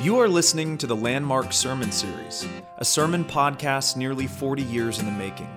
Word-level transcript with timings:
You 0.00 0.20
are 0.20 0.28
listening 0.28 0.78
to 0.78 0.86
the 0.86 0.94
Landmark 0.94 1.52
Sermon 1.52 1.90
Series, 1.90 2.46
a 2.76 2.84
sermon 2.84 3.24
podcast 3.24 3.96
nearly 3.96 4.28
40 4.28 4.62
years 4.62 5.00
in 5.00 5.06
the 5.06 5.10
making. 5.10 5.50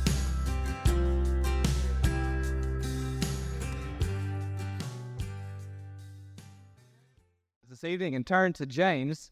This 7.79 7.89
evening 7.89 8.13
and 8.13 8.27
turn 8.27 8.51
to 8.53 8.65
James, 8.65 9.31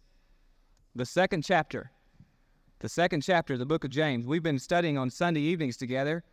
the 0.95 1.05
second 1.05 1.43
chapter. 1.43 1.91
The 2.79 2.87
second 2.87 3.19
chapter 3.19 3.53
of 3.55 3.59
the 3.59 3.65
book 3.65 3.83
of 3.83 3.89
James. 3.89 4.25
We've 4.25 4.41
been 4.41 4.57
studying 4.57 4.97
on 4.97 5.09
Sunday 5.09 5.41
evenings 5.41 5.75
together 5.75 6.23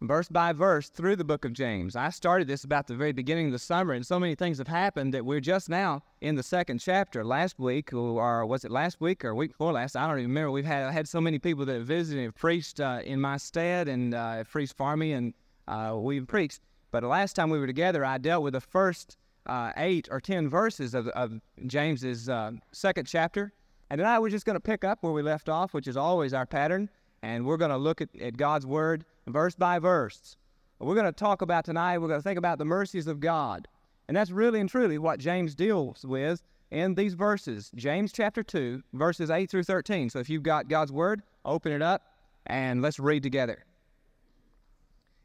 verse 0.00 0.28
by 0.28 0.52
verse 0.52 0.88
through 0.88 1.16
the 1.16 1.24
book 1.24 1.44
of 1.44 1.52
James. 1.52 1.96
I 1.96 2.10
started 2.10 2.46
this 2.46 2.62
about 2.62 2.86
the 2.86 2.94
very 2.94 3.10
beginning 3.10 3.46
of 3.46 3.52
the 3.52 3.58
summer, 3.58 3.92
and 3.92 4.06
so 4.06 4.20
many 4.20 4.36
things 4.36 4.58
have 4.58 4.68
happened 4.68 5.14
that 5.14 5.24
we're 5.24 5.40
just 5.40 5.68
now 5.68 6.04
in 6.20 6.36
the 6.36 6.44
second 6.44 6.78
chapter. 6.78 7.24
Last 7.24 7.58
week, 7.58 7.92
or 7.92 8.46
was 8.46 8.64
it 8.64 8.70
last 8.70 9.00
week 9.00 9.24
or 9.24 9.34
week 9.34 9.50
before 9.50 9.72
last? 9.72 9.96
I 9.96 10.06
don't 10.06 10.18
even 10.18 10.30
remember. 10.30 10.52
We've 10.52 10.64
had 10.64 10.92
had 10.92 11.08
so 11.08 11.20
many 11.20 11.40
people 11.40 11.64
that 11.64 11.74
have 11.74 11.86
visited 11.88 12.22
and 12.22 12.34
preached 12.36 12.78
uh, 12.78 13.00
in 13.04 13.20
my 13.20 13.36
stead 13.36 13.88
and 13.88 14.14
uh, 14.14 14.44
preached 14.44 14.76
for 14.76 14.96
me, 14.96 15.12
and 15.12 15.34
uh, 15.66 15.96
we've 15.98 16.28
preached. 16.28 16.60
But 16.92 17.00
the 17.00 17.08
last 17.08 17.34
time 17.34 17.50
we 17.50 17.58
were 17.58 17.66
together, 17.66 18.04
I 18.04 18.18
dealt 18.18 18.44
with 18.44 18.52
the 18.52 18.60
first 18.60 19.16
uh, 19.46 19.72
eight 19.76 20.08
or 20.10 20.20
ten 20.20 20.48
verses 20.48 20.94
of, 20.94 21.08
of 21.08 21.40
James's 21.66 22.28
uh, 22.28 22.52
second 22.72 23.06
chapter. 23.06 23.52
And 23.90 23.98
tonight 23.98 24.20
we're 24.20 24.30
just 24.30 24.46
going 24.46 24.56
to 24.56 24.60
pick 24.60 24.84
up 24.84 25.02
where 25.02 25.12
we 25.12 25.22
left 25.22 25.48
off, 25.48 25.74
which 25.74 25.86
is 25.86 25.96
always 25.96 26.32
our 26.32 26.46
pattern 26.46 26.88
and 27.22 27.46
we're 27.46 27.56
going 27.56 27.70
to 27.70 27.76
look 27.76 28.00
at, 28.00 28.08
at 28.20 28.36
God's 28.36 28.66
Word 28.66 29.04
verse 29.26 29.54
by 29.54 29.78
verse. 29.78 30.36
We're 30.80 30.94
going 30.94 31.06
to 31.06 31.12
talk 31.12 31.42
about 31.42 31.64
tonight, 31.64 31.98
we're 31.98 32.08
going 32.08 32.20
to 32.20 32.24
think 32.24 32.38
about 32.38 32.58
the 32.58 32.64
mercies 32.64 33.06
of 33.06 33.20
God. 33.20 33.68
And 34.08 34.16
that's 34.16 34.32
really 34.32 34.58
and 34.58 34.68
truly 34.68 34.98
what 34.98 35.20
James 35.20 35.54
deals 35.54 36.04
with 36.04 36.42
in 36.72 36.94
these 36.96 37.14
verses. 37.14 37.70
James 37.76 38.12
chapter 38.12 38.42
2, 38.42 38.82
verses 38.94 39.30
8 39.30 39.48
through 39.48 39.62
13. 39.62 40.10
So 40.10 40.18
if 40.18 40.28
you've 40.28 40.42
got 40.42 40.68
God's 40.68 40.90
Word, 40.90 41.22
open 41.44 41.70
it 41.70 41.82
up 41.82 42.02
and 42.46 42.82
let's 42.82 42.98
read 42.98 43.22
together. 43.22 43.64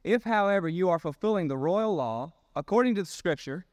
If, 0.04 0.24
however, 0.24 0.70
you 0.70 0.90
are 0.90 1.00
fulfilling 1.00 1.48
the 1.48 1.58
royal 1.58 1.96
law, 1.96 2.34
according 2.56 2.96
to 2.96 3.02
the 3.02 3.08
Scripture, 3.08 3.66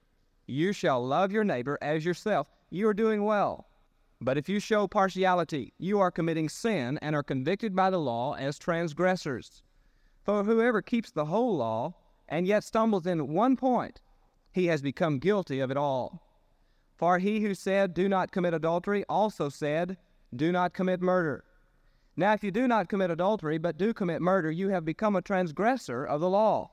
you 0.47 0.73
shall 0.73 1.05
love 1.05 1.33
your 1.33 1.45
neighbor 1.45 1.78
as 1.81 2.05
yourself, 2.05 2.48
you 2.70 2.89
are 2.89 2.95
doing 2.95 3.25
well. 3.25 3.67
But 4.20 4.39
if 4.39 4.48
you 4.48 4.61
show 4.61 4.86
partiality, 4.86 5.73
you 5.78 6.01
are 6.01 6.11
committing 6.11 6.48
sin 6.48 6.98
and 7.03 7.14
are 7.14 7.23
convicted 7.23 7.75
by 7.75 7.91
the 7.91 7.98
law 7.98 8.34
as 8.34 8.59
transgressors. 8.59 9.62
For 10.23 10.45
whoever 10.45 10.81
keeps 10.81 11.11
the 11.11 11.27
whole 11.27 11.56
law 11.56 11.95
and 12.28 12.47
yet 12.47 12.64
stumbles 12.64 13.06
in 13.06 13.28
one 13.28 13.56
point, 13.56 14.01
he 14.53 14.67
has 14.67 14.81
become 14.81 15.19
guilty 15.19 15.61
of 15.61 15.70
it 15.70 15.77
all. 15.77 16.23
For 16.97 17.19
he 17.19 17.41
who 17.41 17.55
said, 17.55 17.92
Do 17.92 18.08
not 18.08 18.31
commit 18.31 18.55
adultery, 18.55 19.05
also 19.08 19.48
said, 19.48 19.98
Do 20.34 20.53
not 20.53 20.73
commit 20.73 21.03
murder. 21.03 21.45
Now, 22.17 22.33
if 22.33 22.45
you 22.45 22.53
do 22.53 22.69
not 22.69 22.89
commit 22.89 23.11
adultery, 23.11 23.58
but 23.58 23.77
do 23.77 23.92
commit 23.92 24.23
murder, 24.23 24.51
you 24.51 24.69
have 24.69 24.84
become 24.84 25.17
a 25.17 25.23
transgressor 25.23 26.05
of 26.05 26.20
the 26.20 26.31
law. 26.31 26.70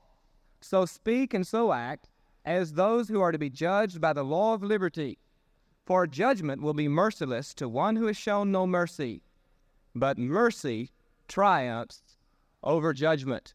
So 0.60 0.86
speak 0.86 1.34
and 1.34 1.44
so 1.44 1.72
act 1.72 2.08
as 2.44 2.72
those 2.72 3.08
who 3.08 3.20
are 3.20 3.32
to 3.32 3.38
be 3.38 3.50
judged 3.50 4.00
by 4.00 4.12
the 4.12 4.24
law 4.24 4.54
of 4.54 4.62
liberty. 4.62 5.18
For 5.84 6.06
judgment 6.06 6.62
will 6.62 6.74
be 6.74 6.88
merciless 6.88 7.54
to 7.54 7.68
one 7.68 7.96
who 7.96 8.06
has 8.06 8.16
shown 8.16 8.52
no 8.52 8.66
mercy, 8.66 9.22
but 9.94 10.18
mercy 10.18 10.90
triumphs 11.28 12.02
over 12.62 12.92
judgment. 12.92 13.54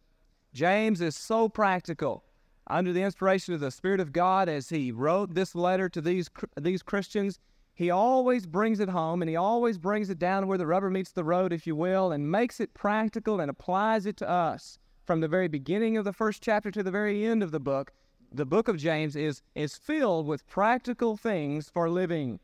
James 0.53 1.01
is 1.01 1.15
so 1.15 1.47
practical 1.47 2.23
under 2.69 2.91
the 2.91 3.03
inspiration 3.03 3.53
of 3.53 3.59
the 3.59 3.71
Spirit 3.71 3.99
of 3.99 4.11
God 4.11 4.49
as 4.49 4.69
he 4.69 4.91
wrote 4.91 5.33
this 5.33 5.55
letter 5.55 5.87
to 5.89 6.01
these, 6.01 6.29
these 6.59 6.83
Christians. 6.83 7.39
He 7.73 7.89
always 7.89 8.45
brings 8.45 8.79
it 8.79 8.89
home 8.89 9.21
and 9.21 9.29
he 9.29 9.35
always 9.35 9.77
brings 9.77 10.09
it 10.09 10.19
down 10.19 10.47
where 10.47 10.57
the 10.57 10.67
rubber 10.67 10.89
meets 10.89 11.11
the 11.11 11.23
road, 11.23 11.53
if 11.53 11.65
you 11.65 11.75
will, 11.75 12.11
and 12.11 12.29
makes 12.29 12.59
it 12.59 12.73
practical 12.73 13.39
and 13.39 13.49
applies 13.49 14.05
it 14.05 14.17
to 14.17 14.29
us 14.29 14.79
from 15.05 15.21
the 15.21 15.27
very 15.27 15.47
beginning 15.47 15.95
of 15.95 16.03
the 16.03 16.11
first 16.11 16.41
chapter 16.41 16.71
to 16.71 16.83
the 16.83 16.91
very 16.91 17.25
end 17.25 17.41
of 17.41 17.51
the 17.51 17.59
book 17.59 17.93
the 18.31 18.45
book 18.45 18.67
of 18.67 18.77
James 18.77 19.15
is, 19.15 19.41
is 19.55 19.75
filled 19.75 20.27
with 20.27 20.47
practical 20.47 21.17
things 21.17 21.69
for 21.69 21.89
living. 21.89 22.39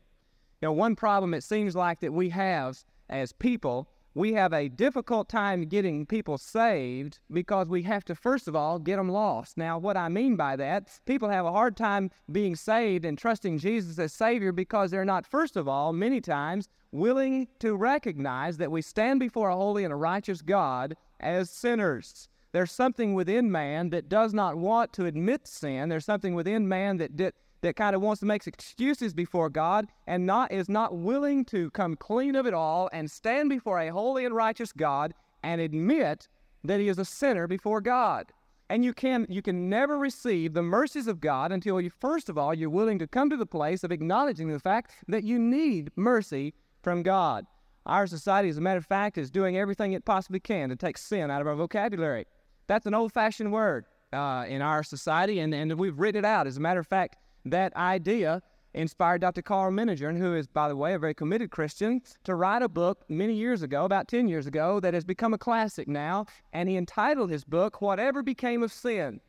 You 0.60 0.68
know, 0.68 0.72
one 0.72 0.96
problem 0.96 1.34
it 1.34 1.44
seems 1.44 1.76
like 1.76 2.00
that 2.00 2.12
we 2.12 2.30
have 2.30 2.84
as 3.08 3.32
people, 3.32 3.88
we 4.14 4.32
have 4.34 4.52
a 4.52 4.68
difficult 4.68 5.28
time 5.28 5.66
getting 5.66 6.06
people 6.06 6.38
saved 6.38 7.18
because 7.30 7.68
we 7.68 7.82
have 7.82 8.04
to, 8.04 8.14
first 8.14 8.46
of 8.46 8.54
all, 8.54 8.78
get 8.78 8.96
them 8.96 9.08
lost. 9.08 9.58
Now, 9.58 9.76
what 9.76 9.96
I 9.96 10.08
mean 10.08 10.36
by 10.36 10.56
that, 10.56 11.00
people 11.04 11.28
have 11.28 11.44
a 11.44 11.52
hard 11.52 11.76
time 11.76 12.10
being 12.30 12.54
saved 12.54 13.04
and 13.04 13.18
trusting 13.18 13.58
Jesus 13.58 13.98
as 13.98 14.12
Savior 14.12 14.52
because 14.52 14.90
they're 14.90 15.04
not, 15.04 15.26
first 15.26 15.56
of 15.56 15.66
all, 15.66 15.92
many 15.92 16.20
times 16.20 16.68
willing 16.92 17.48
to 17.58 17.74
recognize 17.74 18.56
that 18.58 18.70
we 18.70 18.80
stand 18.80 19.18
before 19.18 19.48
a 19.48 19.56
holy 19.56 19.82
and 19.82 19.92
a 19.92 19.96
righteous 19.96 20.42
God 20.42 20.96
as 21.18 21.50
sinners. 21.50 22.28
There's 22.54 22.70
something 22.70 23.14
within 23.14 23.50
man 23.50 23.90
that 23.90 24.08
does 24.08 24.32
not 24.32 24.56
want 24.56 24.92
to 24.92 25.06
admit 25.06 25.48
sin. 25.48 25.88
There's 25.88 26.04
something 26.04 26.36
within 26.36 26.68
man 26.68 26.98
that 26.98 27.16
that, 27.16 27.34
that 27.62 27.74
kind 27.74 27.96
of 27.96 28.00
wants 28.00 28.20
to 28.20 28.26
make 28.26 28.46
excuses 28.46 29.12
before 29.12 29.50
God 29.50 29.88
and 30.06 30.24
not 30.24 30.52
is 30.52 30.68
not 30.68 30.96
willing 30.96 31.44
to 31.46 31.68
come 31.72 31.96
clean 31.96 32.36
of 32.36 32.46
it 32.46 32.54
all 32.54 32.88
and 32.92 33.10
stand 33.10 33.50
before 33.50 33.80
a 33.80 33.88
holy 33.88 34.24
and 34.24 34.36
righteous 34.36 34.70
God 34.70 35.14
and 35.42 35.60
admit 35.60 36.28
that 36.62 36.78
he 36.78 36.86
is 36.86 37.00
a 37.00 37.04
sinner 37.04 37.48
before 37.48 37.80
God. 37.80 38.30
And 38.70 38.84
you 38.84 38.94
can 38.94 39.26
you 39.28 39.42
can 39.42 39.68
never 39.68 39.98
receive 39.98 40.54
the 40.54 40.62
mercies 40.62 41.08
of 41.08 41.20
God 41.20 41.50
until 41.50 41.80
you 41.80 41.90
first 41.90 42.28
of 42.28 42.38
all 42.38 42.54
you're 42.54 42.70
willing 42.70 43.00
to 43.00 43.08
come 43.08 43.30
to 43.30 43.36
the 43.36 43.46
place 43.46 43.82
of 43.82 43.90
acknowledging 43.90 44.46
the 44.46 44.60
fact 44.60 44.92
that 45.08 45.24
you 45.24 45.40
need 45.40 45.90
mercy 45.96 46.54
from 46.84 47.02
God. 47.02 47.46
Our 47.84 48.06
society, 48.06 48.48
as 48.48 48.58
a 48.58 48.60
matter 48.60 48.78
of 48.78 48.86
fact, 48.86 49.18
is 49.18 49.28
doing 49.28 49.56
everything 49.56 49.92
it 49.92 50.04
possibly 50.04 50.38
can 50.38 50.68
to 50.68 50.76
take 50.76 50.96
sin 50.96 51.32
out 51.32 51.40
of 51.40 51.48
our 51.48 51.56
vocabulary. 51.56 52.26
That's 52.66 52.86
an 52.86 52.94
old 52.94 53.12
fashioned 53.12 53.52
word 53.52 53.86
uh, 54.12 54.44
in 54.48 54.62
our 54.62 54.82
society, 54.82 55.40
and, 55.40 55.54
and 55.54 55.78
we've 55.78 55.98
written 55.98 56.24
it 56.24 56.26
out. 56.26 56.46
As 56.46 56.56
a 56.56 56.60
matter 56.60 56.80
of 56.80 56.86
fact, 56.86 57.16
that 57.44 57.74
idea 57.76 58.42
inspired 58.74 59.20
Dr. 59.20 59.42
Karl 59.42 59.70
Menninger, 59.70 60.16
who 60.16 60.34
is, 60.34 60.46
by 60.46 60.68
the 60.68 60.76
way, 60.76 60.94
a 60.94 60.98
very 60.98 61.14
committed 61.14 61.50
Christian, 61.50 62.02
to 62.24 62.34
write 62.34 62.62
a 62.62 62.68
book 62.68 63.04
many 63.08 63.34
years 63.34 63.62
ago, 63.62 63.84
about 63.84 64.08
10 64.08 64.28
years 64.28 64.46
ago, 64.46 64.80
that 64.80 64.94
has 64.94 65.04
become 65.04 65.32
a 65.32 65.38
classic 65.38 65.88
now. 65.88 66.26
And 66.52 66.68
he 66.68 66.76
entitled 66.76 67.30
his 67.30 67.44
book, 67.44 67.80
Whatever 67.80 68.22
Became 68.22 68.62
of 68.62 68.72
Sin. 68.72 69.20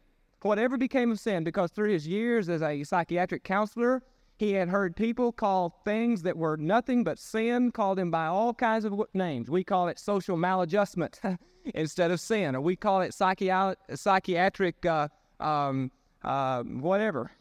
Whatever 0.41 0.77
Became 0.77 1.11
of 1.11 1.19
Sin, 1.19 1.43
because 1.43 1.71
through 1.71 1.91
his 1.91 2.07
years 2.07 2.49
as 2.49 2.61
a 2.61 2.83
psychiatric 2.83 3.43
counselor, 3.43 4.03
he 4.37 4.51
had 4.53 4.67
heard 4.67 4.95
people 4.95 5.31
call 5.31 5.81
things 5.85 6.23
that 6.23 6.37
were 6.37 6.57
nothing 6.57 7.03
but 7.03 7.19
sin, 7.19 7.71
called 7.71 7.97
them 7.97 8.11
by 8.11 8.25
all 8.25 8.53
kinds 8.53 8.83
of 8.83 8.99
names. 9.13 9.49
We 9.49 9.63
call 9.63 9.87
it 9.87 9.97
social 9.97 10.37
maladjustment 10.37 11.19
instead 11.73 12.11
of 12.11 12.19
sin, 12.19 12.55
or 12.55 12.61
we 12.61 12.75
call 12.75 13.01
it 13.01 13.11
psychi- 13.11 13.75
psychiatric, 13.93 14.85
uh, 14.85 15.07
um, 15.39 15.91
uh, 16.23 16.63
whatever. 16.63 17.31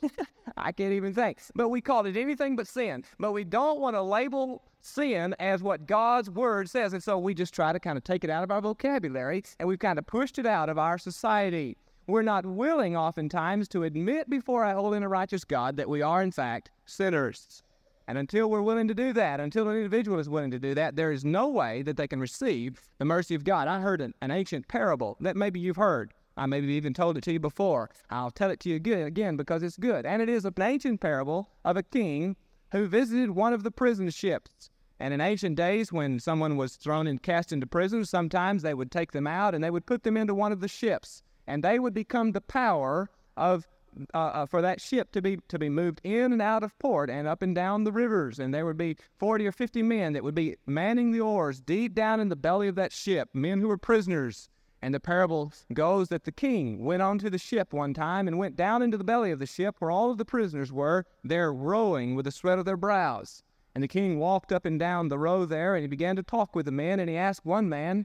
I 0.57 0.73
can't 0.73 0.93
even 0.93 1.15
think. 1.15 1.39
But 1.55 1.69
we 1.69 1.81
call 1.81 2.07
it 2.07 2.17
anything 2.17 2.57
but 2.57 2.67
sin. 2.67 3.05
But 3.19 3.33
we 3.33 3.45
don't 3.45 3.81
want 3.81 3.97
to 3.97 4.03
label 4.03 4.63
sin 4.81 5.35
as 5.39 5.63
what 5.63 5.87
God's 5.87 6.31
word 6.31 6.69
says. 6.69 6.93
And 6.93 7.03
so 7.03 7.19
we 7.19 7.35
just 7.35 7.55
try 7.55 7.73
to 7.73 7.81
kind 7.81 7.97
of 7.97 8.05
take 8.05 8.25
it 8.25 8.31
out 8.31 8.45
of 8.45 8.51
our 8.51 8.61
vocabulary 8.61 9.43
and 9.59 9.69
we've 9.69 9.79
kind 9.79 9.99
of 9.99 10.07
pushed 10.07 10.39
it 10.39 10.47
out 10.47 10.69
of 10.69 10.79
our 10.79 10.99
society. 10.99 11.77
We're 12.07 12.23
not 12.23 12.45
willing, 12.45 12.95
oftentimes, 12.95 13.67
to 13.69 13.85
admit 13.85 14.29
before 14.29 14.65
a 14.65 14.75
holy 14.75 14.97
and 14.97 15.05
a 15.07 15.09
righteous 15.09 15.43
God 15.43 15.79
that 15.79 15.89
we 15.89 16.03
are, 16.03 16.23
in 16.23 16.33
fact, 16.33 16.71
sinners. 16.85 17.63
And 18.07 18.19
until 18.19 18.51
we're 18.51 18.63
willing 18.63 18.89
to 18.89 18.95
do 18.95 19.13
that, 19.15 19.41
until 19.41 19.69
an 19.69 19.77
individual 19.77 20.19
is 20.19 20.29
willing 20.29 20.51
to 20.51 20.59
do 20.59 20.75
that, 20.75 20.97
there 20.97 21.11
is 21.11 21.25
no 21.25 21.49
way 21.49 21.83
that 21.83 21.97
they 21.97 22.07
can 22.07 22.21
receive 22.21 22.81
the 22.99 23.05
mercy 23.05 23.35
of 23.35 23.45
God. 23.45 23.67
I 23.67 23.81
heard 23.81 24.01
an, 24.01 24.15
an 24.21 24.31
ancient 24.31 24.69
parable 24.69 25.17
that 25.21 25.37
maybe 25.37 25.59
you've 25.59 25.77
heard. 25.77 26.13
I 26.37 26.47
maybe 26.47 26.73
even 26.75 26.93
told 26.93 27.17
it 27.17 27.25
to 27.25 27.33
you 27.33 27.41
before. 27.41 27.91
I'll 28.11 28.31
tell 28.31 28.51
it 28.51 28.61
to 28.61 28.69
you 28.69 28.77
again 28.77 29.37
because 29.37 29.63
it's 29.63 29.77
good. 29.77 30.05
And 30.05 30.21
it 30.21 30.29
is 30.29 30.45
an 30.45 30.55
ancient 30.61 31.01
parable 31.01 31.49
of 31.65 31.77
a 31.77 31.83
king 31.83 32.37
who 32.73 32.87
visited 32.87 33.31
one 33.31 33.53
of 33.53 33.63
the 33.63 33.71
prison 33.71 34.11
ships. 34.11 34.71
And 34.99 35.15
in 35.15 35.21
ancient 35.21 35.57
days, 35.57 35.93
when 35.93 36.19
someone 36.21 36.57
was 36.57 36.77
thrown 36.77 37.07
and 37.07 37.23
cast 37.23 37.53
into 37.53 37.67
prison, 37.67 38.05
sometimes 38.05 38.63
they 38.63 38.75
would 38.75 38.91
take 38.91 39.13
them 39.13 39.27
out 39.27 39.55
and 39.55 39.63
they 39.63 39.71
would 39.71 39.87
put 39.87 40.03
them 40.03 40.17
into 40.17 40.35
one 40.35 40.53
of 40.53 40.61
the 40.61 40.69
ships 40.69 41.23
and 41.47 41.63
they 41.63 41.79
would 41.79 41.95
become 41.95 42.33
the 42.33 42.41
power 42.41 43.11
of 43.37 43.67
uh, 44.13 44.17
uh, 44.17 44.47
for 44.47 44.63
that 44.63 44.81
ship 44.81 45.13
to 45.13 45.23
be 45.23 45.39
to 45.49 45.59
be 45.59 45.69
moved 45.69 46.01
in 46.05 46.33
and 46.33 46.43
out 46.43 46.63
of 46.63 46.79
port 46.79 47.11
and 47.11 47.29
up 47.29 47.43
and 47.43 47.55
down 47.55 47.85
the 47.85 47.93
rivers, 47.93 48.39
and 48.39 48.53
there 48.53 48.67
would 48.67 48.77
be 48.77 48.97
forty 49.17 49.47
or 49.47 49.53
fifty 49.53 49.83
men 49.83 50.13
that 50.13 50.25
would 50.25 50.35
be 50.35 50.57
manning 50.67 51.13
the 51.13 51.21
oars 51.21 51.61
deep 51.61 51.95
down 51.95 52.21
in 52.21 52.29
the 52.29 52.37
belly 52.37 52.69
of 52.69 52.75
that 52.75 52.93
ship, 52.93 53.29
men 53.33 53.61
who 53.61 53.69
were 53.69 53.79
prisoners, 53.79 54.49
And 54.85 54.93
the 54.93 55.01
parable 55.01 55.51
goes 55.73 56.09
that 56.11 56.25
the 56.25 56.31
king 56.31 56.85
went 56.85 57.01
onto 57.01 57.31
the 57.31 57.39
ship 57.39 57.73
one 57.73 57.95
time 57.95 58.29
and 58.29 58.37
went 58.37 58.55
down 58.55 58.83
into 58.83 58.99
the 58.99 59.03
belly 59.05 59.31
of 59.31 59.39
the 59.39 59.47
ship 59.47 59.77
where 59.79 59.91
all 59.91 60.11
of 60.11 60.19
the 60.19 60.27
prisoners 60.27 60.71
were, 60.71 61.07
there 61.23 61.51
rowing 61.55 62.15
with 62.15 62.27
the 62.27 62.31
sweat 62.31 62.59
of 62.59 62.67
their 62.67 62.77
brows. 62.77 63.43
And 63.75 63.83
the 63.83 63.89
king 63.89 64.19
walked 64.19 64.53
up 64.53 64.67
and 64.67 64.79
down 64.79 65.09
the 65.09 65.19
row 65.19 65.47
there, 65.47 65.75
and 65.75 65.81
he 65.81 65.89
began 65.89 66.17
to 66.17 66.23
talk 66.23 66.55
with 66.55 66.67
the 66.67 66.71
men, 66.71 67.01
and 67.01 67.09
he 67.09 67.17
asked 67.17 67.47
one 67.47 67.67
man, 67.67 68.05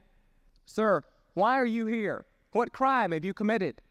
Sir, 0.64 1.02
why 1.34 1.60
are 1.60 1.66
you 1.66 1.84
here? 1.84 2.24
What 2.52 2.72
crime 2.72 3.12
have 3.12 3.26
you 3.26 3.34
committed? 3.34 3.82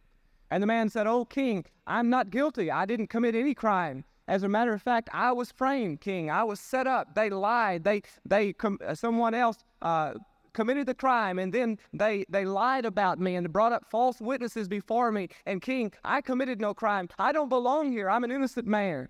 And 0.51 0.63
the 0.63 0.67
man 0.67 0.89
said, 0.89 1.07
Oh, 1.07 1.25
king, 1.25 1.65
I'm 1.85 2.09
not 2.09 2.29
guilty. 2.29 2.71
I 2.71 2.85
didn't 2.85 3.07
commit 3.07 3.35
any 3.35 3.53
crime. 3.53 4.03
As 4.27 4.43
a 4.43 4.49
matter 4.49 4.73
of 4.73 4.81
fact, 4.81 5.09
I 5.11 5.31
was 5.31 5.51
framed, 5.51 6.01
king. 6.01 6.29
I 6.29 6.43
was 6.43 6.59
set 6.59 6.85
up. 6.85 7.15
They 7.15 7.29
lied. 7.29 7.83
They, 7.83 8.03
they, 8.25 8.53
com- 8.53 8.79
someone 8.93 9.33
else 9.33 9.57
uh, 9.81 10.13
committed 10.53 10.87
the 10.87 10.93
crime 10.93 11.39
and 11.39 11.53
then 11.53 11.79
they, 11.93 12.25
they 12.29 12.45
lied 12.45 12.85
about 12.85 13.19
me 13.19 13.35
and 13.35 13.51
brought 13.51 13.71
up 13.71 13.85
false 13.89 14.21
witnesses 14.21 14.67
before 14.67 15.11
me. 15.11 15.29
And 15.45 15.61
king, 15.61 15.93
I 16.03 16.21
committed 16.21 16.61
no 16.61 16.73
crime. 16.73 17.09
I 17.17 17.31
don't 17.31 17.49
belong 17.49 17.91
here. 17.91 18.09
I'm 18.09 18.23
an 18.23 18.31
innocent 18.31 18.67
man. 18.67 19.09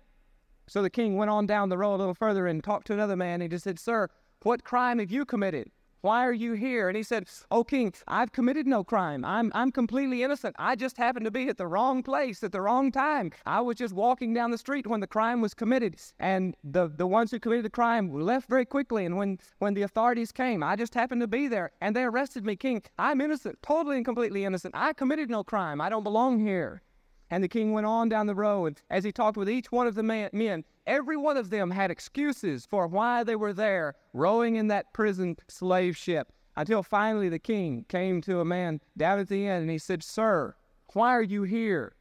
So 0.66 0.82
the 0.82 0.90
king 0.90 1.16
went 1.16 1.30
on 1.30 1.46
down 1.46 1.68
the 1.68 1.78
road 1.78 1.96
a 1.96 1.98
little 1.98 2.14
further 2.14 2.46
and 2.46 2.62
talked 2.62 2.86
to 2.86 2.92
another 2.92 3.16
man. 3.16 3.40
He 3.40 3.48
just 3.48 3.64
said, 3.64 3.78
Sir, 3.78 4.08
what 4.42 4.64
crime 4.64 5.00
have 5.00 5.10
you 5.10 5.24
committed? 5.24 5.70
Why 6.02 6.24
are 6.26 6.32
you 6.32 6.54
here? 6.54 6.88
And 6.88 6.96
he 6.96 7.02
said, 7.02 7.28
Oh, 7.50 7.62
king, 7.62 7.92
I've 8.08 8.32
committed 8.32 8.66
no 8.66 8.82
crime. 8.82 9.24
I'm, 9.24 9.52
I'm 9.54 9.70
completely 9.70 10.22
innocent. 10.22 10.56
I 10.58 10.74
just 10.74 10.96
happened 10.96 11.26
to 11.26 11.30
be 11.30 11.48
at 11.48 11.58
the 11.58 11.66
wrong 11.66 12.02
place 12.02 12.42
at 12.42 12.52
the 12.52 12.60
wrong 12.60 12.90
time. 12.90 13.32
I 13.44 13.60
was 13.60 13.76
just 13.76 13.94
walking 13.94 14.32
down 14.32 14.50
the 14.50 14.58
street 14.58 14.86
when 14.86 15.00
the 15.00 15.06
crime 15.06 15.40
was 15.40 15.52
committed. 15.52 15.96
And 16.18 16.56
the, 16.64 16.88
the 16.88 17.06
ones 17.06 17.30
who 17.30 17.38
committed 17.38 17.64
the 17.64 17.70
crime 17.70 18.12
left 18.12 18.48
very 18.48 18.64
quickly. 18.64 19.04
And 19.04 19.16
when, 19.16 19.38
when 19.58 19.74
the 19.74 19.82
authorities 19.82 20.32
came, 20.32 20.62
I 20.62 20.76
just 20.76 20.94
happened 20.94 21.20
to 21.20 21.28
be 21.28 21.48
there 21.48 21.72
and 21.80 21.94
they 21.94 22.04
arrested 22.04 22.46
me. 22.46 22.56
King, 22.56 22.82
I'm 22.98 23.20
innocent, 23.20 23.58
totally 23.62 23.96
and 23.96 24.04
completely 24.04 24.44
innocent. 24.44 24.74
I 24.74 24.94
committed 24.94 25.28
no 25.28 25.44
crime. 25.44 25.80
I 25.80 25.90
don't 25.90 26.04
belong 26.04 26.40
here. 26.40 26.82
And 27.30 27.44
the 27.44 27.48
king 27.48 27.72
went 27.72 27.86
on 27.86 28.08
down 28.08 28.26
the 28.26 28.34
road. 28.34 28.80
And 28.90 28.98
as 28.98 29.04
he 29.04 29.12
talked 29.12 29.36
with 29.36 29.48
each 29.48 29.70
one 29.70 29.86
of 29.86 29.94
the 29.94 30.02
men, 30.02 30.64
every 30.86 31.16
one 31.16 31.36
of 31.36 31.50
them 31.50 31.70
had 31.70 31.90
excuses 31.90 32.66
for 32.66 32.86
why 32.88 33.22
they 33.22 33.36
were 33.36 33.52
there, 33.52 33.94
rowing 34.12 34.56
in 34.56 34.66
that 34.68 34.92
prison 34.92 35.36
slave 35.48 35.96
ship. 35.96 36.32
Until 36.56 36.82
finally 36.82 37.28
the 37.28 37.38
king 37.38 37.86
came 37.88 38.20
to 38.22 38.40
a 38.40 38.44
man 38.44 38.80
down 38.96 39.20
at 39.20 39.28
the 39.28 39.46
end 39.46 39.62
and 39.62 39.70
he 39.70 39.78
said, 39.78 40.02
Sir, 40.02 40.56
why 40.92 41.14
are 41.14 41.22
you 41.22 41.44
here? 41.44 41.94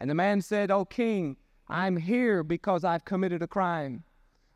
And 0.00 0.10
the 0.10 0.14
man 0.14 0.42
said, 0.42 0.70
O 0.70 0.84
king, 0.84 1.36
I'm 1.68 1.96
here 1.96 2.42
because 2.42 2.82
I've 2.84 3.04
committed 3.04 3.42
a 3.42 3.46
crime. 3.46 4.02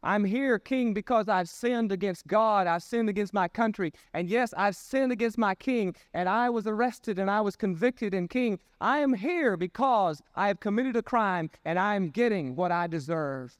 I'm 0.02 0.24
here, 0.24 0.58
King, 0.58 0.94
because 0.94 1.28
I've 1.28 1.48
sinned 1.48 1.92
against 1.92 2.26
God. 2.26 2.66
I've 2.66 2.82
sinned 2.82 3.08
against 3.08 3.32
my 3.32 3.46
country. 3.46 3.92
And 4.14 4.28
yes, 4.28 4.52
I've 4.56 4.74
sinned 4.74 5.12
against 5.12 5.38
my 5.38 5.54
King. 5.54 5.94
And 6.12 6.28
I 6.28 6.50
was 6.50 6.66
arrested 6.66 7.18
and 7.18 7.30
I 7.30 7.40
was 7.40 7.54
convicted. 7.54 8.12
And 8.12 8.28
King, 8.28 8.58
I 8.80 8.98
am 8.98 9.14
here 9.14 9.56
because 9.56 10.20
I 10.34 10.48
have 10.48 10.60
committed 10.60 10.96
a 10.96 11.02
crime 11.02 11.50
and 11.64 11.78
I 11.78 11.94
am 11.94 12.10
getting 12.10 12.56
what 12.56 12.72
I 12.72 12.86
deserve. 12.88 13.56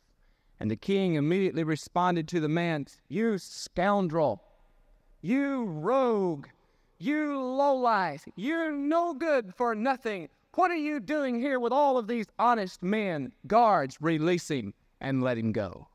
And 0.59 0.71
the 0.71 0.77
king 0.77 1.15
immediately 1.15 1.65
responded 1.65 2.29
to 2.29 2.39
the 2.39 2.49
man, 2.49 2.87
You 3.09 3.37
scoundrel, 3.39 4.45
you 5.21 5.65
rogue, 5.65 6.47
you 6.99 7.37
lowlife, 7.37 8.29
you're 8.37 8.71
no 8.71 9.13
good 9.13 9.53
for 9.57 9.75
nothing. 9.75 10.29
What 10.55 10.71
are 10.71 10.77
you 10.77 11.01
doing 11.01 11.41
here 11.41 11.59
with 11.59 11.73
all 11.73 11.99
of 11.99 12.07
these 12.07 12.27
honest 12.39 12.83
men? 12.83 13.33
Guards, 13.49 13.97
release 14.01 14.51
him 14.51 14.73
and 15.01 15.23
let 15.23 15.37
him 15.37 15.51
go. 15.51 15.89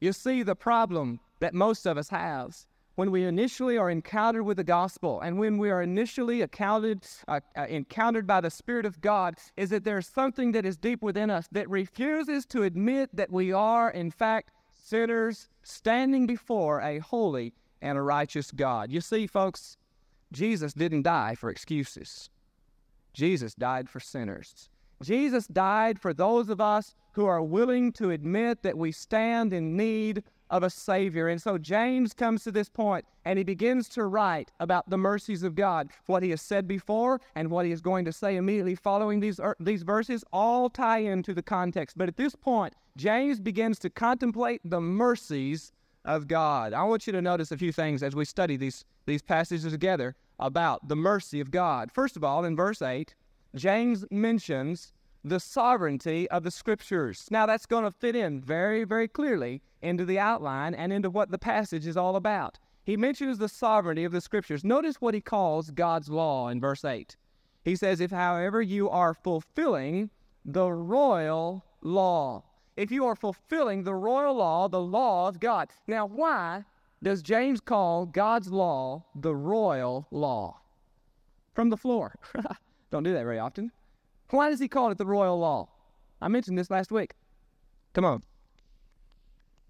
You 0.00 0.12
see, 0.12 0.42
the 0.42 0.54
problem 0.54 1.20
that 1.40 1.54
most 1.54 1.86
of 1.86 1.98
us 1.98 2.08
have 2.08 2.56
when 2.98 3.12
we 3.12 3.22
initially 3.22 3.78
are 3.78 3.90
encountered 3.90 4.42
with 4.42 4.56
the 4.56 4.64
gospel 4.64 5.20
and 5.20 5.38
when 5.38 5.56
we 5.56 5.70
are 5.70 5.82
initially 5.82 6.42
accounted, 6.42 7.06
uh, 7.28 7.38
uh, 7.56 7.64
encountered 7.68 8.26
by 8.26 8.40
the 8.40 8.50
Spirit 8.50 8.84
of 8.84 9.00
God 9.00 9.36
is 9.56 9.70
that 9.70 9.84
there's 9.84 10.08
something 10.08 10.50
that 10.50 10.66
is 10.66 10.76
deep 10.76 11.00
within 11.00 11.30
us 11.30 11.46
that 11.52 11.70
refuses 11.70 12.44
to 12.46 12.64
admit 12.64 13.08
that 13.14 13.30
we 13.30 13.52
are, 13.52 13.88
in 13.88 14.10
fact, 14.10 14.50
sinners 14.74 15.48
standing 15.62 16.26
before 16.26 16.80
a 16.80 16.98
holy 16.98 17.54
and 17.80 17.96
a 17.96 18.02
righteous 18.02 18.50
God. 18.50 18.90
You 18.90 19.00
see, 19.00 19.28
folks, 19.28 19.76
Jesus 20.32 20.72
didn't 20.72 21.02
die 21.02 21.36
for 21.36 21.50
excuses, 21.50 22.30
Jesus 23.12 23.54
died 23.54 23.88
for 23.88 24.00
sinners. 24.00 24.70
Jesus 25.02 25.46
died 25.46 26.00
for 26.00 26.12
those 26.12 26.48
of 26.48 26.60
us 26.60 26.94
who 27.12 27.26
are 27.26 27.42
willing 27.42 27.92
to 27.92 28.10
admit 28.10 28.62
that 28.62 28.78
we 28.78 28.92
stand 28.92 29.52
in 29.52 29.76
need 29.76 30.22
of 30.50 30.62
a 30.62 30.70
Savior. 30.70 31.28
And 31.28 31.40
so 31.40 31.58
James 31.58 32.14
comes 32.14 32.42
to 32.44 32.52
this 32.52 32.68
point 32.68 33.04
and 33.24 33.38
he 33.38 33.44
begins 33.44 33.88
to 33.90 34.04
write 34.04 34.50
about 34.60 34.88
the 34.88 34.96
mercies 34.96 35.42
of 35.42 35.54
God. 35.54 35.90
What 36.06 36.22
he 36.22 36.30
has 36.30 36.40
said 36.40 36.66
before 36.66 37.20
and 37.34 37.50
what 37.50 37.66
he 37.66 37.72
is 37.72 37.80
going 37.80 38.04
to 38.06 38.12
say 38.12 38.36
immediately 38.36 38.74
following 38.74 39.20
these, 39.20 39.38
er, 39.38 39.56
these 39.60 39.82
verses 39.82 40.24
all 40.32 40.70
tie 40.70 40.98
into 40.98 41.34
the 41.34 41.42
context. 41.42 41.98
But 41.98 42.08
at 42.08 42.16
this 42.16 42.34
point, 42.34 42.74
James 42.96 43.40
begins 43.40 43.78
to 43.80 43.90
contemplate 43.90 44.60
the 44.64 44.80
mercies 44.80 45.72
of 46.04 46.26
God. 46.26 46.72
I 46.72 46.84
want 46.84 47.06
you 47.06 47.12
to 47.12 47.22
notice 47.22 47.52
a 47.52 47.58
few 47.58 47.72
things 47.72 48.02
as 48.02 48.16
we 48.16 48.24
study 48.24 48.56
these, 48.56 48.84
these 49.06 49.22
passages 49.22 49.70
together 49.70 50.16
about 50.38 50.88
the 50.88 50.96
mercy 50.96 51.40
of 51.40 51.50
God. 51.50 51.92
First 51.92 52.16
of 52.16 52.24
all, 52.24 52.44
in 52.44 52.56
verse 52.56 52.80
8, 52.80 53.14
James 53.54 54.04
mentions 54.10 54.92
the 55.24 55.40
sovereignty 55.40 56.28
of 56.30 56.42
the 56.42 56.50
scriptures. 56.50 57.26
Now, 57.30 57.46
that's 57.46 57.66
going 57.66 57.84
to 57.84 57.90
fit 57.90 58.14
in 58.14 58.40
very, 58.40 58.84
very 58.84 59.08
clearly 59.08 59.62
into 59.82 60.04
the 60.04 60.18
outline 60.18 60.74
and 60.74 60.92
into 60.92 61.10
what 61.10 61.30
the 61.30 61.38
passage 61.38 61.86
is 61.86 61.96
all 61.96 62.16
about. 62.16 62.58
He 62.84 62.96
mentions 62.96 63.38
the 63.38 63.48
sovereignty 63.48 64.04
of 64.04 64.12
the 64.12 64.20
scriptures. 64.20 64.64
Notice 64.64 65.00
what 65.00 65.14
he 65.14 65.20
calls 65.20 65.70
God's 65.70 66.08
law 66.08 66.48
in 66.48 66.60
verse 66.60 66.84
8. 66.84 67.16
He 67.64 67.76
says, 67.76 68.00
If, 68.00 68.10
however, 68.10 68.62
you 68.62 68.88
are 68.88 69.12
fulfilling 69.12 70.10
the 70.44 70.72
royal 70.72 71.64
law, 71.82 72.44
if 72.76 72.90
you 72.90 73.04
are 73.04 73.16
fulfilling 73.16 73.82
the 73.82 73.94
royal 73.94 74.36
law, 74.36 74.68
the 74.68 74.80
law 74.80 75.28
of 75.28 75.40
God. 75.40 75.68
Now, 75.86 76.06
why 76.06 76.64
does 77.02 77.22
James 77.22 77.60
call 77.60 78.06
God's 78.06 78.50
law 78.50 79.04
the 79.14 79.34
royal 79.34 80.06
law? 80.10 80.60
From 81.52 81.70
the 81.70 81.76
floor. 81.76 82.14
Don't 82.90 83.02
do 83.02 83.12
that 83.12 83.24
very 83.24 83.38
often. 83.38 83.70
Why 84.30 84.50
does 84.50 84.60
he 84.60 84.68
call 84.68 84.90
it 84.90 84.98
the 84.98 85.06
royal 85.06 85.38
law? 85.38 85.68
I 86.20 86.28
mentioned 86.28 86.58
this 86.58 86.70
last 86.70 86.90
week. 86.90 87.14
Come 87.92 88.04
on. 88.04 88.22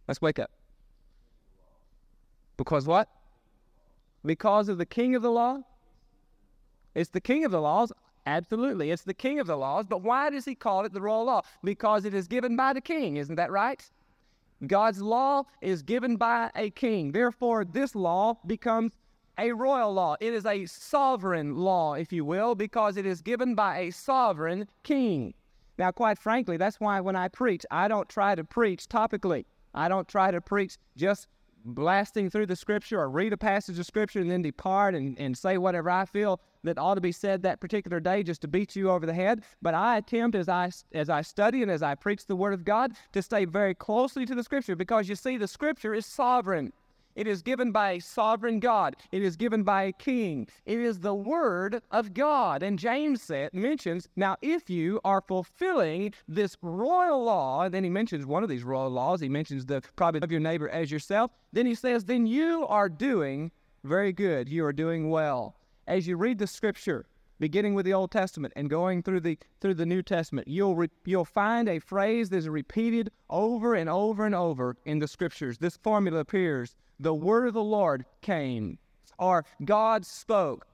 Let's 0.07 0.23
wake 0.23 0.39
up. 0.39 0.51
Because 2.57 2.87
what? 2.87 3.09
Because 4.25 4.69
of 4.69 4.79
the 4.79 4.87
king 4.87 5.15
of 5.15 5.23
the 5.23 5.31
law? 5.31 5.61
It's 6.95 7.11
the 7.11 7.21
king 7.21 7.45
of 7.45 7.53
the 7.53 7.61
laws. 7.61 7.93
Absolutely. 8.27 8.91
It's 8.91 9.03
the 9.03 9.15
king 9.15 9.39
of 9.39 9.47
the 9.47 9.57
laws. 9.57 9.87
But 9.89 10.03
why 10.03 10.31
does 10.31 10.45
he 10.45 10.55
call 10.55 10.85
it 10.85 10.93
the 10.93 11.01
royal 11.01 11.25
law? 11.25 11.43
Because 11.63 12.05
it 12.05 12.15
is 12.15 12.27
given 12.27 12.57
by 12.57 12.73
the 12.73 12.81
king. 12.81 13.17
Isn't 13.17 13.37
that 13.37 13.51
right? 13.51 13.83
God's 14.67 15.01
law 15.01 15.45
is 15.61 15.83
given 15.83 16.17
by 16.17 16.51
a 16.57 16.71
king. 16.71 17.13
Therefore, 17.13 17.65
this 17.65 17.95
law 17.95 18.39
becomes 18.47 18.93
a 19.39 19.53
royal 19.53 19.93
law. 19.93 20.17
It 20.21 20.35
is 20.35 20.45
a 20.45 20.67
sovereign 20.67 21.57
law, 21.57 21.95
if 21.95 22.13
you 22.13 22.25
will, 22.25 22.55
because 22.55 22.97
it 22.97 23.07
is 23.07 23.23
given 23.23 23.55
by 23.55 23.79
a 23.79 23.91
sovereign 23.91 24.69
king. 24.83 25.35
Now, 25.79 25.93
quite 25.93 26.19
frankly, 26.19 26.57
that's 26.57 26.81
why 26.81 27.01
when 27.01 27.15
I 27.15 27.29
preach, 27.29 27.65
I 27.71 27.87
don't 27.87 28.09
try 28.09 28.35
to 28.35 28.43
preach 28.43 28.89
topically. 28.89 29.45
I 29.75 29.89
don't 29.89 30.09
try 30.09 30.33
to 30.33 30.41
preach 30.41 30.77
just 30.97 31.29
blasting 31.65 32.31
through 32.31 32.47
the 32.47 32.57
scripture 32.57 33.01
or 33.01 33.11
read 33.11 33.33
a 33.33 33.37
passage 33.37 33.79
of 33.79 33.87
scripture 33.87 34.21
and 34.21 34.31
then 34.31 34.43
depart 34.43 34.95
and, 34.95 35.19
and 35.19 35.37
say 35.37 35.59
whatever 35.59 35.91
I 35.91 36.05
feel 36.05 36.41
that 36.65 36.79
ought 36.79 36.95
to 36.95 37.01
be 37.01 37.13
said 37.13 37.43
that 37.43 37.61
particular 37.61 38.01
day 38.01 38.23
just 38.23 38.41
to 38.43 38.49
beat 38.49 38.75
you 38.75 38.91
over 38.91 39.07
the 39.07 39.15
head. 39.15 39.43
But 39.63 39.75
I 39.75 39.99
attempt 39.99 40.37
as 40.37 40.49
I 40.49 40.71
as 40.93 41.09
I 41.11 41.23
study 41.23 41.63
and 41.63 41.71
as 41.71 41.83
I 41.83 41.95
preach 41.95 42.27
the 42.27 42.37
word 42.37 42.55
of 42.55 42.65
God 42.65 42.93
to 43.13 43.23
stay 43.23 43.45
very 43.45 43.75
closely 43.75 44.27
to 44.27 44.35
the 44.35 44.43
scripture 44.43 44.77
because 44.77 45.09
you 45.09 45.15
see 45.15 45.37
the 45.37 45.49
scripture 45.49 45.95
is 45.95 46.07
sovereign. 46.07 46.73
It 47.19 47.27
is 47.27 47.43
given 47.43 47.73
by 47.73 47.91
a 47.91 48.01
sovereign 48.01 48.61
God. 48.61 48.95
It 49.11 49.25
is 49.25 49.37
given 49.37 49.65
by 49.65 49.83
a 49.83 49.93
king. 49.93 50.47
It 50.65 50.79
is 50.79 51.01
the 51.01 51.17
word 51.17 51.83
of 51.91 52.15
God. 52.15 52.63
And 52.63 52.79
James 52.79 53.21
said, 53.21 53.53
mentions, 53.53 54.09
now 54.15 54.37
if 54.41 54.71
you 54.71 55.01
are 55.05 55.21
fulfilling 55.21 56.15
this 56.29 56.57
royal 56.63 57.25
law, 57.25 57.63
and 57.63 57.75
then 57.75 57.83
he 57.83 57.91
mentions 57.91 58.25
one 58.25 58.45
of 58.45 58.49
these 58.49 58.63
royal 58.63 58.91
laws, 58.91 59.21
he 59.21 59.29
mentions 59.29 59.67
the 59.67 59.83
probably 59.97 60.21
of 60.21 60.31
your 60.31 60.39
neighbor 60.39 60.69
as 60.69 60.93
yourself, 60.93 61.33
then 61.53 61.67
he 61.67 61.75
says, 61.75 62.05
then 62.05 62.25
you 62.25 62.65
are 62.69 62.89
doing 62.89 63.51
very 63.83 64.13
good. 64.13 64.49
You 64.49 64.65
are 64.67 64.73
doing 64.73 65.11
well. 65.11 65.57
As 65.89 66.07
you 66.07 66.17
read 66.17 66.39
the 66.39 66.47
scripture, 66.47 67.05
beginning 67.39 67.75
with 67.75 67.85
the 67.85 67.95
Old 67.95 68.11
Testament 68.11 68.53
and 68.57 68.69
going 68.69 69.03
through 69.03 69.21
the 69.21 69.39
through 69.61 69.75
the 69.75 69.87
New 69.87 70.03
Testament, 70.03 70.49
you'll 70.49 70.77
re, 70.77 70.89
you'll 71.05 71.25
find 71.25 71.69
a 71.69 71.79
phrase 71.79 72.31
that's 72.31 72.47
repeated 72.47 73.11
over 73.31 73.75
and 73.75 73.89
over 73.89 74.27
and 74.27 74.35
over 74.35 74.77
in 74.85 74.99
the 74.99 75.09
scriptures. 75.09 75.59
This 75.59 75.77
formula 75.77 76.21
appears 76.21 76.77
the 77.01 77.15
word 77.15 77.49
of 77.49 77.55
the 77.55 77.63
Lord 77.63 78.05
came, 78.23 78.79
or 79.19 79.45
God 79.65 80.05
spoke, 80.05 80.67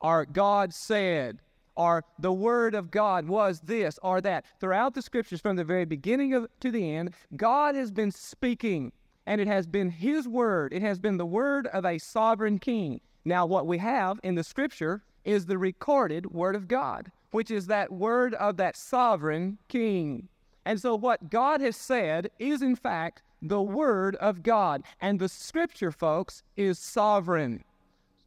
or 0.00 0.24
God 0.24 0.72
said, 0.72 1.40
or 1.74 2.04
the 2.18 2.32
word 2.32 2.74
of 2.74 2.90
God 2.90 3.26
was 3.26 3.60
this 3.60 3.98
or 4.02 4.20
that. 4.20 4.44
Throughout 4.60 4.94
the 4.94 5.02
scriptures, 5.02 5.40
from 5.40 5.56
the 5.56 5.64
very 5.64 5.84
beginning 5.84 6.34
of, 6.34 6.46
to 6.60 6.70
the 6.70 6.94
end, 6.94 7.14
God 7.36 7.74
has 7.74 7.90
been 7.90 8.10
speaking, 8.10 8.92
and 9.26 9.40
it 9.40 9.48
has 9.48 9.66
been 9.66 9.90
His 9.90 10.28
word. 10.28 10.72
It 10.72 10.82
has 10.82 10.98
been 10.98 11.16
the 11.16 11.26
word 11.26 11.66
of 11.68 11.84
a 11.84 11.98
sovereign 11.98 12.58
king. 12.58 13.00
Now, 13.24 13.46
what 13.46 13.66
we 13.66 13.78
have 13.78 14.20
in 14.22 14.34
the 14.34 14.44
scripture 14.44 15.02
is 15.24 15.46
the 15.46 15.58
recorded 15.58 16.32
Word 16.32 16.56
of 16.56 16.68
God, 16.68 17.10
which 17.30 17.50
is 17.50 17.66
that 17.66 17.92
word 17.92 18.34
of 18.34 18.56
that 18.56 18.76
sovereign 18.76 19.58
King. 19.68 20.28
And 20.64 20.80
so, 20.80 20.94
what 20.94 21.30
God 21.30 21.60
has 21.60 21.76
said 21.76 22.30
is, 22.38 22.62
in 22.62 22.76
fact, 22.76 23.22
the 23.40 23.60
Word 23.60 24.14
of 24.16 24.42
God. 24.42 24.84
And 25.00 25.18
the 25.18 25.28
Scripture, 25.28 25.90
folks, 25.90 26.42
is 26.56 26.78
sovereign 26.78 27.64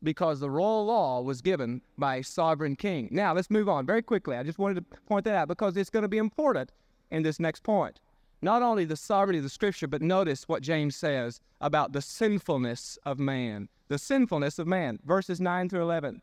because 0.03 0.39
the 0.39 0.49
royal 0.49 0.85
law 0.85 1.21
was 1.21 1.41
given 1.41 1.81
by 1.97 2.17
a 2.17 2.23
sovereign 2.23 2.75
king. 2.75 3.07
Now, 3.11 3.33
let's 3.33 3.49
move 3.49 3.69
on 3.69 3.85
very 3.85 4.01
quickly. 4.01 4.35
I 4.37 4.43
just 4.43 4.59
wanted 4.59 4.75
to 4.75 4.99
point 5.07 5.25
that 5.25 5.35
out 5.35 5.47
because 5.47 5.75
it's 5.77 5.89
going 5.89 6.03
to 6.03 6.09
be 6.09 6.17
important 6.17 6.71
in 7.11 7.23
this 7.23 7.39
next 7.39 7.63
point. 7.63 7.99
Not 8.41 8.61
only 8.61 8.85
the 8.85 8.97
sovereignty 8.97 9.39
of 9.39 9.43
the 9.43 9.49
Scripture, 9.49 9.87
but 9.87 10.01
notice 10.01 10.47
what 10.47 10.61
James 10.61 10.95
says 10.95 11.39
about 11.61 11.93
the 11.93 12.01
sinfulness 12.01 12.99
of 13.05 13.17
man. 13.17 13.69
The 13.87 13.97
sinfulness 13.97 14.59
of 14.59 14.67
man, 14.67 14.99
verses 15.05 15.39
9 15.39 15.69
through 15.69 15.81
11. 15.81 16.21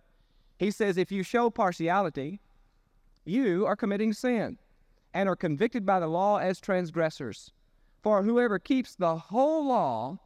He 0.63 0.71
says, 0.71 0.97
If 0.97 1.11
you 1.11 1.25
show 1.25 1.51
partiality, 1.51 2.39
you 3.25 3.67
are 3.67 3.75
committing 3.75 4.13
sin 4.13 4.59
and 5.13 5.29
are 5.29 5.35
convicted 5.35 5.85
by 5.85 5.99
the 5.99 6.07
law 6.07 6.37
as 6.37 6.61
transgressors. 6.61 7.51
For 8.01 8.23
whoever 8.23 8.61
keeps 8.61 8.95
the 8.95 9.17
whole 9.17 9.67
law, 9.67 10.21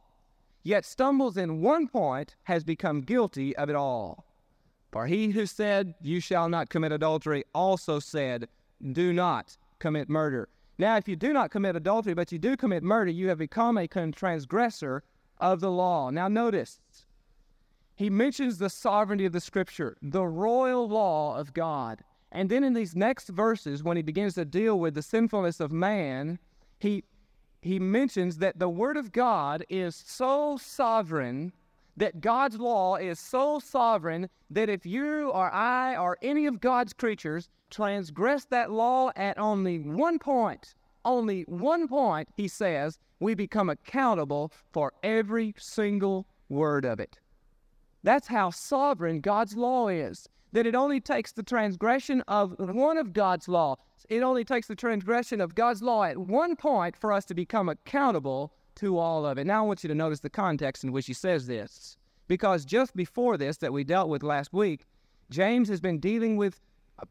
yet 0.61 0.85
stumbles 0.85 1.37
in 1.37 1.61
one 1.61 1.87
point, 1.87 2.35
has 2.43 2.63
become 2.63 3.01
guilty 3.01 3.55
of 3.55 3.67
it 3.67 3.75
all. 3.75 4.25
For 4.91 5.07
he 5.07 5.31
who 5.31 5.47
said, 5.47 5.95
You 6.03 6.19
shall 6.19 6.49
not 6.49 6.69
commit 6.69 6.91
adultery, 6.91 7.43
also 7.55 7.97
said, 7.97 8.47
Do 8.91 9.13
not 9.13 9.57
commit 9.79 10.07
murder. 10.07 10.49
Now, 10.77 10.97
if 10.97 11.07
you 11.07 11.15
do 11.15 11.33
not 11.33 11.49
commit 11.49 11.75
adultery, 11.75 12.13
but 12.13 12.31
you 12.31 12.37
do 12.37 12.55
commit 12.55 12.83
murder, 12.83 13.09
you 13.09 13.29
have 13.29 13.39
become 13.39 13.75
a 13.75 13.87
transgressor 13.87 15.01
of 15.39 15.61
the 15.61 15.71
law. 15.71 16.11
Now, 16.11 16.27
notice, 16.27 16.79
he 17.97 18.11
mentions 18.11 18.59
the 18.59 18.69
sovereignty 18.69 19.25
of 19.25 19.33
the 19.33 19.41
Scripture, 19.41 19.97
the 20.03 20.25
royal 20.25 20.87
law 20.87 21.35
of 21.35 21.53
God. 21.53 22.03
And 22.31 22.47
then 22.47 22.63
in 22.63 22.73
these 22.73 22.95
next 22.95 23.27
verses, 23.29 23.83
when 23.83 23.97
he 23.97 24.03
begins 24.03 24.35
to 24.35 24.45
deal 24.45 24.79
with 24.79 24.93
the 24.93 25.01
sinfulness 25.01 25.59
of 25.59 25.71
man, 25.71 26.37
he, 26.77 27.03
he 27.63 27.79
mentions 27.79 28.37
that 28.37 28.59
the 28.59 28.69
Word 28.69 28.97
of 28.97 29.11
God 29.11 29.65
is 29.67 29.95
so 29.95 30.57
sovereign, 30.57 31.51
that 31.95 32.21
God's 32.21 32.59
law 32.59 32.97
is 32.97 33.19
so 33.19 33.57
sovereign, 33.57 34.29
that 34.51 34.69
if 34.69 34.85
you 34.85 35.31
or 35.31 35.51
I 35.51 35.97
or 35.97 36.19
any 36.21 36.45
of 36.45 36.61
God's 36.61 36.93
creatures 36.93 37.49
transgress 37.71 38.45
that 38.45 38.69
law 38.69 39.09
at 39.15 39.39
only 39.39 39.79
one 39.79 40.19
point, 40.19 40.75
only 41.03 41.45
one 41.47 41.87
point, 41.87 42.29
he 42.37 42.47
says, 42.47 42.99
we 43.19 43.33
become 43.33 43.69
accountable 43.71 44.51
for 44.71 44.93
every 45.01 45.55
single 45.57 46.27
word 46.47 46.85
of 46.85 46.99
it. 46.99 47.17
That's 48.07 48.29
how 48.29 48.51
sovereign 48.51 49.19
God's 49.19 49.57
law 49.57 49.89
is 49.89 50.29
that 50.53 50.65
it 50.65 50.75
only 50.75 51.01
takes 51.01 51.33
the 51.33 51.43
transgression 51.43 52.23
of 52.29 52.55
one 52.57 52.97
of 52.97 53.11
God's 53.11 53.49
law. 53.49 53.75
It 54.07 54.23
only 54.23 54.45
takes 54.45 54.67
the 54.67 54.77
transgression 54.77 55.41
of 55.41 55.55
God's 55.55 55.81
law 55.81 56.05
at 56.05 56.17
one 56.17 56.55
point 56.55 56.95
for 56.95 57.11
us 57.11 57.25
to 57.25 57.33
become 57.33 57.67
accountable 57.67 58.53
to 58.75 58.97
all 58.97 59.25
of 59.25 59.37
it. 59.37 59.45
Now 59.45 59.65
I 59.65 59.67
want 59.67 59.83
you 59.83 59.89
to 59.89 59.93
notice 59.93 60.21
the 60.21 60.29
context 60.29 60.85
in 60.85 60.93
which 60.93 61.05
he 61.05 61.11
says 61.11 61.47
this. 61.47 61.97
Because 62.29 62.63
just 62.63 62.95
before 62.95 63.35
this, 63.35 63.57
that 63.57 63.73
we 63.73 63.83
dealt 63.83 64.07
with 64.07 64.23
last 64.23 64.53
week, 64.53 64.85
James 65.29 65.67
has 65.67 65.81
been 65.81 65.99
dealing 65.99 66.37
with 66.37 66.61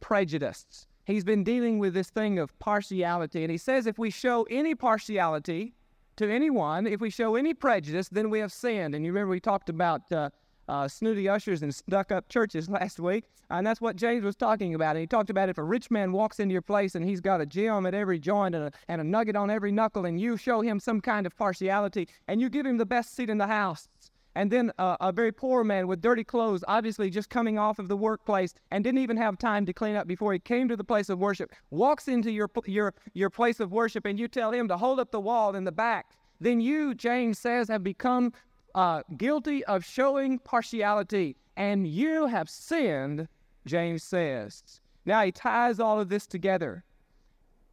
prejudice. 0.00 0.86
He's 1.04 1.24
been 1.24 1.44
dealing 1.44 1.78
with 1.78 1.92
this 1.92 2.08
thing 2.08 2.38
of 2.38 2.58
partiality. 2.58 3.42
And 3.42 3.50
he 3.50 3.58
says 3.58 3.86
if 3.86 3.98
we 3.98 4.08
show 4.08 4.44
any 4.44 4.74
partiality 4.74 5.74
to 6.16 6.32
anyone, 6.32 6.86
if 6.86 7.02
we 7.02 7.10
show 7.10 7.36
any 7.36 7.52
prejudice, 7.52 8.08
then 8.08 8.30
we 8.30 8.38
have 8.38 8.50
sinned. 8.50 8.94
And 8.94 9.04
you 9.04 9.12
remember 9.12 9.32
we 9.32 9.40
talked 9.40 9.68
about 9.68 10.10
uh, 10.10 10.30
uh, 10.68 10.88
snooty 10.88 11.28
ushers 11.28 11.62
and 11.62 11.74
stuck 11.74 12.12
up 12.12 12.28
churches 12.28 12.68
last 12.68 13.00
week. 13.00 13.24
And 13.50 13.66
that's 13.66 13.80
what 13.80 13.96
James 13.96 14.24
was 14.24 14.34
talking 14.34 14.74
about. 14.74 14.96
And 14.96 15.00
he 15.00 15.06
talked 15.06 15.30
about 15.30 15.48
if 15.48 15.58
a 15.58 15.62
rich 15.62 15.90
man 15.90 16.12
walks 16.12 16.40
into 16.40 16.52
your 16.52 16.62
place 16.62 16.94
and 16.94 17.04
he's 17.04 17.20
got 17.20 17.40
a 17.40 17.46
gem 17.46 17.86
at 17.86 17.94
every 17.94 18.18
joint 18.18 18.54
and 18.54 18.64
a, 18.64 18.72
and 18.88 19.00
a 19.00 19.04
nugget 19.04 19.36
on 19.36 19.50
every 19.50 19.70
knuckle, 19.70 20.04
and 20.04 20.20
you 20.20 20.36
show 20.36 20.60
him 20.60 20.80
some 20.80 21.00
kind 21.00 21.26
of 21.26 21.36
partiality 21.36 22.08
and 22.26 22.40
you 22.40 22.48
give 22.48 22.66
him 22.66 22.76
the 22.76 22.86
best 22.86 23.14
seat 23.14 23.30
in 23.30 23.38
the 23.38 23.46
house. 23.46 23.88
And 24.34 24.50
then 24.50 24.70
uh, 24.78 24.98
a 25.00 25.12
very 25.12 25.32
poor 25.32 25.64
man 25.64 25.86
with 25.86 26.02
dirty 26.02 26.22
clothes, 26.22 26.62
obviously 26.68 27.08
just 27.08 27.30
coming 27.30 27.58
off 27.58 27.78
of 27.78 27.88
the 27.88 27.96
workplace 27.96 28.52
and 28.70 28.84
didn't 28.84 29.00
even 29.00 29.16
have 29.16 29.38
time 29.38 29.64
to 29.64 29.72
clean 29.72 29.96
up 29.96 30.06
before 30.06 30.34
he 30.34 30.38
came 30.38 30.68
to 30.68 30.76
the 30.76 30.84
place 30.84 31.08
of 31.08 31.18
worship, 31.18 31.54
walks 31.70 32.06
into 32.06 32.30
your, 32.30 32.50
your, 32.66 32.92
your 33.14 33.30
place 33.30 33.60
of 33.60 33.72
worship 33.72 34.04
and 34.04 34.20
you 34.20 34.28
tell 34.28 34.52
him 34.52 34.68
to 34.68 34.76
hold 34.76 35.00
up 35.00 35.10
the 35.10 35.20
wall 35.20 35.54
in 35.54 35.64
the 35.64 35.72
back. 35.72 36.10
Then 36.38 36.60
you, 36.60 36.94
James 36.94 37.38
says, 37.38 37.68
have 37.68 37.82
become 37.82 38.34
uh, 38.76 39.02
guilty 39.16 39.64
of 39.64 39.84
showing 39.84 40.38
partiality, 40.38 41.36
and 41.56 41.88
you 41.88 42.26
have 42.26 42.48
sinned, 42.48 43.26
James 43.66 44.04
says. 44.04 44.80
Now 45.04 45.24
he 45.24 45.32
ties 45.32 45.80
all 45.80 45.98
of 45.98 46.08
this 46.08 46.26
together 46.26 46.84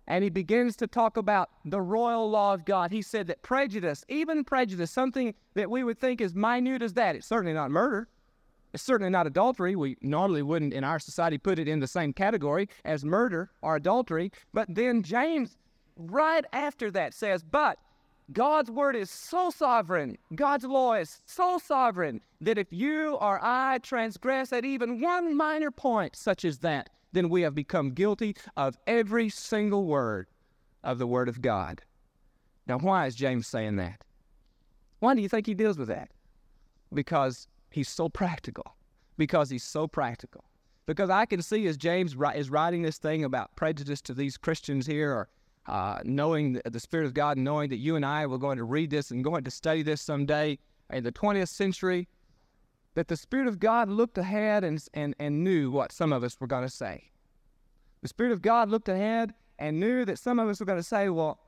and 0.08 0.24
he 0.24 0.30
begins 0.30 0.76
to 0.78 0.88
talk 0.88 1.18
about 1.18 1.50
the 1.66 1.82
royal 1.82 2.30
law 2.30 2.54
of 2.54 2.66
God. 2.66 2.92
He 2.92 3.02
said 3.02 3.28
that 3.28 3.42
prejudice, 3.42 4.04
even 4.10 4.44
prejudice, 4.44 4.92
something 4.92 5.34
that 5.54 5.70
we 5.70 5.84
would 5.84 6.00
think 6.00 6.20
is 6.20 6.36
minute 6.36 6.82
as 6.82 6.94
that, 6.94 7.16
it's 7.16 7.28
certainly 7.28 7.54
not 7.54 7.72
murder. 7.72 8.10
It's 8.74 8.84
certainly 8.84 9.12
not 9.12 9.28
adultery. 9.28 9.76
We 9.76 9.98
normally 10.02 10.42
wouldn't 10.42 10.74
in 10.74 10.84
our 10.84 11.00
society 11.00 11.38
put 11.38 11.60
it 11.60 11.68
in 11.68 11.80
the 11.80 11.88
same 11.88 12.12
category 12.12 12.70
as 12.84 13.06
murder 13.06 13.52
or 13.62 13.76
adultery. 13.76 14.32
But 14.52 14.68
then 14.74 15.04
James, 15.04 15.58
right 15.96 16.44
after 16.52 16.90
that, 16.92 17.14
says, 17.14 17.44
But 17.44 17.78
God's 18.32 18.72
word 18.72 18.96
is 18.96 19.10
so 19.10 19.50
sovereign, 19.50 20.18
God's 20.34 20.64
law 20.64 20.94
is 20.94 21.22
so 21.26 21.58
sovereign 21.58 22.22
that 22.40 22.58
if 22.58 22.72
you 22.72 23.16
or 23.16 23.40
I 23.44 23.80
transgress 23.80 24.54
at 24.54 24.64
even 24.64 25.02
one 25.02 25.36
minor 25.36 25.72
point, 25.72 26.16
such 26.16 26.46
as 26.46 26.60
that, 26.60 26.90
then 27.12 27.30
we 27.30 27.42
have 27.42 27.54
become 27.54 27.92
guilty 27.92 28.36
of 28.56 28.78
every 28.88 29.30
single 29.30 29.86
word 29.86 30.28
of 30.84 30.98
the 31.00 31.08
Word 31.08 31.30
of 31.30 31.42
God. 31.42 31.82
Now, 32.68 32.78
why 32.80 33.08
is 33.08 33.16
James 33.16 33.48
saying 33.48 33.78
that? 33.78 34.04
Why 35.00 35.16
do 35.16 35.22
you 35.22 35.30
think 35.30 35.48
he 35.48 35.54
deals 35.54 35.78
with 35.78 35.88
that? 35.90 36.10
Because 36.94 37.48
he's 37.70 37.90
so 37.90 38.10
practical. 38.10 38.76
Because 39.18 39.50
he's 39.50 39.64
so 39.64 39.88
practical. 39.88 40.44
Because 40.86 41.10
I 41.10 41.26
can 41.26 41.42
see 41.42 41.66
as 41.68 41.78
James 41.78 42.16
is 42.36 42.50
writing 42.50 42.82
this 42.82 42.98
thing 42.98 43.24
about 43.24 43.56
prejudice 43.56 44.02
to 44.02 44.14
these 44.14 44.38
Christians 44.38 44.86
here, 44.86 45.12
or 45.12 45.30
uh, 45.66 46.00
knowing 46.04 46.62
the 46.66 46.80
Spirit 46.80 47.06
of 47.06 47.14
God, 47.14 47.38
knowing 47.38 47.70
that 47.70 47.78
you 47.78 47.96
and 47.96 48.06
I 48.06 48.26
were 48.26 48.38
going 48.38 48.58
to 48.58 48.64
read 48.64 48.90
this 48.90 49.12
and 49.12 49.24
going 49.24 49.44
to 49.44 49.52
study 49.52 49.82
this 49.82 50.02
someday 50.02 50.60
in 50.92 51.04
the 51.04 51.12
20th 51.12 51.50
century, 51.50 52.08
that 52.96 53.08
the 53.08 53.18
Spirit 53.18 53.48
of 53.48 53.60
God 53.60 53.90
looked 53.90 54.18
ahead 54.18 54.64
and, 54.64 54.84
and, 54.94 55.16
and 55.20 55.44
knew 55.44 55.72
what 55.72 55.92
some 55.92 56.14
of 56.14 56.24
us 56.24 56.40
were 56.40 56.48
going 56.48 56.64
to 56.64 56.70
say. 56.70 57.10
The 58.02 58.08
Spirit 58.08 58.34
of 58.34 58.42
God 58.42 58.70
looked 58.70 58.90
ahead 58.90 59.34
and 59.58 59.80
knew 59.80 60.04
that 60.06 60.20
some 60.20 60.40
of 60.40 60.50
us 60.50 60.60
were 60.60 60.66
going 60.66 60.80
to 60.80 60.84
say, 60.84 61.10
well, 61.10 61.40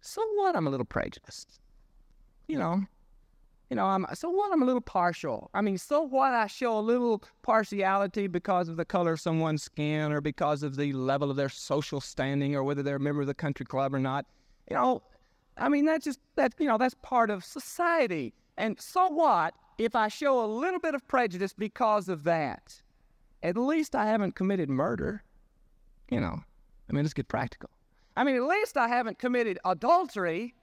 so 0.00 0.22
what? 0.34 0.56
I'm 0.56 0.66
a 0.66 0.70
little 0.70 0.86
prejudiced. 0.86 1.60
You 2.48 2.58
know, 2.58 2.82
you 3.70 3.76
know, 3.76 3.86
I'm 3.86 4.04
so 4.14 4.28
what? 4.28 4.52
I'm 4.52 4.62
a 4.62 4.66
little 4.66 4.80
partial. 4.80 5.48
I 5.54 5.60
mean, 5.60 5.78
so 5.78 6.02
what? 6.02 6.34
I 6.34 6.48
show 6.48 6.76
a 6.76 6.80
little 6.80 7.22
partiality 7.42 8.26
because 8.26 8.68
of 8.68 8.76
the 8.76 8.84
color 8.84 9.12
of 9.12 9.20
someone's 9.20 9.62
skin 9.62 10.10
or 10.10 10.20
because 10.20 10.64
of 10.64 10.74
the 10.74 10.92
level 10.92 11.30
of 11.30 11.36
their 11.36 11.48
social 11.48 12.00
standing 12.00 12.56
or 12.56 12.64
whether 12.64 12.82
they're 12.82 12.96
a 12.96 13.00
member 13.00 13.20
of 13.20 13.28
the 13.28 13.34
country 13.34 13.64
club 13.64 13.94
or 13.94 14.00
not. 14.00 14.26
You 14.68 14.76
know, 14.76 15.02
I 15.56 15.68
mean, 15.68 15.84
that's 15.84 16.04
just 16.04 16.18
that. 16.34 16.54
You 16.58 16.66
know, 16.66 16.78
that's 16.78 16.96
part 17.02 17.30
of 17.30 17.44
society. 17.44 18.34
And 18.58 18.80
so 18.80 19.06
what 19.06 19.54
if 19.78 19.94
I 19.94 20.08
show 20.08 20.44
a 20.44 20.46
little 20.46 20.80
bit 20.80 20.96
of 20.96 21.06
prejudice 21.06 21.52
because 21.52 22.08
of 22.08 22.24
that? 22.24 22.82
At 23.44 23.56
least 23.56 23.94
I 23.94 24.06
haven't 24.06 24.34
committed 24.34 24.68
murder. 24.68 25.22
You 26.10 26.20
know, 26.20 26.42
I 26.88 26.92
mean, 26.92 27.04
let's 27.04 27.14
get 27.14 27.28
practical. 27.28 27.70
I 28.16 28.24
mean, 28.24 28.34
at 28.34 28.42
least 28.42 28.76
I 28.76 28.88
haven't 28.88 29.20
committed 29.20 29.60
adultery 29.64 30.54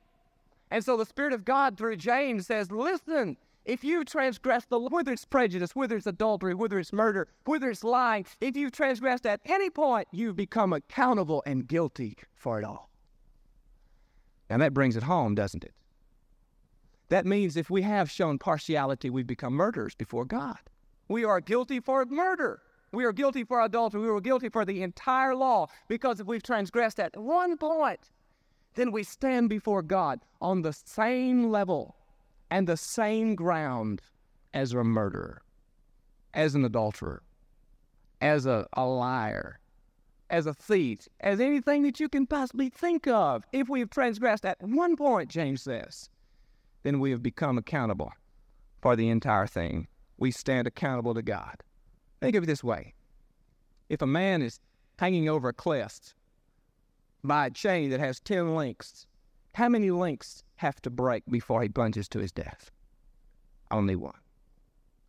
and 0.69 0.83
so 0.83 0.97
the 0.97 1.05
Spirit 1.05 1.33
of 1.33 1.45
God 1.45 1.77
through 1.77 1.97
James 1.97 2.47
says, 2.47 2.71
listen, 2.71 3.37
if 3.65 3.83
you 3.83 4.05
transgress 4.05 4.65
the 4.65 4.79
law, 4.79 4.89
whether 4.89 5.11
it's 5.11 5.25
prejudice, 5.25 5.75
whether 5.75 5.97
it's 5.97 6.07
adultery, 6.07 6.53
whether 6.53 6.79
it's 6.79 6.93
murder, 6.93 7.27
whether 7.45 7.69
it's 7.69 7.83
lying, 7.83 8.25
if 8.39 8.55
you've 8.55 8.71
transgressed 8.71 9.25
at 9.25 9.41
any 9.45 9.69
point, 9.69 10.07
you've 10.11 10.37
become 10.37 10.71
accountable 10.71 11.43
and 11.45 11.67
guilty 11.67 12.17
for 12.33 12.59
it 12.59 12.65
all. 12.65 12.89
And 14.49 14.61
that 14.61 14.73
brings 14.73 14.95
it 14.95 15.03
home, 15.03 15.35
doesn't 15.35 15.65
it? 15.65 15.73
That 17.09 17.25
means 17.25 17.55
if 17.57 17.69
we 17.69 17.81
have 17.81 18.09
shown 18.09 18.37
partiality, 18.37 19.09
we've 19.09 19.27
become 19.27 19.53
murderers 19.53 19.95
before 19.95 20.25
God. 20.25 20.59
We 21.09 21.23
are 21.23 21.39
guilty 21.41 21.79
for 21.79 22.05
murder. 22.05 22.61
We 22.91 23.05
are 23.05 23.13
guilty 23.13 23.43
for 23.43 23.61
adultery. 23.61 24.01
We 24.01 24.09
are 24.09 24.21
guilty 24.21 24.49
for 24.49 24.65
the 24.65 24.81
entire 24.81 25.35
law 25.35 25.67
because 25.87 26.19
if 26.19 26.27
we've 26.27 26.43
transgressed 26.43 26.99
at 26.99 27.15
one 27.17 27.57
point, 27.57 27.99
then 28.77 28.91
we 28.91 29.03
stand 29.03 29.49
before 29.49 29.81
God 29.81 30.21
on 30.39 30.61
the 30.61 30.71
same 30.71 31.49
level 31.49 31.95
and 32.51 32.67
the 32.67 32.77
same 32.77 33.33
ground 33.33 34.01
as 34.53 34.71
a 34.71 34.83
murderer, 34.83 35.41
as 36.35 36.53
an 36.53 36.63
adulterer, 36.63 37.23
as 38.21 38.45
a, 38.45 38.67
a 38.73 38.85
liar, 38.85 39.59
as 40.29 40.45
a 40.45 40.53
thief, 40.53 41.07
as 41.19 41.39
anything 41.39 41.81
that 41.83 41.99
you 41.99 42.07
can 42.07 42.27
possibly 42.27 42.69
think 42.69 43.07
of. 43.07 43.43
If 43.51 43.67
we 43.67 43.79
have 43.79 43.89
transgressed 43.89 44.45
at 44.45 44.61
one 44.61 44.95
point, 44.95 45.31
James 45.31 45.63
says, 45.63 46.09
then 46.83 46.99
we 46.99 47.09
have 47.09 47.23
become 47.23 47.57
accountable 47.57 48.13
for 48.79 48.95
the 48.95 49.09
entire 49.09 49.47
thing. 49.47 49.87
We 50.19 50.29
stand 50.29 50.67
accountable 50.67 51.15
to 51.15 51.23
God. 51.23 51.63
Think 52.21 52.35
of 52.35 52.43
it 52.43 52.47
this 52.47 52.63
way 52.63 52.93
if 53.89 54.03
a 54.03 54.07
man 54.07 54.43
is 54.43 54.59
hanging 54.99 55.29
over 55.29 55.49
a 55.49 55.53
cliff 55.53 56.13
by 57.23 57.47
a 57.47 57.51
chain 57.51 57.89
that 57.89 57.99
has 57.99 58.19
10 58.19 58.55
links, 58.55 59.07
how 59.53 59.69
many 59.69 59.91
links 59.91 60.43
have 60.57 60.81
to 60.81 60.89
break 60.89 61.23
before 61.29 61.61
he 61.61 61.69
plunges 61.69 62.07
to 62.09 62.19
his 62.19 62.31
death? 62.31 62.71
Only 63.71 63.95
one. 63.95 64.19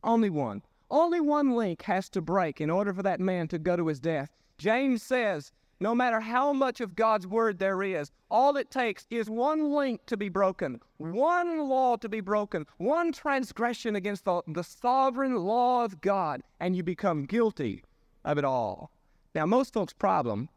Only 0.03 0.31
one. 0.31 0.63
Only 0.91 1.21
one 1.21 1.51
link 1.51 1.83
has 1.83 2.09
to 2.11 2.23
break 2.23 2.61
in 2.61 2.71
order 2.71 2.95
for 2.95 3.03
that 3.03 3.21
man 3.21 3.49
to 3.49 3.59
go 3.59 3.77
to 3.77 3.89
his 3.89 4.01
death. 4.01 4.31
James 4.57 5.03
says, 5.03 5.53
no 5.81 5.95
matter 5.95 6.19
how 6.19 6.53
much 6.53 6.81
of 6.81 6.97
God's 6.97 7.27
word 7.27 7.59
there 7.59 7.83
is, 7.83 8.11
all 8.31 8.57
it 8.57 8.71
takes 8.71 9.07
is 9.11 9.31
one 9.31 9.73
link 9.73 10.05
to 10.07 10.17
be 10.17 10.29
broken, 10.29 10.81
one 10.97 11.69
law 11.69 11.97
to 11.97 12.09
be 12.09 12.21
broken, 12.21 12.67
one 12.79 13.13
transgression 13.13 13.95
against 13.95 14.25
the, 14.25 14.43
the 14.49 14.65
sovereign 14.65 15.37
law 15.37 15.85
of 15.85 16.01
God, 16.01 16.43
and 16.59 16.75
you 16.75 16.83
become 16.83 17.27
guilty 17.27 17.85
of 18.25 18.39
it 18.39 18.45
all. 18.45 18.91
Now, 19.35 19.47
most 19.47 19.73
folks' 19.73 19.93
problem 19.93 20.49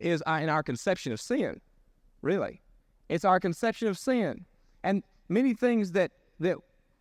is 0.00 0.22
in 0.26 0.48
our 0.48 0.62
conception 0.62 1.12
of 1.12 1.20
sin, 1.20 1.60
really. 2.22 2.62
It's 3.08 3.24
our 3.24 3.40
conception 3.40 3.88
of 3.88 3.98
sin. 3.98 4.46
And 4.82 5.02
many 5.28 5.54
things 5.54 5.92
that, 5.92 6.12
that 6.40 6.56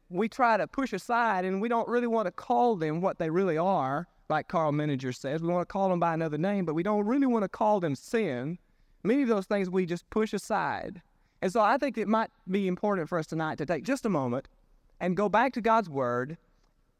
we 0.09 0.27
try 0.27 0.57
to 0.57 0.67
push 0.67 0.93
aside 0.93 1.45
and 1.45 1.61
we 1.61 1.69
don't 1.69 1.87
really 1.87 2.07
want 2.07 2.25
to 2.25 2.31
call 2.31 2.75
them 2.75 3.01
what 3.01 3.19
they 3.19 3.29
really 3.29 3.57
are, 3.57 4.07
like 4.29 4.47
Karl 4.47 4.71
Menninger 4.71 5.15
says. 5.15 5.41
We 5.41 5.49
want 5.49 5.67
to 5.67 5.71
call 5.71 5.89
them 5.89 5.99
by 5.99 6.13
another 6.13 6.37
name, 6.37 6.65
but 6.65 6.73
we 6.73 6.83
don't 6.83 7.05
really 7.05 7.27
want 7.27 7.43
to 7.43 7.49
call 7.49 7.79
them 7.79 7.95
sin. 7.95 8.57
Many 9.03 9.23
of 9.23 9.29
those 9.29 9.45
things 9.45 9.69
we 9.69 9.85
just 9.85 10.09
push 10.09 10.33
aside. 10.33 11.01
And 11.41 11.51
so 11.51 11.61
I 11.61 11.77
think 11.77 11.97
it 11.97 12.07
might 12.07 12.31
be 12.49 12.67
important 12.67 13.07
for 13.07 13.17
us 13.17 13.27
tonight 13.27 13.57
to 13.59 13.65
take 13.65 13.83
just 13.83 14.05
a 14.05 14.09
moment 14.09 14.47
and 14.99 15.15
go 15.15 15.29
back 15.29 15.53
to 15.53 15.61
God's 15.61 15.89
Word 15.89 16.37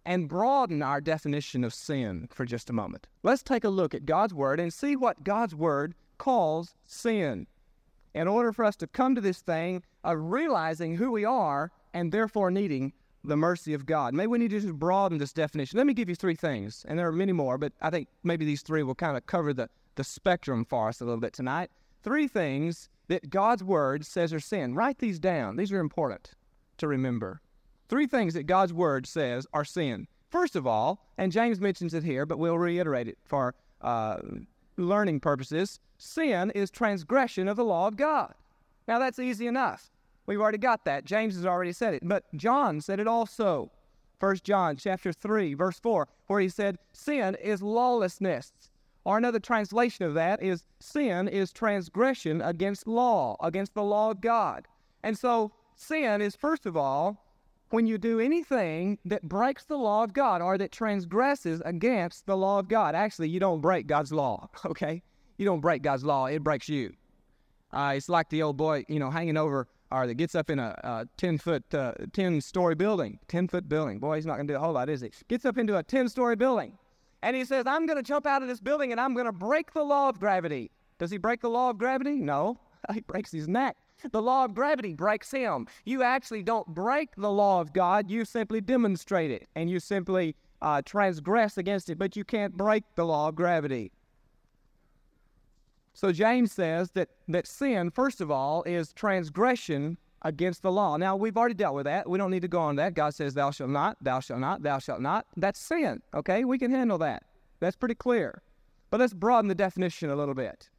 and 0.05 0.29
broaden 0.29 0.81
our 0.81 1.01
definition 1.01 1.63
of 1.63 1.73
sin 1.73 2.27
for 2.31 2.45
just 2.45 2.69
a 2.69 2.73
moment. 2.73 3.07
Let's 3.23 3.43
take 3.43 3.63
a 3.63 3.69
look 3.69 3.93
at 3.93 4.05
God's 4.05 4.33
Word 4.33 4.59
and 4.59 4.73
see 4.73 4.95
what 4.95 5.23
God's 5.23 5.55
Word 5.55 5.95
calls 6.17 6.75
sin. 6.85 7.47
In 8.13 8.27
order 8.27 8.51
for 8.51 8.65
us 8.65 8.75
to 8.77 8.87
come 8.87 9.15
to 9.15 9.21
this 9.21 9.41
thing 9.41 9.83
of 10.03 10.17
realizing 10.19 10.95
who 10.95 11.11
we 11.11 11.25
are 11.25 11.71
and 11.93 12.11
therefore 12.11 12.51
needing 12.51 12.93
the 13.23 13.37
mercy 13.37 13.73
of 13.73 13.85
God. 13.85 14.13
Maybe 14.13 14.27
we 14.27 14.37
need 14.37 14.51
to 14.51 14.59
just 14.59 14.73
broaden 14.73 15.17
this 15.17 15.33
definition. 15.33 15.77
Let 15.77 15.87
me 15.87 15.93
give 15.93 16.09
you 16.09 16.15
three 16.15 16.35
things, 16.35 16.85
and 16.87 16.97
there 16.97 17.07
are 17.07 17.11
many 17.11 17.33
more, 17.33 17.57
but 17.57 17.73
I 17.81 17.89
think 17.89 18.07
maybe 18.23 18.45
these 18.45 18.61
three 18.61 18.83
will 18.83 18.95
kind 18.95 19.17
of 19.17 19.25
cover 19.25 19.53
the, 19.53 19.69
the 19.95 20.03
spectrum 20.03 20.65
for 20.65 20.87
us 20.87 21.01
a 21.01 21.05
little 21.05 21.19
bit 21.19 21.33
tonight. 21.33 21.69
Three 22.01 22.27
things 22.27 22.89
that 23.09 23.29
God's 23.29 23.63
Word 23.63 24.05
says 24.05 24.33
are 24.33 24.39
sin. 24.39 24.73
Write 24.73 24.99
these 24.99 25.19
down. 25.19 25.57
These 25.57 25.71
are 25.71 25.79
important 25.79 26.31
to 26.77 26.87
remember. 26.87 27.41
Three 27.89 28.07
things 28.07 28.35
that 28.35 28.43
God's 28.43 28.71
Word 28.71 29.05
says 29.05 29.45
are 29.53 29.65
sin. 29.65 30.07
First 30.29 30.55
of 30.55 30.67
all, 30.67 31.03
and 31.17 31.31
James 31.31 31.59
mentions 31.59 31.93
it 31.93 32.03
here, 32.03 32.25
but 32.25 32.37
we'll 32.37 32.57
reiterate 32.57 33.07
it 33.07 33.17
for 33.25 33.55
uh, 33.81 34.17
learning 34.77 35.19
purposes 35.19 35.79
sin 35.99 36.51
is 36.55 36.71
transgression 36.71 37.47
of 37.47 37.57
the 37.57 37.63
law 37.63 37.87
of 37.87 37.97
God. 37.97 38.33
Now, 38.87 38.97
that's 38.97 39.19
easy 39.19 39.45
enough. 39.47 39.91
We've 40.25 40.39
already 40.39 40.57
got 40.57 40.85
that. 40.85 41.05
James 41.05 41.35
has 41.35 41.45
already 41.45 41.73
said 41.73 41.93
it, 41.93 42.07
but 42.07 42.23
John 42.35 42.81
said 42.81 42.99
it 42.99 43.07
also. 43.07 43.71
1 44.19 44.37
John 44.43 44.75
chapter 44.75 45.13
3 45.13 45.53
verse 45.53 45.79
4 45.79 46.07
where 46.27 46.41
he 46.41 46.49
said 46.49 46.77
sin 46.91 47.35
is 47.35 47.61
lawlessness. 47.61 48.51
Or 49.05 49.17
another 49.17 49.39
translation 49.39 50.05
of 50.05 50.13
that 50.15 50.43
is 50.43 50.65
sin 50.79 51.27
is 51.27 51.53
transgression 51.53 52.41
against 52.41 52.85
law, 52.85 53.37
against 53.41 53.73
the 53.73 53.83
law 53.83 54.11
of 54.11 54.21
God. 54.21 54.67
And 55.03 55.17
so 55.17 55.53
sin 55.75 56.21
is 56.21 56.35
first 56.35 56.65
of 56.65 56.75
all 56.75 57.23
when 57.69 57.85
you 57.85 57.97
do 57.97 58.19
anything 58.19 58.97
that 59.05 59.23
breaks 59.23 59.65
the 59.65 59.77
law 59.77 60.03
of 60.03 60.13
God 60.13 60.41
or 60.41 60.57
that 60.57 60.71
transgresses 60.71 61.61
against 61.65 62.25
the 62.25 62.35
law 62.35 62.59
of 62.59 62.67
God. 62.67 62.95
Actually, 62.95 63.29
you 63.29 63.39
don't 63.39 63.61
break 63.61 63.87
God's 63.87 64.11
law, 64.11 64.49
okay? 64.65 65.01
You 65.37 65.45
don't 65.45 65.61
break 65.61 65.81
God's 65.81 66.03
law, 66.03 66.25
it 66.25 66.43
breaks 66.43 66.67
you. 66.67 66.93
Uh, 67.71 67.93
it's 67.95 68.09
like 68.09 68.29
the 68.29 68.41
old 68.41 68.57
boy, 68.57 68.83
you 68.87 68.99
know, 68.99 69.11
hanging 69.11 69.37
over 69.37 69.67
or 69.91 70.05
that 70.05 70.15
gets 70.15 70.35
up 70.35 70.49
in 70.49 70.59
a, 70.59 70.79
a 70.83 71.07
10 71.17 71.37
foot, 71.37 71.63
uh, 71.73 71.93
10 72.13 72.41
story 72.41 72.75
building, 72.75 73.19
10 73.27 73.47
foot 73.47 73.67
building. 73.67 73.99
Boy, 73.99 74.15
he's 74.15 74.25
not 74.25 74.35
going 74.35 74.47
to 74.47 74.53
do 74.53 74.57
a 74.57 74.59
whole 74.59 74.73
lot, 74.73 74.89
is 74.89 75.01
he? 75.01 75.11
Gets 75.27 75.45
up 75.45 75.57
into 75.57 75.77
a 75.77 75.83
10 75.83 76.09
story 76.09 76.35
building 76.35 76.77
and 77.21 77.35
he 77.35 77.45
says, 77.45 77.65
I'm 77.67 77.85
going 77.85 77.97
to 77.97 78.03
jump 78.03 78.25
out 78.25 78.41
of 78.41 78.47
this 78.47 78.59
building 78.59 78.91
and 78.91 79.01
I'm 79.01 79.13
going 79.13 79.25
to 79.25 79.31
break 79.31 79.73
the 79.73 79.83
law 79.83 80.09
of 80.09 80.19
gravity. 80.19 80.71
Does 80.97 81.11
he 81.11 81.17
break 81.17 81.41
the 81.41 81.49
law 81.49 81.69
of 81.69 81.77
gravity? 81.77 82.15
No. 82.15 82.59
He 82.93 83.01
breaks 83.01 83.29
his 83.29 83.47
neck. 83.47 83.75
The 84.11 84.21
law 84.21 84.45
of 84.45 84.53
gravity 84.53 84.93
breaks 84.93 85.31
him. 85.31 85.67
You 85.85 86.03
actually 86.03 86.43
don't 86.43 86.67
break 86.67 87.15
the 87.15 87.31
law 87.31 87.61
of 87.61 87.73
God, 87.73 88.09
you 88.09 88.25
simply 88.25 88.61
demonstrate 88.61 89.31
it 89.31 89.47
and 89.55 89.69
you 89.69 89.79
simply 89.79 90.35
uh, 90.61 90.81
transgress 90.83 91.57
against 91.57 91.89
it, 91.89 91.97
but 91.97 92.15
you 92.15 92.23
can't 92.23 92.55
break 92.55 92.83
the 92.95 93.05
law 93.05 93.29
of 93.29 93.35
gravity. 93.35 93.91
So 95.93 96.11
James 96.11 96.51
says 96.51 96.91
that, 96.91 97.09
that 97.27 97.47
sin, 97.47 97.91
first 97.91 98.21
of 98.21 98.31
all, 98.31 98.63
is 98.63 98.93
transgression 98.93 99.97
against 100.21 100.61
the 100.61 100.71
law. 100.71 100.97
Now, 100.97 101.15
we've 101.15 101.37
already 101.37 101.55
dealt 101.55 101.75
with 101.75 101.85
that. 101.85 102.09
We 102.09 102.17
don't 102.17 102.31
need 102.31 102.41
to 102.41 102.47
go 102.47 102.59
on 102.59 102.75
that. 102.77 102.93
God 102.93 103.15
says, 103.15 103.33
Thou 103.33 103.51
shalt 103.51 103.69
not, 103.69 103.97
thou 104.01 104.19
shalt 104.19 104.39
not, 104.39 104.63
thou 104.63 104.79
shalt 104.79 105.01
not. 105.01 105.25
That's 105.35 105.59
sin, 105.59 106.01
okay? 106.13 106.45
We 106.45 106.57
can 106.57 106.71
handle 106.71 106.97
that. 106.99 107.23
That's 107.59 107.75
pretty 107.75 107.95
clear. 107.95 108.41
But 108.89 108.99
let's 108.99 109.13
broaden 109.13 109.47
the 109.47 109.55
definition 109.55 110.09
a 110.09 110.15
little 110.15 110.33
bit. 110.33 110.69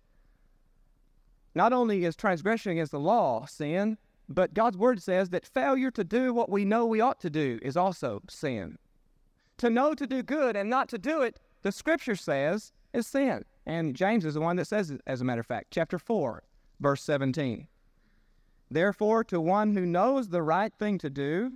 Not 1.55 1.73
only 1.73 2.05
is 2.05 2.17
transgression 2.17 2.73
against 2.73 2.93
the 2.93 3.01
law 3.01 3.47
sin, 3.47 3.99
but 4.29 4.55
God's 4.55 4.77
word 4.77 5.03
says 5.03 5.31
that 5.31 5.45
failure 5.45 5.91
to 5.91 6.05
do 6.05 6.33
what 6.33 6.49
we 6.51 6.65
know 6.65 6.87
we 6.87 7.01
ought 7.01 7.21
to 7.21 7.31
do 7.31 7.59
is 7.63 7.77
also 7.77 8.23
sin. 8.29 8.79
To 9.59 9.69
know 9.69 9.95
to 9.95 10.07
do 10.07 10.23
good 10.23 10.57
and 10.57 10.71
not 10.71 10.89
to 10.91 10.99
do 10.99 11.23
it, 11.23 11.41
the 11.63 11.73
scripture 11.73 12.17
says, 12.17 12.73
is 12.93 13.07
sin. 13.07 13.45
And 13.67 13.95
James 13.95 14.25
is 14.25 14.35
the 14.35 14.41
one 14.41 14.57
that 14.57 14.67
says 14.67 14.91
it, 14.91 15.01
as 15.07 15.21
a 15.21 15.25
matter 15.25 15.41
of 15.41 15.47
fact, 15.47 15.69
chapter 15.71 15.99
4, 15.99 16.43
verse 16.81 17.03
17. 17.03 17.67
Therefore, 18.71 19.25
to 19.25 19.41
one 19.41 19.75
who 19.75 19.85
knows 19.85 20.29
the 20.29 20.43
right 20.43 20.73
thing 20.79 20.99
to 20.99 21.11
do 21.11 21.53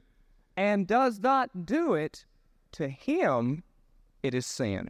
and 0.56 0.86
does 0.86 1.20
not 1.20 1.64
do 1.64 1.94
it, 1.94 2.26
to 2.72 2.88
him 2.88 3.62
it 4.22 4.34
is 4.34 4.46
sin. 4.46 4.88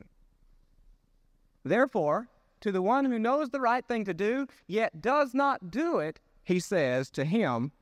Therefore, 1.64 2.28
to 2.64 2.72
the 2.72 2.80
one 2.80 3.04
who 3.04 3.18
knows 3.18 3.50
the 3.50 3.60
right 3.60 3.86
thing 3.86 4.06
to 4.06 4.14
do, 4.14 4.46
yet 4.66 5.02
does 5.02 5.34
not 5.34 5.70
do 5.70 5.98
it, 5.98 6.18
he 6.44 6.58
says, 6.58 7.10
to 7.10 7.26
him 7.26 7.72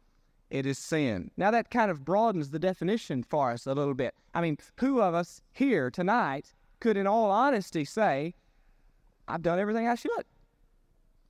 it 0.50 0.66
is 0.66 0.76
sin. 0.76 1.30
Now, 1.36 1.52
that 1.52 1.70
kind 1.70 1.88
of 1.88 2.04
broadens 2.04 2.50
the 2.50 2.58
definition 2.58 3.22
for 3.22 3.52
us 3.52 3.64
a 3.64 3.74
little 3.74 3.94
bit. 3.94 4.12
I 4.34 4.40
mean, 4.40 4.58
who 4.78 5.00
of 5.00 5.14
us 5.14 5.40
here 5.52 5.88
tonight 5.88 6.52
could, 6.80 6.96
in 6.96 7.06
all 7.06 7.30
honesty, 7.30 7.84
say, 7.84 8.34
I've 9.28 9.42
done 9.42 9.60
everything 9.60 9.86
I 9.86 9.94
should. 9.94 10.24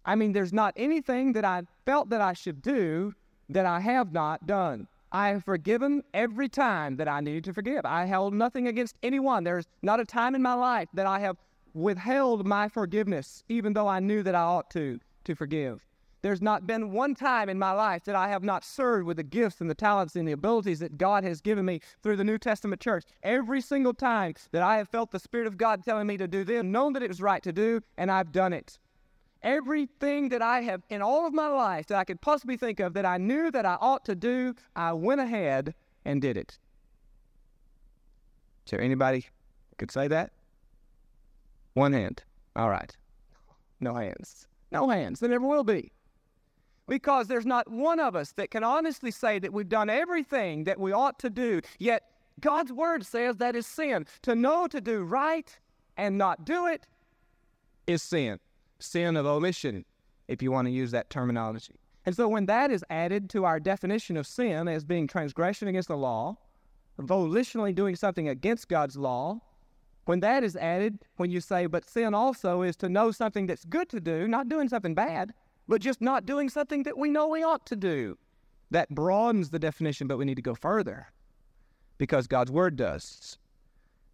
I 0.06 0.14
mean, 0.14 0.32
there's 0.32 0.54
not 0.54 0.72
anything 0.74 1.34
that 1.34 1.44
I 1.44 1.64
felt 1.84 2.08
that 2.08 2.22
I 2.22 2.32
should 2.32 2.62
do 2.62 3.14
that 3.50 3.66
I 3.66 3.80
have 3.80 4.14
not 4.14 4.46
done. 4.46 4.88
I 5.12 5.28
have 5.28 5.44
forgiven 5.44 6.04
every 6.14 6.48
time 6.48 6.96
that 6.96 7.06
I 7.06 7.20
needed 7.20 7.44
to 7.44 7.52
forgive. 7.52 7.84
I 7.84 8.06
held 8.06 8.32
nothing 8.32 8.66
against 8.66 8.96
anyone. 9.02 9.44
There's 9.44 9.66
not 9.82 10.00
a 10.00 10.06
time 10.06 10.34
in 10.34 10.40
my 10.40 10.54
life 10.54 10.88
that 10.94 11.04
I 11.04 11.18
have 11.18 11.36
withheld 11.74 12.46
my 12.46 12.68
forgiveness, 12.68 13.44
even 13.48 13.72
though 13.72 13.88
I 13.88 14.00
knew 14.00 14.22
that 14.22 14.34
I 14.34 14.42
ought 14.42 14.70
to, 14.70 15.00
to 15.24 15.34
forgive. 15.34 15.86
There's 16.22 16.40
not 16.40 16.68
been 16.68 16.92
one 16.92 17.16
time 17.16 17.48
in 17.48 17.58
my 17.58 17.72
life 17.72 18.04
that 18.04 18.14
I 18.14 18.28
have 18.28 18.44
not 18.44 18.64
served 18.64 19.06
with 19.06 19.16
the 19.16 19.24
gifts 19.24 19.60
and 19.60 19.68
the 19.68 19.74
talents 19.74 20.14
and 20.14 20.26
the 20.26 20.32
abilities 20.32 20.78
that 20.78 20.96
God 20.96 21.24
has 21.24 21.40
given 21.40 21.64
me 21.64 21.80
through 22.00 22.16
the 22.16 22.24
New 22.24 22.38
Testament 22.38 22.80
church. 22.80 23.04
Every 23.24 23.60
single 23.60 23.92
time 23.92 24.34
that 24.52 24.62
I 24.62 24.76
have 24.76 24.88
felt 24.88 25.10
the 25.10 25.18
Spirit 25.18 25.48
of 25.48 25.58
God 25.58 25.82
telling 25.84 26.06
me 26.06 26.16
to 26.18 26.28
do 26.28 26.44
this, 26.44 26.62
known 26.62 26.92
that 26.92 27.02
it 27.02 27.08
was 27.08 27.20
right 27.20 27.42
to 27.42 27.52
do, 27.52 27.80
and 27.98 28.08
I've 28.08 28.30
done 28.30 28.52
it. 28.52 28.78
Everything 29.42 30.28
that 30.28 30.42
I 30.42 30.60
have 30.60 30.82
in 30.88 31.02
all 31.02 31.26
of 31.26 31.34
my 31.34 31.48
life 31.48 31.88
that 31.88 31.98
I 31.98 32.04
could 32.04 32.20
possibly 32.20 32.56
think 32.56 32.78
of 32.78 32.94
that 32.94 33.04
I 33.04 33.18
knew 33.18 33.50
that 33.50 33.66
I 33.66 33.76
ought 33.80 34.04
to 34.04 34.14
do, 34.14 34.54
I 34.76 34.92
went 34.92 35.20
ahead 35.20 35.74
and 36.04 36.22
did 36.22 36.36
it. 36.36 36.60
Is 38.64 38.70
there 38.70 38.80
anybody 38.80 39.26
could 39.76 39.90
say 39.90 40.06
that? 40.06 40.30
One 41.74 41.92
hand. 41.92 42.22
All 42.56 42.68
right. 42.68 42.94
No 43.80 43.94
hands. 43.94 44.46
No 44.70 44.88
hands. 44.88 45.20
There 45.20 45.30
never 45.30 45.46
will 45.46 45.64
be 45.64 45.92
because 46.88 47.26
there's 47.28 47.46
not 47.46 47.70
one 47.70 48.00
of 48.00 48.16
us 48.16 48.32
that 48.32 48.50
can 48.50 48.64
honestly 48.64 49.10
say 49.10 49.38
that 49.38 49.52
we've 49.52 49.68
done 49.68 49.88
everything 49.88 50.64
that 50.64 50.78
we 50.78 50.92
ought 50.92 51.18
to 51.20 51.30
do. 51.30 51.60
Yet 51.78 52.02
God's 52.40 52.72
word 52.72 53.04
says 53.06 53.36
that 53.36 53.56
is 53.56 53.66
sin. 53.66 54.06
To 54.22 54.34
know 54.34 54.66
to 54.66 54.80
do 54.80 55.02
right 55.02 55.58
and 55.96 56.18
not 56.18 56.44
do 56.44 56.66
it 56.66 56.86
is 57.86 58.02
sin. 58.02 58.38
Sin 58.78 59.16
of 59.16 59.26
omission, 59.26 59.84
if 60.28 60.42
you 60.42 60.50
want 60.50 60.66
to 60.66 60.72
use 60.72 60.90
that 60.90 61.08
terminology. 61.10 61.76
And 62.04 62.16
so 62.16 62.28
when 62.28 62.46
that 62.46 62.70
is 62.70 62.84
added 62.90 63.30
to 63.30 63.44
our 63.44 63.60
definition 63.60 64.16
of 64.16 64.26
sin 64.26 64.66
as 64.66 64.84
being 64.84 65.06
transgression 65.06 65.68
against 65.68 65.88
the 65.88 65.96
law, 65.96 66.36
volitionally 67.00 67.74
doing 67.74 67.94
something 67.94 68.28
against 68.28 68.68
God's 68.68 68.96
law, 68.96 69.40
when 70.04 70.20
that 70.20 70.42
is 70.42 70.56
added, 70.56 70.98
when 71.16 71.30
you 71.30 71.40
say, 71.40 71.66
but 71.66 71.88
sin 71.88 72.14
also 72.14 72.62
is 72.62 72.76
to 72.76 72.88
know 72.88 73.10
something 73.10 73.46
that's 73.46 73.64
good 73.64 73.88
to 73.90 74.00
do, 74.00 74.26
not 74.26 74.48
doing 74.48 74.68
something 74.68 74.94
bad, 74.94 75.32
but 75.68 75.80
just 75.80 76.00
not 76.00 76.26
doing 76.26 76.48
something 76.48 76.82
that 76.82 76.98
we 76.98 77.08
know 77.08 77.28
we 77.28 77.42
ought 77.42 77.64
to 77.66 77.76
do. 77.76 78.18
That 78.70 78.90
broadens 78.90 79.50
the 79.50 79.58
definition, 79.58 80.06
but 80.06 80.16
we 80.16 80.24
need 80.24 80.36
to 80.36 80.42
go 80.42 80.54
further 80.54 81.08
because 81.98 82.26
God's 82.26 82.50
Word 82.50 82.76
does. 82.76 83.38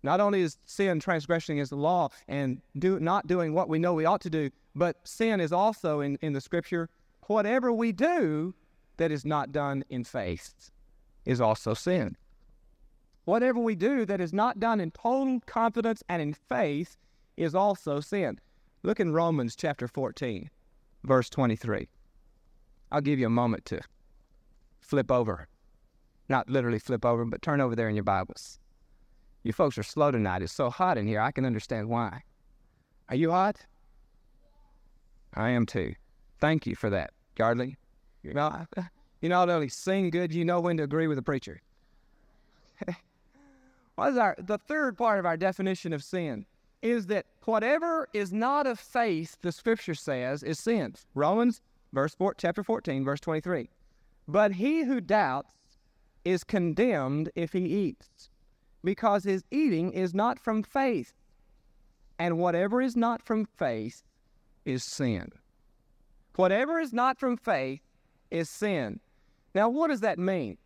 Not 0.03 0.20
only 0.20 0.42
is 0.42 0.59
sin 0.66 1.01
transgressing 1.01 1.57
against 1.57 1.70
the 1.70 1.77
law 1.77 2.11
and 2.29 2.61
do, 2.79 3.01
not 3.01 3.27
doing 3.27 3.55
what 3.55 3.68
we 3.68 3.79
know 3.79 3.94
we 3.94 4.05
ought 4.05 4.20
to 4.22 4.31
do, 4.31 4.51
but 4.74 4.96
sin 5.05 5.40
is 5.40 5.53
also 5.53 6.01
in, 6.01 6.18
in 6.20 6.33
the 6.33 6.40
scripture 6.40 6.88
whatever 7.29 7.72
we 7.72 7.92
do 7.92 8.55
that 8.96 9.11
is 9.12 9.24
not 9.24 9.53
done 9.53 9.85
in 9.90 10.05
faith 10.05 10.70
is 11.24 11.40
also 11.40 11.74
sin. 11.74 12.16
Whatever 13.29 13.61
we 13.61 13.75
do 13.75 14.07
that 14.07 14.23
is 14.23 14.33
not 14.33 14.59
done 14.59 14.81
in 14.81 14.91
total 14.91 15.41
confidence 15.45 16.03
and 16.09 16.23
in 16.23 16.33
faith 16.33 16.97
is 17.37 17.55
also 17.55 18.01
sin. 18.01 18.41
Look 18.83 19.01
in 19.01 19.12
Romans 19.12 19.55
chapter 19.55 19.87
14, 19.87 20.49
verse 21.05 21.29
23. 21.29 21.91
I'll 22.91 23.03
give 23.03 23.19
you 23.19 23.27
a 23.27 23.29
moment 23.29 23.67
to 23.67 23.81
flip 24.81 25.11
over. 25.11 25.47
Not 26.31 26.49
literally 26.49 26.79
flip 26.79 27.05
over, 27.05 27.27
but 27.27 27.43
turn 27.43 27.61
over 27.61 27.77
there 27.77 27.91
in 27.91 27.95
your 27.95 28.03
Bibles. 28.03 28.59
You 29.43 29.53
folks 29.53 29.77
are 29.77 29.83
slow 29.83 30.11
tonight. 30.11 30.41
It's 30.41 30.51
so 30.51 30.71
hot 30.71 30.97
in 30.97 31.07
here. 31.07 31.21
I 31.21 31.31
can 31.31 31.45
understand 31.45 31.91
why. 31.91 32.23
Are 33.11 33.17
you 33.17 33.31
hot? 33.31 33.59
I 35.35 35.51
am 35.51 35.67
too. 35.67 35.93
Thank 36.41 36.67
you 36.67 36.75
for 36.75 36.88
that, 36.88 37.11
Gardley. 37.35 37.77
Know, 38.25 38.64
you 39.21 39.29
not 39.29 39.51
only 39.51 39.69
sing 39.69 40.09
good, 40.09 40.33
you 40.33 40.47
know 40.47 40.62
when 40.62 40.79
to 40.79 40.83
agree 40.83 41.09
with 41.09 41.17
the 41.17 41.23
preacher. 41.23 41.61
what 43.99 44.11
is 44.11 44.17
our 44.17 44.37
the 44.39 44.59
third 44.59 44.97
part 44.97 45.19
of 45.19 45.27
our 45.27 45.37
definition 45.37 45.93
of 45.93 46.05
sin? 46.05 46.47
Is 46.83 47.07
that 47.07 47.27
whatever 47.45 48.09
is 48.13 48.33
not 48.33 48.65
of 48.65 48.79
faith, 48.79 49.37
the 49.43 49.51
scripture 49.51 49.97
says, 49.97 50.45
is 50.45 50.61
sin. 50.61 50.95
Romans 51.17 51.61
verse 51.93 52.15
four, 52.15 52.33
chapter 52.39 52.63
14, 52.63 53.05
verse 53.05 53.19
23. 53.19 53.69
But 54.29 54.53
he 54.53 54.85
who 54.85 55.01
doubts 55.01 55.53
is 56.25 56.45
condemned 56.45 57.31
if 57.35 57.53
he 57.53 57.65
eats, 57.65 58.31
because 58.85 59.25
his 59.25 59.43
eating 59.51 59.93
is 59.93 60.15
not 60.15 60.39
from 60.39 60.63
faith. 60.63 61.13
And 62.21 62.39
whatever 62.39 62.81
is 62.81 62.95
not 62.95 63.21
from 63.21 63.47
faith 63.47 64.05
is 64.65 64.85
sin. 64.85 65.33
Whatever 66.37 66.79
is 66.79 66.93
not 66.93 67.19
from 67.19 67.37
faith 67.37 67.81
is 68.31 68.49
sin. 68.49 69.01
Now, 69.57 69.69
what 69.69 69.89
does 69.89 70.03
that 70.03 70.21
mean? 70.21 70.57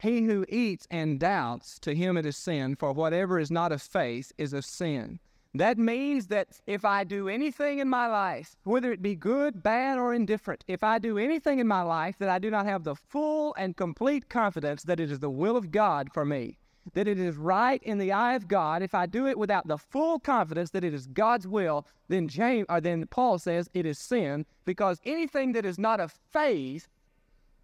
He 0.00 0.22
who 0.22 0.44
eats 0.48 0.86
and 0.90 1.18
doubts, 1.18 1.78
to 1.80 1.94
him 1.94 2.16
it 2.16 2.24
is 2.24 2.36
sin, 2.36 2.76
for 2.76 2.92
whatever 2.92 3.38
is 3.38 3.50
not 3.50 3.72
of 3.72 3.82
faith 3.82 4.32
is 4.38 4.52
of 4.52 4.64
sin. 4.64 5.18
That 5.54 5.76
means 5.76 6.28
that 6.28 6.60
if 6.66 6.84
I 6.84 7.02
do 7.02 7.28
anything 7.28 7.80
in 7.80 7.88
my 7.88 8.06
life, 8.06 8.54
whether 8.62 8.92
it 8.92 9.02
be 9.02 9.16
good, 9.16 9.62
bad, 9.62 9.98
or 9.98 10.14
indifferent, 10.14 10.62
if 10.68 10.84
I 10.84 10.98
do 10.98 11.18
anything 11.18 11.58
in 11.58 11.66
my 11.66 11.82
life 11.82 12.16
that 12.18 12.28
I 12.28 12.38
do 12.38 12.50
not 12.50 12.66
have 12.66 12.84
the 12.84 12.94
full 12.94 13.54
and 13.56 13.76
complete 13.76 14.28
confidence 14.28 14.84
that 14.84 15.00
it 15.00 15.10
is 15.10 15.18
the 15.18 15.30
will 15.30 15.56
of 15.56 15.72
God 15.72 16.10
for 16.12 16.24
me, 16.24 16.58
that 16.92 17.08
it 17.08 17.18
is 17.18 17.36
right 17.36 17.82
in 17.82 17.98
the 17.98 18.12
eye 18.12 18.34
of 18.34 18.46
God, 18.46 18.82
if 18.82 18.94
I 18.94 19.06
do 19.06 19.26
it 19.26 19.38
without 19.38 19.66
the 19.66 19.78
full 19.78 20.20
confidence 20.20 20.70
that 20.70 20.84
it 20.84 20.94
is 20.94 21.06
God's 21.08 21.48
will, 21.48 21.86
then 22.08 22.28
James 22.28 22.66
or 22.68 22.80
then 22.80 23.06
Paul 23.06 23.38
says 23.38 23.68
it 23.74 23.84
is 23.84 23.98
sin, 23.98 24.46
because 24.64 25.00
anything 25.04 25.52
that 25.52 25.64
is 25.64 25.78
not 25.78 25.98
of 25.98 26.14
faith 26.30 26.88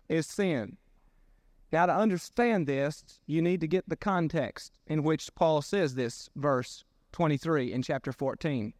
is 0.09 0.27
sin. 0.27 0.79
Now, 1.75 1.87
to 1.87 1.93
understand 1.93 2.69
this, 2.69 3.03
you 3.27 3.43
need 3.43 3.61
to 3.61 3.67
get 3.67 3.89
the 3.89 3.97
context 3.97 4.79
in 4.87 5.03
which 5.03 5.35
Paul 5.35 5.61
says 5.61 5.97
this 5.97 6.31
verse 6.37 6.85
23 7.11 7.73
in 7.73 7.83
chapter 7.83 8.13
14. 8.13 8.73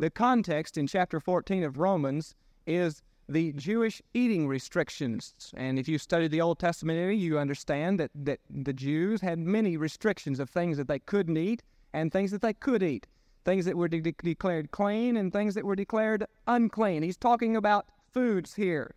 The 0.00 0.10
context 0.10 0.76
in 0.76 0.88
chapter 0.88 1.20
14 1.20 1.62
of 1.62 1.78
Romans 1.78 2.34
is 2.66 3.00
the 3.28 3.52
Jewish 3.52 4.02
eating 4.12 4.48
restrictions. 4.48 5.54
And 5.56 5.78
if 5.78 5.86
you 5.86 5.98
study 5.98 6.26
the 6.26 6.40
Old 6.40 6.58
Testament 6.58 7.16
you 7.16 7.38
understand 7.38 8.00
that, 8.00 8.10
that 8.12 8.40
the 8.50 8.72
Jews 8.72 9.20
had 9.20 9.38
many 9.38 9.76
restrictions 9.76 10.40
of 10.40 10.50
things 10.50 10.78
that 10.78 10.88
they 10.88 10.98
couldn't 10.98 11.36
eat 11.36 11.62
and 11.92 12.10
things 12.10 12.32
that 12.32 12.42
they 12.42 12.54
could 12.54 12.82
eat, 12.82 13.06
things 13.44 13.66
that 13.66 13.76
were 13.76 13.86
de- 13.86 14.00
declared 14.00 14.72
clean 14.72 15.16
and 15.16 15.32
things 15.32 15.54
that 15.54 15.64
were 15.64 15.76
declared 15.76 16.26
unclean. 16.48 17.04
He's 17.04 17.16
talking 17.16 17.54
about 17.54 17.86
foods 18.12 18.54
here. 18.54 18.96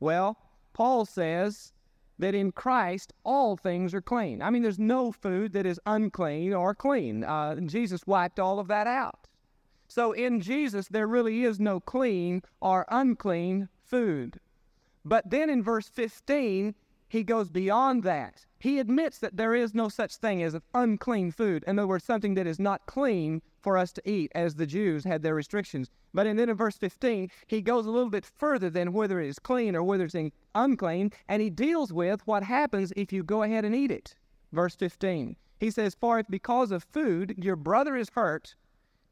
Well, 0.00 0.36
Paul 0.72 1.04
says 1.04 1.72
that 2.22 2.34
in 2.34 2.52
Christ 2.52 3.12
all 3.24 3.56
things 3.56 3.92
are 3.92 4.00
clean. 4.00 4.40
I 4.40 4.50
mean, 4.50 4.62
there's 4.62 4.78
no 4.78 5.12
food 5.12 5.52
that 5.52 5.66
is 5.66 5.80
unclean 5.86 6.54
or 6.54 6.74
clean. 6.74 7.24
Uh, 7.24 7.56
Jesus 7.56 8.06
wiped 8.06 8.38
all 8.38 8.58
of 8.58 8.68
that 8.68 8.86
out. 8.86 9.26
So 9.88 10.12
in 10.12 10.40
Jesus, 10.40 10.88
there 10.88 11.06
really 11.06 11.44
is 11.44 11.60
no 11.60 11.78
clean 11.78 12.42
or 12.60 12.86
unclean 12.88 13.68
food. 13.84 14.40
But 15.04 15.28
then 15.28 15.50
in 15.50 15.62
verse 15.62 15.88
15, 15.88 16.74
he 17.08 17.22
goes 17.22 17.50
beyond 17.50 18.04
that. 18.04 18.46
He 18.58 18.78
admits 18.78 19.18
that 19.18 19.36
there 19.36 19.54
is 19.54 19.74
no 19.74 19.88
such 19.88 20.16
thing 20.16 20.42
as 20.42 20.54
an 20.54 20.62
unclean 20.72 21.32
food. 21.32 21.64
In 21.66 21.78
other 21.78 21.88
words, 21.88 22.04
something 22.04 22.34
that 22.34 22.46
is 22.46 22.58
not 22.58 22.86
clean 22.86 23.42
for 23.62 23.78
us 23.78 23.92
to 23.92 24.10
eat, 24.10 24.32
as 24.34 24.54
the 24.54 24.66
Jews 24.66 25.04
had 25.04 25.22
their 25.22 25.34
restrictions. 25.34 25.90
But 26.12 26.24
then 26.24 26.38
in 26.38 26.54
verse 26.54 26.76
15, 26.76 27.30
he 27.46 27.62
goes 27.62 27.86
a 27.86 27.90
little 27.90 28.10
bit 28.10 28.26
further 28.26 28.68
than 28.68 28.92
whether 28.92 29.20
it 29.20 29.28
is 29.28 29.38
clean 29.38 29.76
or 29.76 29.82
whether 29.82 30.04
it's 30.04 30.16
unclean, 30.54 31.12
and 31.28 31.40
he 31.40 31.50
deals 31.50 31.92
with 31.92 32.26
what 32.26 32.42
happens 32.42 32.92
if 32.96 33.12
you 33.12 33.22
go 33.22 33.42
ahead 33.42 33.64
and 33.64 33.74
eat 33.74 33.90
it. 33.90 34.14
Verse 34.52 34.74
15. 34.74 35.36
He 35.60 35.70
says, 35.70 35.94
For 35.94 36.18
if 36.18 36.26
because 36.28 36.72
of 36.72 36.84
food 36.84 37.34
your 37.38 37.56
brother 37.56 37.96
is 37.96 38.10
hurt, 38.10 38.54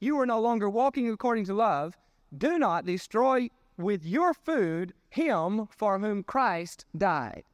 you 0.00 0.18
are 0.18 0.26
no 0.26 0.40
longer 0.40 0.68
walking 0.68 1.08
according 1.08 1.44
to 1.46 1.54
love, 1.54 1.96
do 2.36 2.58
not 2.58 2.84
destroy 2.84 3.50
with 3.76 4.04
your 4.04 4.34
food 4.34 4.92
him 5.08 5.68
for 5.70 5.98
whom 5.98 6.22
Christ 6.22 6.84
died. 6.96 7.44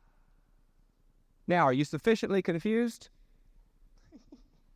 Now, 1.46 1.64
are 1.64 1.72
you 1.72 1.84
sufficiently 1.84 2.42
confused? 2.42 3.08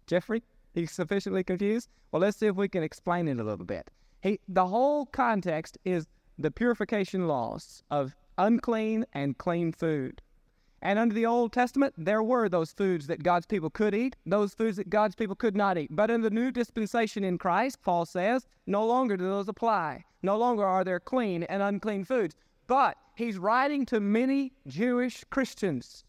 Jeffrey, 0.07 0.43
you 0.75 0.87
sufficiently 0.87 1.45
confused? 1.45 1.89
Well, 2.13 2.23
let's 2.23 2.39
see 2.39 2.47
if 2.47 2.57
we 2.57 2.69
can 2.69 2.83
explain 2.83 3.29
it 3.29 3.39
a 3.39 3.45
little 3.45 3.65
bit. 3.65 3.91
He, 4.23 4.41
the 4.49 4.67
whole 4.67 5.07
context 5.07 5.79
is 5.85 6.07
the 6.39 6.51
purification 6.51 7.27
laws 7.27 7.83
of 7.91 8.15
unclean 8.39 9.05
and 9.13 9.37
clean 9.39 9.73
food. 9.73 10.23
And 10.83 10.99
under 10.99 11.15
the 11.15 11.27
Old 11.27 11.53
Testament, 11.53 11.95
there 11.99 12.23
were 12.23 12.49
those 12.49 12.73
foods 12.73 13.07
that 13.09 13.23
God's 13.23 13.47
people 13.47 13.69
could 13.69 13.95
eat, 13.95 14.17
those 14.25 14.55
foods 14.55 14.79
that 14.79 14.89
God's 14.89 15.15
people 15.15 15.37
could 15.37 15.55
not 15.55 15.77
eat. 15.77 15.91
But 15.91 16.11
in 16.11 16.23
the 16.23 16.31
new 16.31 16.51
dispensation 16.51 17.23
in 17.23 17.37
Christ, 17.37 17.83
Paul 17.83 18.07
says, 18.07 18.47
no 18.67 18.87
longer 18.87 19.17
do 19.17 19.25
those 19.25 19.49
apply. 19.49 20.05
No 20.23 20.39
longer 20.39 20.65
are 20.65 20.85
there 20.85 21.01
clean 21.01 21.43
and 21.45 21.63
unclean 21.63 22.05
foods. 22.05 22.35
But 22.67 22.97
he's 23.15 23.37
writing 23.37 23.85
to 23.87 24.01
many 24.01 24.53
Jewish 24.67 25.25
Christians 25.25 26.05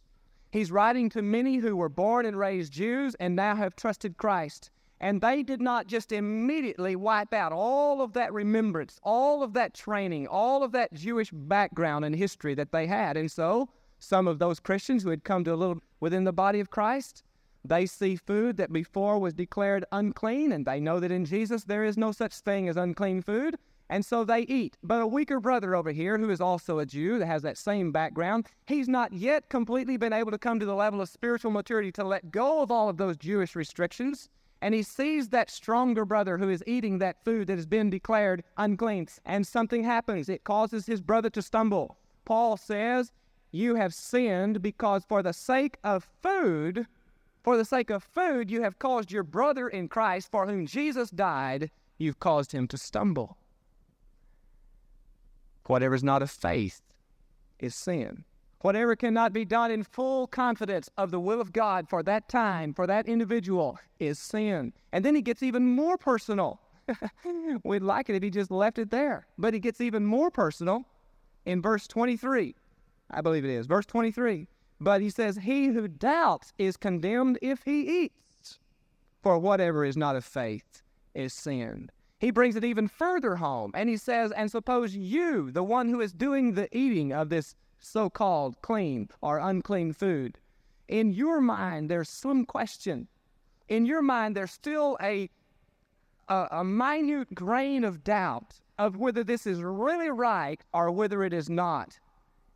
He's 0.51 0.71
writing 0.71 1.09
to 1.11 1.21
many 1.21 1.57
who 1.57 1.77
were 1.77 1.87
born 1.87 2.25
and 2.25 2.37
raised 2.37 2.73
Jews 2.73 3.15
and 3.15 3.37
now 3.37 3.55
have 3.55 3.75
trusted 3.75 4.17
Christ. 4.17 4.69
And 4.99 5.21
they 5.21 5.43
did 5.43 5.61
not 5.61 5.87
just 5.87 6.11
immediately 6.11 6.95
wipe 6.95 7.33
out 7.33 7.53
all 7.53 8.01
of 8.01 8.13
that 8.13 8.33
remembrance, 8.33 8.99
all 9.01 9.43
of 9.43 9.53
that 9.53 9.73
training, 9.73 10.27
all 10.27 10.61
of 10.61 10.73
that 10.73 10.93
Jewish 10.93 11.31
background 11.31 12.03
and 12.03 12.15
history 12.15 12.53
that 12.55 12.73
they 12.73 12.85
had. 12.85 13.15
And 13.15 13.31
so, 13.31 13.69
some 13.97 14.27
of 14.27 14.39
those 14.39 14.59
Christians 14.59 15.03
who 15.03 15.09
had 15.09 15.23
come 15.23 15.43
to 15.45 15.53
a 15.53 15.55
little 15.55 15.79
within 16.01 16.25
the 16.25 16.33
body 16.33 16.59
of 16.59 16.69
Christ, 16.69 17.23
they 17.63 17.85
see 17.85 18.15
food 18.15 18.57
that 18.57 18.73
before 18.73 19.19
was 19.19 19.33
declared 19.33 19.85
unclean, 19.91 20.51
and 20.51 20.65
they 20.65 20.79
know 20.79 20.99
that 20.99 21.11
in 21.11 21.25
Jesus 21.25 21.63
there 21.63 21.83
is 21.83 21.97
no 21.97 22.11
such 22.11 22.33
thing 22.33 22.67
as 22.67 22.77
unclean 22.77 23.21
food 23.21 23.55
and 23.91 24.05
so 24.05 24.23
they 24.23 24.43
eat. 24.43 24.77
But 24.81 25.01
a 25.01 25.05
weaker 25.05 25.41
brother 25.41 25.75
over 25.75 25.91
here, 25.91 26.17
who 26.17 26.29
is 26.29 26.39
also 26.39 26.79
a 26.79 26.85
Jew, 26.85 27.19
that 27.19 27.25
has 27.25 27.41
that 27.41 27.57
same 27.57 27.91
background, 27.91 28.47
he's 28.65 28.87
not 28.87 29.11
yet 29.11 29.49
completely 29.49 29.97
been 29.97 30.13
able 30.13 30.31
to 30.31 30.37
come 30.37 30.61
to 30.61 30.65
the 30.65 30.73
level 30.73 31.01
of 31.01 31.09
spiritual 31.09 31.51
maturity 31.51 31.91
to 31.91 32.05
let 32.05 32.31
go 32.31 32.61
of 32.61 32.71
all 32.71 32.87
of 32.87 32.95
those 32.95 33.17
Jewish 33.17 33.53
restrictions. 33.53 34.29
And 34.61 34.73
he 34.73 34.81
sees 34.81 35.27
that 35.29 35.51
stronger 35.51 36.05
brother 36.05 36.37
who 36.37 36.49
is 36.49 36.63
eating 36.65 36.99
that 36.99 37.21
food 37.25 37.47
that 37.47 37.57
has 37.57 37.65
been 37.65 37.89
declared 37.89 38.45
unclean. 38.57 39.07
And 39.25 39.45
something 39.45 39.83
happens. 39.83 40.29
It 40.29 40.45
causes 40.45 40.85
his 40.85 41.01
brother 41.01 41.29
to 41.31 41.41
stumble. 41.41 41.97
Paul 42.23 42.55
says, 42.55 43.11
You 43.51 43.75
have 43.75 43.93
sinned 43.93 44.61
because 44.61 45.03
for 45.03 45.21
the 45.21 45.33
sake 45.33 45.77
of 45.83 46.07
food, 46.23 46.87
for 47.43 47.57
the 47.57 47.65
sake 47.65 47.89
of 47.89 48.03
food, 48.03 48.49
you 48.49 48.61
have 48.61 48.79
caused 48.79 49.11
your 49.11 49.23
brother 49.23 49.67
in 49.67 49.89
Christ, 49.89 50.31
for 50.31 50.47
whom 50.47 50.65
Jesus 50.65 51.09
died, 51.09 51.71
you've 51.97 52.19
caused 52.21 52.53
him 52.53 52.69
to 52.69 52.77
stumble. 52.77 53.37
Whatever 55.65 55.95
is 55.95 56.03
not 56.03 56.21
of 56.21 56.31
faith 56.31 56.81
is 57.59 57.75
sin. 57.75 58.23
Whatever 58.61 58.95
cannot 58.95 59.33
be 59.33 59.43
done 59.43 59.71
in 59.71 59.83
full 59.83 60.27
confidence 60.27 60.89
of 60.97 61.09
the 61.09 61.19
will 61.19 61.41
of 61.41 61.51
God 61.51 61.89
for 61.89 62.03
that 62.03 62.29
time, 62.29 62.73
for 62.73 62.85
that 62.85 63.07
individual, 63.07 63.79
is 63.99 64.19
sin. 64.19 64.73
And 64.91 65.03
then 65.03 65.15
he 65.15 65.21
gets 65.21 65.41
even 65.41 65.75
more 65.75 65.97
personal. 65.97 66.61
We'd 67.63 67.81
like 67.81 68.09
it 68.09 68.15
if 68.15 68.23
he 68.23 68.29
just 68.29 68.51
left 68.51 68.77
it 68.77 68.91
there. 68.91 69.25
But 69.37 69.53
he 69.53 69.59
gets 69.59 69.81
even 69.81 70.05
more 70.05 70.29
personal 70.29 70.85
in 71.45 71.61
verse 71.61 71.87
23. 71.87 72.55
I 73.09 73.21
believe 73.21 73.45
it 73.45 73.51
is. 73.51 73.65
Verse 73.65 73.85
23. 73.85 74.47
But 74.79 75.01
he 75.01 75.09
says, 75.09 75.37
He 75.37 75.67
who 75.67 75.87
doubts 75.87 76.53
is 76.57 76.77
condemned 76.77 77.39
if 77.41 77.63
he 77.63 78.03
eats. 78.03 78.59
For 79.23 79.37
whatever 79.37 79.85
is 79.85 79.97
not 79.97 80.15
of 80.15 80.25
faith 80.25 80.81
is 81.13 81.33
sin. 81.33 81.89
He 82.21 82.29
brings 82.29 82.55
it 82.55 82.63
even 82.63 82.87
further 82.87 83.37
home 83.37 83.71
and 83.73 83.89
he 83.89 83.97
says, 83.97 84.31
And 84.31 84.51
suppose 84.51 84.95
you, 84.95 85.49
the 85.49 85.63
one 85.63 85.89
who 85.89 86.01
is 86.01 86.13
doing 86.13 86.53
the 86.53 86.69
eating 86.71 87.11
of 87.11 87.29
this 87.29 87.55
so 87.79 88.11
called 88.11 88.61
clean 88.61 89.09
or 89.21 89.39
unclean 89.39 89.93
food, 89.93 90.37
in 90.87 91.11
your 91.13 91.41
mind 91.41 91.89
there's 91.89 92.09
some 92.09 92.45
question. 92.45 93.07
in 93.69 93.87
your 93.87 94.03
mind 94.03 94.35
there's 94.35 94.51
still 94.51 94.99
a, 95.01 95.31
a, 96.29 96.47
a 96.51 96.63
minute 96.63 97.33
grain 97.33 97.83
of 97.83 98.03
doubt 98.03 98.59
of 98.77 98.97
whether 98.97 99.23
this 99.23 99.47
is 99.47 99.63
really 99.63 100.11
right 100.11 100.61
or 100.73 100.91
whether 100.91 101.23
it 101.23 101.33
is 101.33 101.49
not, 101.49 101.99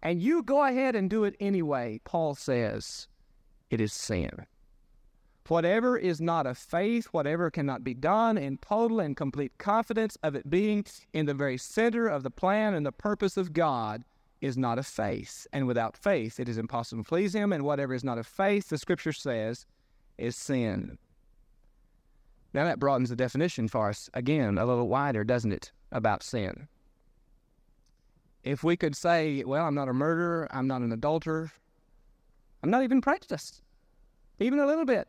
and 0.03 0.21
you 0.21 0.43
go 0.43 0.63
ahead 0.63 0.95
and 0.95 1.09
do 1.09 1.23
it 1.23 1.35
anyway, 1.39 1.99
Paul 2.03 2.35
says, 2.35 3.07
it 3.71 3.81
is 3.81 3.93
sin. 3.93 4.45
Whatever 5.47 5.95
is 5.97 6.19
not 6.19 6.47
of 6.47 6.57
faith, 6.57 7.05
whatever 7.11 7.51
cannot 7.51 7.83
be 7.83 7.93
done 7.93 8.37
in 8.37 8.57
total 8.57 8.99
and 8.99 9.15
complete 9.15 9.57
confidence 9.59 10.17
of 10.23 10.35
it 10.35 10.49
being 10.49 10.85
in 11.13 11.27
the 11.27 11.35
very 11.35 11.57
center 11.57 12.07
of 12.07 12.23
the 12.23 12.31
plan 12.31 12.73
and 12.73 12.85
the 12.85 12.91
purpose 12.91 13.37
of 13.37 13.53
God, 13.53 14.03
is 14.41 14.57
not 14.57 14.77
of 14.77 14.85
faith. 14.85 15.47
And 15.53 15.67
without 15.67 15.97
faith, 15.97 16.39
it 16.39 16.49
is 16.49 16.57
impossible 16.57 17.03
to 17.03 17.07
please 17.07 17.33
Him. 17.33 17.53
And 17.53 17.63
whatever 17.63 17.93
is 17.93 18.03
not 18.03 18.17
of 18.17 18.27
faith, 18.27 18.69
the 18.69 18.77
Scripture 18.77 19.13
says, 19.13 19.65
is 20.17 20.35
sin. 20.35 20.97
Now 22.53 22.63
that 22.65 22.79
broadens 22.79 23.09
the 23.09 23.15
definition 23.15 23.67
for 23.67 23.89
us 23.89 24.09
again 24.13 24.57
a 24.57 24.65
little 24.65 24.87
wider, 24.87 25.23
doesn't 25.23 25.51
it, 25.51 25.71
about 25.91 26.23
sin? 26.23 26.67
If 28.43 28.63
we 28.63 28.77
could 28.77 28.95
say, 28.95 29.43
well, 29.43 29.65
I'm 29.65 29.75
not 29.75 29.89
a 29.89 29.93
murderer, 29.93 30.47
I'm 30.51 30.67
not 30.67 30.81
an 30.81 30.91
adulterer, 30.91 31.51
I'm 32.63 32.69
not 32.69 32.83
even 32.83 33.01
prejudiced, 33.01 33.61
even 34.39 34.59
a 34.59 34.65
little 34.65 34.85
bit. 34.85 35.07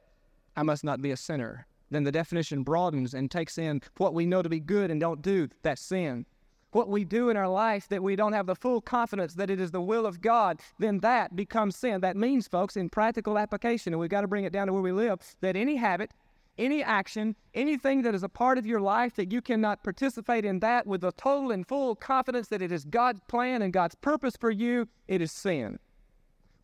I 0.56 0.62
must 0.62 0.84
not 0.84 1.02
be 1.02 1.10
a 1.10 1.16
sinner. 1.16 1.66
Then 1.90 2.04
the 2.04 2.12
definition 2.12 2.62
broadens 2.62 3.14
and 3.14 3.30
takes 3.30 3.58
in 3.58 3.82
what 3.98 4.14
we 4.14 4.26
know 4.26 4.42
to 4.42 4.48
be 4.48 4.60
good 4.60 4.90
and 4.90 5.00
don't 5.00 5.22
do, 5.22 5.48
that's 5.62 5.82
sin. 5.82 6.26
What 6.72 6.88
we 6.88 7.04
do 7.04 7.30
in 7.30 7.36
our 7.36 7.48
life 7.48 7.88
that 7.88 8.02
we 8.02 8.16
don't 8.16 8.32
have 8.32 8.46
the 8.46 8.54
full 8.54 8.80
confidence 8.80 9.34
that 9.34 9.50
it 9.50 9.60
is 9.60 9.70
the 9.70 9.80
will 9.80 10.04
of 10.04 10.20
God, 10.20 10.60
then 10.78 10.98
that 11.00 11.36
becomes 11.36 11.76
sin. 11.76 12.00
That 12.00 12.16
means, 12.16 12.48
folks, 12.48 12.76
in 12.76 12.90
practical 12.90 13.38
application, 13.38 13.92
and 13.92 14.00
we've 14.00 14.10
got 14.10 14.22
to 14.22 14.28
bring 14.28 14.44
it 14.44 14.52
down 14.52 14.66
to 14.66 14.72
where 14.72 14.82
we 14.82 14.92
live, 14.92 15.20
that 15.40 15.56
any 15.56 15.76
habit, 15.76 16.10
any 16.58 16.82
action, 16.82 17.36
anything 17.54 18.02
that 18.02 18.14
is 18.14 18.22
a 18.22 18.28
part 18.28 18.58
of 18.58 18.66
your 18.66 18.80
life 18.80 19.14
that 19.14 19.30
you 19.30 19.40
cannot 19.40 19.84
participate 19.84 20.44
in 20.44 20.58
that 20.60 20.86
with 20.86 21.02
the 21.02 21.12
total 21.12 21.50
and 21.50 21.66
full 21.66 21.94
confidence 21.94 22.48
that 22.48 22.62
it 22.62 22.72
is 22.72 22.84
God's 22.84 23.20
plan 23.28 23.62
and 23.62 23.72
God's 23.72 23.94
purpose 23.94 24.36
for 24.38 24.50
you, 24.50 24.88
it 25.06 25.20
is 25.20 25.32
sin. 25.32 25.78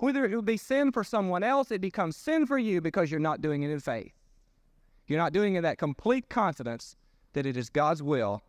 Whether 0.03 0.25
it 0.25 0.35
would 0.35 0.45
be 0.45 0.57
sin 0.57 0.91
for 0.91 1.05
someone 1.05 1.45
else, 1.45 1.71
it 1.71 1.81
becomes 1.81 2.17
sin 2.17 2.45
for 2.45 2.59
you 2.59 2.81
because 2.81 3.09
you're 3.09 3.21
not 3.21 3.41
doing 3.41 3.63
it 3.63 3.71
in 3.71 3.79
faith. 3.79 4.13
You're 5.07 5.21
not 5.21 5.33
doing 5.33 5.55
it 5.55 5.59
in 5.59 5.63
that 5.63 5.79
complete 5.79 6.29
confidence 6.29 6.97
that 7.35 7.47
it 7.47 7.57
is 7.57 7.71
God's 7.71 8.03
will 8.03 8.43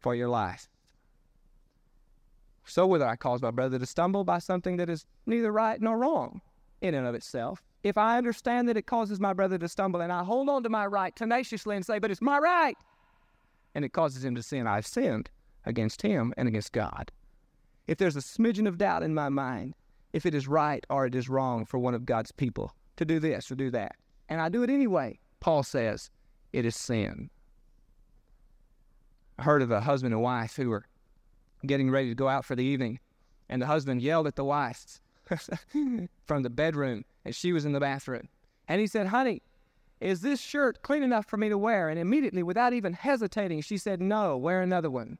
for 0.00 0.14
your 0.14 0.30
life. 0.30 0.70
So 2.64 2.86
whether 2.86 3.06
I 3.06 3.16
cause 3.16 3.42
my 3.42 3.50
brother 3.50 3.78
to 3.78 3.84
stumble 3.84 4.24
by 4.24 4.38
something 4.38 4.78
that 4.78 4.88
is 4.88 5.04
neither 5.26 5.52
right 5.52 5.78
nor 5.82 5.98
wrong 5.98 6.40
in 6.80 6.94
and 6.94 7.06
of 7.06 7.14
itself, 7.14 7.62
if 7.82 7.98
I 7.98 8.16
understand 8.16 8.66
that 8.70 8.78
it 8.78 8.86
causes 8.86 9.20
my 9.20 9.34
brother 9.34 9.58
to 9.58 9.68
stumble 9.68 10.00
and 10.00 10.10
I 10.10 10.24
hold 10.24 10.48
on 10.48 10.62
to 10.62 10.70
my 10.70 10.86
right 10.86 11.14
tenaciously 11.14 11.76
and 11.76 11.84
say, 11.84 11.98
but 11.98 12.10
it's 12.10 12.22
my 12.22 12.38
right, 12.38 12.78
and 13.74 13.84
it 13.84 13.92
causes 13.92 14.24
him 14.24 14.34
to 14.34 14.42
sin, 14.42 14.66
I've 14.66 14.86
sinned 14.86 15.28
against 15.66 16.00
him 16.00 16.32
and 16.38 16.48
against 16.48 16.72
God. 16.72 17.12
If 17.86 17.98
there's 17.98 18.16
a 18.16 18.20
smidgen 18.20 18.66
of 18.66 18.78
doubt 18.78 19.02
in 19.02 19.12
my 19.12 19.28
mind, 19.28 19.74
if 20.16 20.24
it 20.24 20.34
is 20.34 20.48
right 20.48 20.84
or 20.88 21.04
it 21.04 21.14
is 21.14 21.28
wrong 21.28 21.66
for 21.66 21.78
one 21.78 21.94
of 21.94 22.06
God's 22.06 22.32
people 22.32 22.74
to 22.96 23.04
do 23.04 23.20
this 23.20 23.50
or 23.50 23.54
do 23.54 23.70
that. 23.70 23.96
And 24.30 24.40
I 24.40 24.48
do 24.48 24.62
it 24.62 24.70
anyway. 24.70 25.20
Paul 25.40 25.62
says 25.62 26.10
it 26.54 26.64
is 26.64 26.74
sin. 26.74 27.28
I 29.38 29.42
heard 29.42 29.60
of 29.60 29.70
a 29.70 29.82
husband 29.82 30.14
and 30.14 30.22
wife 30.22 30.56
who 30.56 30.70
were 30.70 30.86
getting 31.66 31.90
ready 31.90 32.08
to 32.08 32.14
go 32.14 32.28
out 32.28 32.46
for 32.46 32.56
the 32.56 32.64
evening, 32.64 32.98
and 33.50 33.60
the 33.60 33.66
husband 33.66 34.00
yelled 34.00 34.26
at 34.26 34.36
the 34.36 34.44
wife 34.44 35.02
from 36.24 36.42
the 36.42 36.48
bedroom, 36.48 37.04
and 37.26 37.34
she 37.34 37.52
was 37.52 37.66
in 37.66 37.72
the 37.72 37.80
bathroom. 37.80 38.26
And 38.68 38.80
he 38.80 38.86
said, 38.86 39.08
Honey, 39.08 39.42
is 40.00 40.22
this 40.22 40.40
shirt 40.40 40.80
clean 40.80 41.02
enough 41.02 41.26
for 41.26 41.36
me 41.36 41.50
to 41.50 41.58
wear? 41.58 41.90
And 41.90 41.98
immediately, 41.98 42.42
without 42.42 42.72
even 42.72 42.94
hesitating, 42.94 43.60
she 43.60 43.76
said, 43.76 44.00
No, 44.00 44.38
wear 44.38 44.62
another 44.62 44.90
one. 44.90 45.18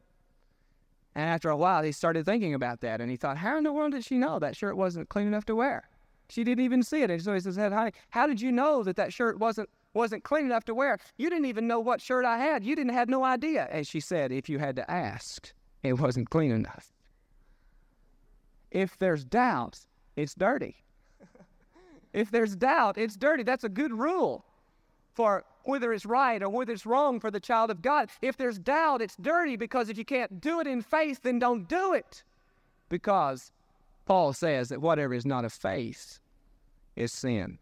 And 1.16 1.30
after 1.30 1.48
a 1.48 1.56
while, 1.56 1.82
he 1.82 1.92
started 1.92 2.26
thinking 2.26 2.52
about 2.52 2.82
that, 2.82 3.00
and 3.00 3.10
he 3.10 3.16
thought, 3.16 3.38
how 3.38 3.56
in 3.56 3.64
the 3.64 3.72
world 3.72 3.92
did 3.92 4.04
she 4.04 4.18
know 4.18 4.38
that 4.38 4.54
shirt 4.54 4.76
wasn't 4.76 5.08
clean 5.08 5.26
enough 5.26 5.46
to 5.46 5.54
wear? 5.56 5.88
She 6.28 6.44
didn't 6.44 6.62
even 6.62 6.82
see 6.82 7.00
it. 7.00 7.10
And 7.10 7.22
so 7.22 7.32
he 7.32 7.40
said, 7.40 7.72
honey, 7.72 7.92
how 8.10 8.26
did 8.26 8.38
you 8.38 8.52
know 8.52 8.82
that 8.82 8.96
that 8.96 9.14
shirt 9.14 9.38
wasn't 9.38 9.70
wasn't 9.94 10.24
clean 10.24 10.44
enough 10.44 10.66
to 10.66 10.74
wear? 10.74 10.98
You 11.16 11.30
didn't 11.30 11.46
even 11.46 11.66
know 11.66 11.80
what 11.80 12.02
shirt 12.02 12.26
I 12.26 12.36
had. 12.36 12.64
You 12.64 12.76
didn't 12.76 12.92
have 12.92 13.08
no 13.08 13.24
idea. 13.24 13.66
And 13.70 13.86
she 13.86 13.98
said, 13.98 14.30
if 14.30 14.50
you 14.50 14.58
had 14.58 14.76
to 14.76 14.90
ask, 14.90 15.54
it 15.82 15.94
wasn't 15.94 16.28
clean 16.28 16.50
enough. 16.50 16.92
If 18.70 18.98
there's 18.98 19.24
doubt, 19.24 19.78
it's 20.16 20.34
dirty. 20.34 20.76
if 22.12 22.30
there's 22.30 22.54
doubt, 22.54 22.98
it's 22.98 23.16
dirty. 23.16 23.42
That's 23.42 23.64
a 23.64 23.70
good 23.70 23.94
rule 23.94 24.44
for 25.14 25.46
whether 25.66 25.92
it's 25.92 26.06
right 26.06 26.42
or 26.42 26.48
whether 26.48 26.72
it's 26.72 26.86
wrong 26.86 27.20
for 27.20 27.30
the 27.30 27.40
child 27.40 27.70
of 27.70 27.82
God. 27.82 28.10
If 28.22 28.36
there's 28.36 28.58
doubt, 28.58 29.02
it's 29.02 29.16
dirty 29.16 29.56
because 29.56 29.88
if 29.88 29.98
you 29.98 30.04
can't 30.04 30.40
do 30.40 30.60
it 30.60 30.66
in 30.66 30.82
faith, 30.82 31.20
then 31.22 31.38
don't 31.38 31.68
do 31.68 31.92
it. 31.92 32.22
Because 32.88 33.52
Paul 34.04 34.32
says 34.32 34.68
that 34.68 34.80
whatever 34.80 35.14
is 35.14 35.26
not 35.26 35.44
of 35.44 35.52
faith 35.52 36.18
is 36.94 37.12
sin. 37.12 37.58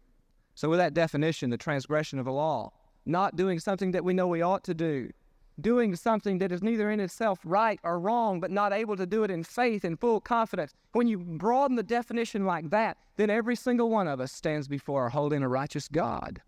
So, 0.53 0.69
with 0.69 0.79
that 0.79 0.93
definition, 0.93 1.49
the 1.49 1.57
transgression 1.57 2.19
of 2.19 2.27
a 2.27 2.31
law, 2.31 2.71
not 3.05 3.35
doing 3.35 3.59
something 3.59 3.91
that 3.91 4.05
we 4.05 4.13
know 4.13 4.27
we 4.27 4.41
ought 4.41 4.63
to 4.65 4.73
do, 4.73 5.11
doing 5.59 5.95
something 5.95 6.37
that 6.37 6.51
is 6.51 6.63
neither 6.63 6.89
in 6.91 6.99
itself 6.99 7.39
right 7.43 7.79
or 7.83 7.99
wrong, 7.99 8.39
but 8.39 8.51
not 8.51 8.71
able 8.71 8.95
to 8.95 9.05
do 9.05 9.23
it 9.23 9.31
in 9.31 9.43
faith 9.43 9.83
and 9.83 9.99
full 9.99 10.21
confidence. 10.21 10.73
When 10.93 11.07
you 11.07 11.17
broaden 11.17 11.75
the 11.75 11.83
definition 11.83 12.45
like 12.45 12.69
that, 12.69 12.97
then 13.17 13.29
every 13.29 13.55
single 13.55 13.89
one 13.89 14.07
of 14.07 14.21
us 14.21 14.31
stands 14.31 14.67
before 14.67 15.07
a 15.07 15.09
holding 15.09 15.43
a 15.43 15.49
righteous 15.49 15.87
God 15.87 16.41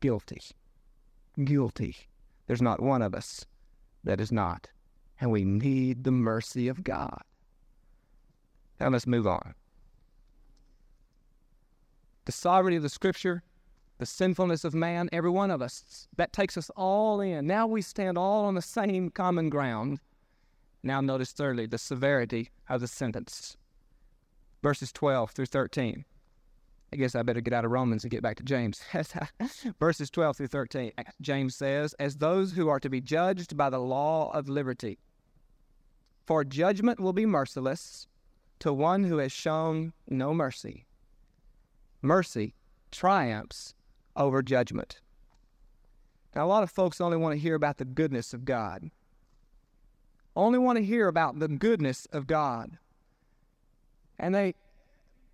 guilty 0.00 0.40
guilty. 1.44 1.96
There's 2.46 2.62
not 2.62 2.82
one 2.82 3.02
of 3.02 3.14
us 3.14 3.46
that 4.04 4.20
is 4.20 4.32
not. 4.32 4.68
And 5.20 5.30
we 5.30 5.44
need 5.44 6.04
the 6.04 6.10
mercy 6.10 6.68
of 6.68 6.82
God. 6.82 7.22
Now 8.80 8.88
let's 8.88 9.06
move 9.06 9.26
on. 9.26 9.54
The 12.24 12.32
sovereignty 12.32 12.76
of 12.76 12.82
the 12.82 12.88
Scripture, 12.88 13.42
the 13.98 14.06
sinfulness 14.06 14.64
of 14.64 14.74
man, 14.74 15.10
every 15.12 15.30
one 15.30 15.50
of 15.50 15.60
us, 15.60 16.08
that 16.16 16.32
takes 16.32 16.56
us 16.56 16.70
all 16.76 17.20
in. 17.20 17.46
Now 17.46 17.66
we 17.66 17.82
stand 17.82 18.16
all 18.16 18.46
on 18.46 18.54
the 18.54 18.62
same 18.62 19.10
common 19.10 19.50
ground. 19.50 20.00
Now 20.82 21.00
notice 21.02 21.32
thirdly, 21.32 21.66
the 21.66 21.76
severity 21.76 22.50
of 22.68 22.80
the 22.80 22.88
sentence. 22.88 23.58
Verses 24.62 24.92
12 24.92 25.32
through 25.32 25.46
13. 25.46 26.04
I 26.92 26.96
guess 26.96 27.14
I 27.14 27.22
better 27.22 27.40
get 27.40 27.54
out 27.54 27.64
of 27.64 27.70
Romans 27.70 28.02
and 28.02 28.10
get 28.10 28.22
back 28.22 28.36
to 28.38 28.42
James. 28.42 28.82
Verses 29.78 30.10
12 30.10 30.36
through 30.36 30.46
13. 30.48 30.92
James 31.20 31.54
says, 31.54 31.94
As 31.94 32.16
those 32.16 32.52
who 32.52 32.68
are 32.68 32.80
to 32.80 32.90
be 32.90 33.00
judged 33.00 33.56
by 33.56 33.70
the 33.70 33.78
law 33.78 34.30
of 34.32 34.48
liberty. 34.48 34.98
For 36.26 36.44
judgment 36.44 36.98
will 36.98 37.12
be 37.12 37.26
merciless 37.26 38.08
to 38.60 38.72
one 38.72 39.04
who 39.04 39.18
has 39.18 39.32
shown 39.32 39.92
no 40.08 40.34
mercy. 40.34 40.86
Mercy 42.02 42.54
triumphs 42.90 43.74
over 44.16 44.42
judgment. 44.42 45.00
Now, 46.34 46.44
a 46.44 46.48
lot 46.48 46.62
of 46.62 46.70
folks 46.70 47.00
only 47.00 47.16
want 47.16 47.34
to 47.34 47.40
hear 47.40 47.54
about 47.54 47.78
the 47.78 47.84
goodness 47.84 48.32
of 48.32 48.44
God, 48.44 48.90
only 50.36 50.58
want 50.58 50.76
to 50.78 50.84
hear 50.84 51.08
about 51.08 51.38
the 51.38 51.48
goodness 51.48 52.06
of 52.12 52.26
God. 52.26 52.78
And 54.18 54.34
they 54.34 54.54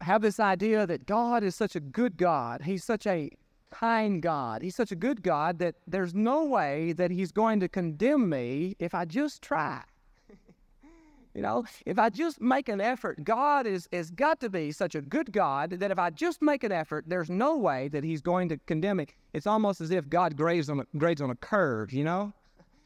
have 0.01 0.23
this 0.23 0.39
idea 0.39 0.87
that 0.87 1.07
God 1.07 1.43
is 1.43 1.55
such 1.55 1.77
a 1.77 1.81
good 1.81 2.17
God. 2.17 2.63
He's 2.63 2.85
such 2.85 3.07
a 3.07 3.31
kind 3.71 4.23
God. 4.23 4.63
He's 4.63 4.77
such 4.77 4.93
a 4.93 4.97
good 4.97 5.23
God 5.23 5.59
that 5.59 5.77
there's 5.87 6.15
no 6.15 6.45
way 6.45 6.93
that 6.95 7.11
He's 7.11 7.33
going 7.33 7.61
to 7.61 7.69
condemn 7.69 8.29
me 8.29 8.77
if 8.79 8.95
I 8.95 9.05
just 9.05 9.43
try. 9.43 9.83
you 11.35 11.43
know, 11.43 11.65
if 11.85 11.99
I 11.99 12.11
just 12.11 12.41
make 12.41 12.69
an 12.69 12.81
effort, 12.81 13.25
God 13.25 13.67
is 13.67 13.89
has 13.93 14.11
got 14.11 14.41
to 14.41 14.51
be 14.51 14.73
such 14.73 14.95
a 14.95 15.01
good 15.01 15.33
God 15.33 15.71
that 15.71 15.91
if 15.91 15.99
I 15.99 16.11
just 16.11 16.43
make 16.43 16.65
an 16.65 16.73
effort, 16.73 17.05
there's 17.07 17.31
no 17.31 17.57
way 17.57 17.89
that 17.89 18.05
He's 18.05 18.21
going 18.21 18.49
to 18.51 18.59
condemn 18.67 18.99
me. 18.99 19.07
It's 19.33 19.47
almost 19.47 19.81
as 19.81 19.91
if 19.91 20.09
God 20.09 20.37
grades 20.37 20.71
on 20.71 20.81
a, 20.81 20.99
grades 20.99 21.21
on 21.21 21.31
a 21.31 21.37
curve. 21.37 21.93
You 21.93 22.05
know, 22.05 22.33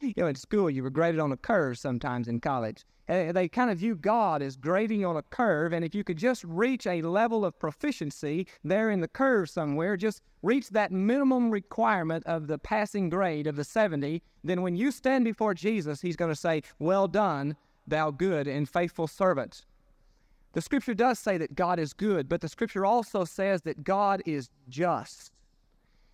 you 0.01 0.13
know, 0.17 0.27
in 0.27 0.35
school 0.35 0.69
you 0.69 0.83
were 0.83 0.89
graded 0.89 1.19
on 1.19 1.31
a 1.31 1.37
curve 1.37 1.77
sometimes 1.77 2.27
in 2.27 2.39
college. 2.39 2.83
Uh, 3.11 3.33
they 3.33 3.49
kind 3.49 3.69
of 3.69 3.77
view 3.77 3.93
God 3.93 4.41
as 4.41 4.55
grading 4.55 5.03
on 5.03 5.17
a 5.17 5.21
curve, 5.21 5.73
and 5.73 5.83
if 5.83 5.93
you 5.93 6.01
could 6.01 6.15
just 6.15 6.45
reach 6.45 6.87
a 6.87 7.01
level 7.01 7.43
of 7.43 7.59
proficiency 7.59 8.47
there 8.63 8.89
in 8.89 9.01
the 9.01 9.07
curve 9.07 9.49
somewhere, 9.49 9.97
just 9.97 10.21
reach 10.41 10.69
that 10.69 10.93
minimum 10.93 11.51
requirement 11.51 12.25
of 12.25 12.47
the 12.47 12.57
passing 12.57 13.09
grade 13.09 13.47
of 13.47 13.57
the 13.57 13.65
70, 13.65 14.21
then 14.45 14.61
when 14.61 14.77
you 14.77 14.91
stand 14.91 15.25
before 15.25 15.53
Jesus, 15.53 15.99
He's 15.99 16.15
going 16.15 16.31
to 16.31 16.39
say, 16.39 16.63
Well 16.79 17.09
done, 17.09 17.57
thou 17.85 18.11
good 18.11 18.47
and 18.47 18.69
faithful 18.69 19.07
servant. 19.07 19.65
The 20.53 20.61
scripture 20.61 20.93
does 20.93 21.19
say 21.19 21.37
that 21.37 21.53
God 21.53 21.79
is 21.79 21.91
good, 21.91 22.29
but 22.29 22.39
the 22.39 22.47
scripture 22.47 22.85
also 22.85 23.25
says 23.25 23.63
that 23.63 23.83
God 23.83 24.21
is 24.25 24.49
just. 24.69 25.33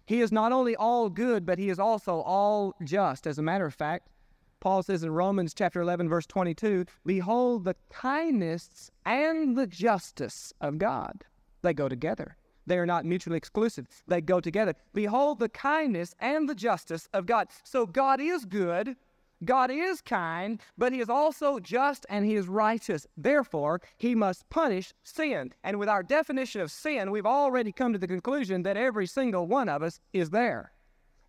He 0.07 0.21
is 0.21 0.31
not 0.31 0.51
only 0.51 0.75
all 0.75 1.11
good, 1.11 1.45
but 1.45 1.59
he 1.59 1.69
is 1.69 1.77
also 1.77 2.21
all 2.21 2.73
just. 2.83 3.27
As 3.27 3.37
a 3.37 3.43
matter 3.43 3.67
of 3.67 3.75
fact, 3.75 4.09
Paul 4.59 4.83
says 4.83 5.03
in 5.03 5.11
Romans 5.11 5.53
chapter 5.53 5.81
11, 5.81 6.09
verse 6.09 6.25
22, 6.25 6.85
Behold 7.05 7.63
the 7.63 7.75
kindness 7.91 8.91
and 9.05 9.55
the 9.55 9.67
justice 9.67 10.53
of 10.59 10.77
God. 10.77 11.23
They 11.61 11.73
go 11.73 11.87
together. 11.87 12.37
They 12.65 12.77
are 12.77 12.85
not 12.85 13.05
mutually 13.05 13.37
exclusive, 13.37 13.87
they 14.07 14.19
go 14.19 14.41
together. 14.41 14.73
Behold 14.93 15.39
the 15.39 15.49
kindness 15.49 16.13
and 16.19 16.49
the 16.49 16.55
justice 16.55 17.07
of 17.13 17.25
God. 17.25 17.47
So 17.63 17.85
God 17.85 18.19
is 18.19 18.45
good. 18.45 18.97
God 19.45 19.69
is 19.69 20.01
kind, 20.01 20.59
but 20.77 20.91
He 20.91 20.99
is 20.99 21.09
also 21.09 21.59
just 21.59 22.05
and 22.09 22.25
He 22.25 22.35
is 22.35 22.47
righteous. 22.47 23.05
Therefore, 23.15 23.81
He 23.95 24.15
must 24.15 24.49
punish 24.49 24.93
sin. 25.03 25.53
And 25.63 25.77
with 25.77 25.87
our 25.87 26.03
definition 26.03 26.59
of 26.59 26.71
sin, 26.71 27.11
we've 27.11 27.25
already 27.25 27.71
come 27.71 27.93
to 27.93 27.99
the 27.99 28.07
conclusion 28.07 28.63
that 28.63 28.77
every 28.77 29.05
single 29.05 29.45
one 29.45 29.69
of 29.69 29.83
us 29.83 29.99
is 30.11 30.31
there. 30.31 30.71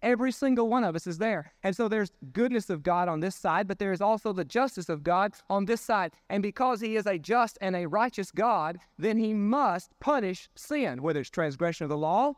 Every 0.02 0.30
single 0.30 0.68
one 0.68 0.84
of 0.84 0.94
us 0.94 1.06
is 1.06 1.18
there. 1.18 1.52
And 1.64 1.74
so 1.74 1.88
there's 1.88 2.12
goodness 2.32 2.70
of 2.70 2.82
God 2.82 3.08
on 3.08 3.20
this 3.20 3.34
side, 3.34 3.66
but 3.66 3.78
there 3.78 3.92
is 3.92 4.00
also 4.00 4.32
the 4.32 4.44
justice 4.44 4.88
of 4.88 5.02
God 5.02 5.32
on 5.50 5.64
this 5.64 5.80
side. 5.80 6.12
And 6.30 6.42
because 6.42 6.80
He 6.80 6.96
is 6.96 7.06
a 7.06 7.18
just 7.18 7.58
and 7.60 7.74
a 7.74 7.86
righteous 7.86 8.30
God, 8.30 8.78
then 8.96 9.18
He 9.18 9.34
must 9.34 9.90
punish 9.98 10.48
sin, 10.54 11.02
whether 11.02 11.20
it's 11.20 11.30
transgression 11.30 11.84
of 11.84 11.90
the 11.90 11.96
law, 11.96 12.34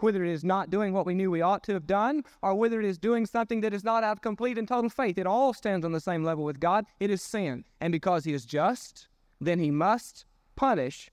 whether 0.00 0.24
it 0.24 0.30
is 0.30 0.42
not 0.42 0.70
doing 0.70 0.94
what 0.94 1.06
we 1.06 1.14
knew 1.14 1.30
we 1.30 1.42
ought 1.42 1.62
to 1.64 1.74
have 1.74 1.86
done, 1.86 2.24
or 2.40 2.54
whether 2.54 2.80
it 2.80 2.86
is 2.86 2.98
doing 2.98 3.26
something 3.26 3.60
that 3.60 3.74
is 3.74 3.84
not 3.84 4.02
out 4.02 4.12
of 4.12 4.22
complete 4.22 4.56
and 4.56 4.66
total 4.66 4.90
faith. 4.90 5.18
It 5.18 5.26
all 5.26 5.52
stands 5.52 5.84
on 5.84 5.92
the 5.92 6.00
same 6.00 6.24
level 6.24 6.44
with 6.44 6.60
God. 6.60 6.86
It 6.98 7.10
is 7.10 7.22
sin. 7.22 7.64
And 7.80 7.92
because 7.92 8.24
He 8.24 8.32
is 8.32 8.46
just, 8.46 9.06
then 9.40 9.58
He 9.58 9.70
must 9.70 10.24
punish 10.56 11.10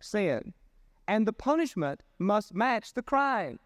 sin. 0.00 0.52
And 1.06 1.26
the 1.26 1.32
punishment 1.32 2.02
must 2.18 2.54
match 2.54 2.92
the 2.92 3.02
crime. 3.02 3.60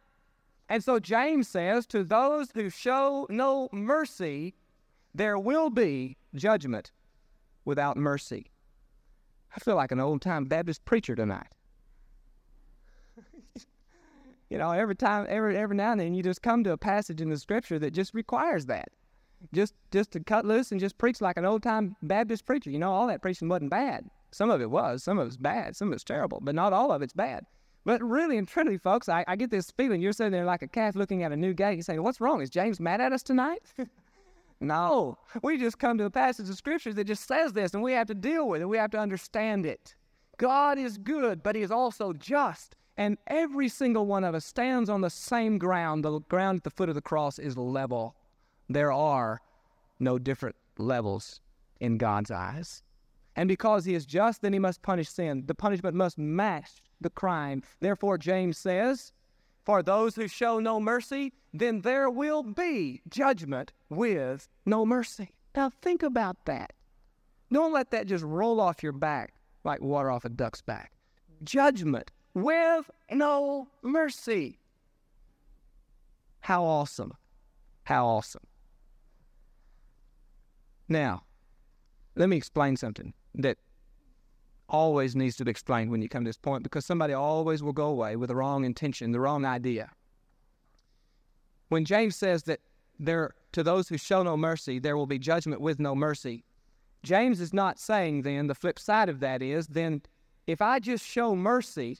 And 0.68 0.82
so 0.82 0.98
James 0.98 1.48
says, 1.48 1.86
To 1.86 2.04
those 2.04 2.50
who 2.54 2.70
show 2.70 3.26
no 3.28 3.68
mercy, 3.72 4.54
there 5.14 5.38
will 5.38 5.70
be 5.70 6.16
judgment 6.34 6.92
without 7.64 7.96
mercy. 7.96 8.50
I 9.54 9.60
feel 9.60 9.76
like 9.76 9.92
an 9.92 10.00
old 10.00 10.22
time 10.22 10.44
Baptist 10.44 10.84
preacher 10.84 11.14
tonight. 11.14 11.52
you 14.50 14.56
know, 14.56 14.70
every 14.70 14.96
time, 14.96 15.26
every 15.28 15.56
every 15.56 15.76
now 15.76 15.92
and 15.92 16.00
then, 16.00 16.14
you 16.14 16.22
just 16.22 16.42
come 16.42 16.64
to 16.64 16.72
a 16.72 16.78
passage 16.78 17.20
in 17.20 17.28
the 17.28 17.36
Scripture 17.36 17.78
that 17.78 17.92
just 17.92 18.14
requires 18.14 18.66
that, 18.66 18.88
just 19.52 19.74
just 19.90 20.10
to 20.12 20.20
cut 20.20 20.46
loose 20.46 20.72
and 20.72 20.80
just 20.80 20.96
preach 20.96 21.20
like 21.20 21.36
an 21.36 21.44
old 21.44 21.62
time 21.62 21.96
Baptist 22.02 22.46
preacher. 22.46 22.70
You 22.70 22.78
know, 22.78 22.92
all 22.92 23.06
that 23.08 23.20
preaching 23.20 23.48
wasn't 23.48 23.70
bad. 23.70 24.08
Some 24.30 24.50
of 24.50 24.62
it 24.62 24.70
was, 24.70 25.02
some 25.02 25.18
of 25.18 25.26
it's 25.26 25.36
bad, 25.36 25.76
some 25.76 25.88
of 25.88 25.94
it's 25.94 26.04
terrible, 26.04 26.40
but 26.40 26.54
not 26.54 26.72
all 26.72 26.90
of 26.90 27.02
it's 27.02 27.12
bad. 27.12 27.44
But 27.84 28.02
really 28.02 28.38
and 28.38 28.46
truly, 28.46 28.78
folks, 28.78 29.08
I, 29.08 29.24
I 29.26 29.36
get 29.36 29.50
this 29.50 29.70
feeling 29.70 30.00
you're 30.00 30.12
sitting 30.12 30.32
there 30.32 30.44
like 30.44 30.62
a 30.62 30.68
calf 30.68 30.94
looking 30.94 31.22
at 31.22 31.32
a 31.32 31.36
new 31.36 31.52
gate. 31.52 31.76
You 31.76 31.82
say, 31.82 31.98
What's 31.98 32.20
wrong? 32.20 32.40
Is 32.40 32.50
James 32.50 32.78
mad 32.78 33.00
at 33.00 33.12
us 33.12 33.22
tonight? 33.22 33.62
no. 34.60 35.18
We 35.42 35.58
just 35.58 35.78
come 35.78 35.98
to 35.98 36.04
a 36.04 36.10
passage 36.10 36.48
of 36.48 36.56
scriptures 36.56 36.94
that 36.94 37.04
just 37.04 37.26
says 37.26 37.52
this, 37.52 37.74
and 37.74 37.82
we 37.82 37.92
have 37.92 38.06
to 38.06 38.14
deal 38.14 38.48
with 38.48 38.62
it. 38.62 38.66
We 38.66 38.76
have 38.76 38.92
to 38.92 38.98
understand 38.98 39.66
it. 39.66 39.96
God 40.36 40.78
is 40.78 40.96
good, 40.96 41.42
but 41.42 41.56
He 41.56 41.62
is 41.62 41.70
also 41.70 42.12
just. 42.12 42.76
And 42.96 43.18
every 43.26 43.68
single 43.68 44.06
one 44.06 44.22
of 44.22 44.34
us 44.34 44.44
stands 44.44 44.88
on 44.88 45.00
the 45.00 45.10
same 45.10 45.58
ground. 45.58 46.04
The 46.04 46.20
ground 46.20 46.58
at 46.58 46.64
the 46.64 46.70
foot 46.70 46.88
of 46.88 46.94
the 46.94 47.02
cross 47.02 47.38
is 47.38 47.56
level. 47.56 48.14
There 48.68 48.92
are 48.92 49.40
no 49.98 50.18
different 50.18 50.56
levels 50.78 51.40
in 51.80 51.98
God's 51.98 52.30
eyes. 52.30 52.82
And 53.34 53.48
because 53.48 53.86
He 53.86 53.94
is 53.94 54.06
just, 54.06 54.42
then 54.42 54.52
He 54.52 54.58
must 54.58 54.82
punish 54.82 55.08
sin. 55.08 55.44
The 55.46 55.54
punishment 55.54 55.96
must 55.96 56.18
match 56.18 56.82
the 57.02 57.10
crime. 57.10 57.62
Therefore, 57.80 58.18
James 58.18 58.58
says, 58.58 59.12
For 59.64 59.82
those 59.82 60.14
who 60.14 60.28
show 60.28 60.58
no 60.58 60.80
mercy, 60.80 61.32
then 61.52 61.82
there 61.82 62.08
will 62.08 62.42
be 62.42 63.02
judgment 63.08 63.72
with 63.88 64.48
no 64.64 64.86
mercy. 64.86 65.30
Now, 65.54 65.70
think 65.82 66.02
about 66.02 66.44
that. 66.46 66.72
Don't 67.52 67.72
let 67.72 67.90
that 67.90 68.06
just 68.06 68.24
roll 68.24 68.60
off 68.60 68.82
your 68.82 68.92
back 68.92 69.34
like 69.64 69.80
water 69.80 70.10
off 70.10 70.24
a 70.24 70.28
duck's 70.28 70.62
back. 70.62 70.92
Judgment 71.44 72.10
with 72.34 72.90
no 73.10 73.68
mercy. 73.82 74.58
How 76.40 76.64
awesome! 76.64 77.12
How 77.84 78.06
awesome. 78.06 78.46
Now, 80.88 81.24
let 82.16 82.28
me 82.28 82.36
explain 82.36 82.76
something 82.76 83.14
that 83.34 83.58
always 84.72 85.14
needs 85.14 85.36
to 85.36 85.44
be 85.44 85.50
explained 85.50 85.90
when 85.90 86.02
you 86.02 86.08
come 86.08 86.24
to 86.24 86.28
this 86.28 86.36
point 86.36 86.64
because 86.64 86.84
somebody 86.84 87.12
always 87.12 87.62
will 87.62 87.72
go 87.72 87.86
away 87.86 88.16
with 88.16 88.28
the 88.28 88.34
wrong 88.34 88.64
intention, 88.64 89.12
the 89.12 89.20
wrong 89.20 89.44
idea. 89.44 89.90
When 91.68 91.84
James 91.84 92.16
says 92.16 92.42
that 92.44 92.60
there 92.98 93.34
to 93.52 93.62
those 93.62 93.88
who 93.88 93.98
show 93.98 94.22
no 94.22 94.36
mercy, 94.36 94.78
there 94.78 94.96
will 94.96 95.06
be 95.06 95.18
judgment 95.18 95.60
with 95.60 95.78
no 95.78 95.94
mercy, 95.94 96.44
James 97.02 97.40
is 97.40 97.52
not 97.52 97.78
saying 97.78 98.22
then 98.22 98.46
the 98.46 98.54
flip 98.54 98.78
side 98.78 99.08
of 99.08 99.20
that 99.20 99.42
is 99.42 99.66
then 99.68 100.02
if 100.46 100.62
I 100.62 100.78
just 100.78 101.04
show 101.04 101.36
mercy, 101.36 101.98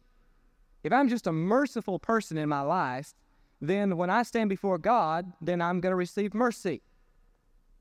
if 0.83 0.93
I'm 0.93 1.09
just 1.09 1.27
a 1.27 1.33
merciful 1.33 1.99
person 1.99 2.39
in 2.39 2.49
my 2.49 2.63
life, 2.63 3.15
then 3.61 3.97
when 3.97 4.11
I 4.11 4.23
stand 4.23 4.51
before 4.51 4.79
God, 4.79 5.33
then 5.41 5.61
I'm 5.61 5.81
going 5.81 5.93
to 5.93 5.97
receive 5.97 6.35
mercy. 6.35 6.83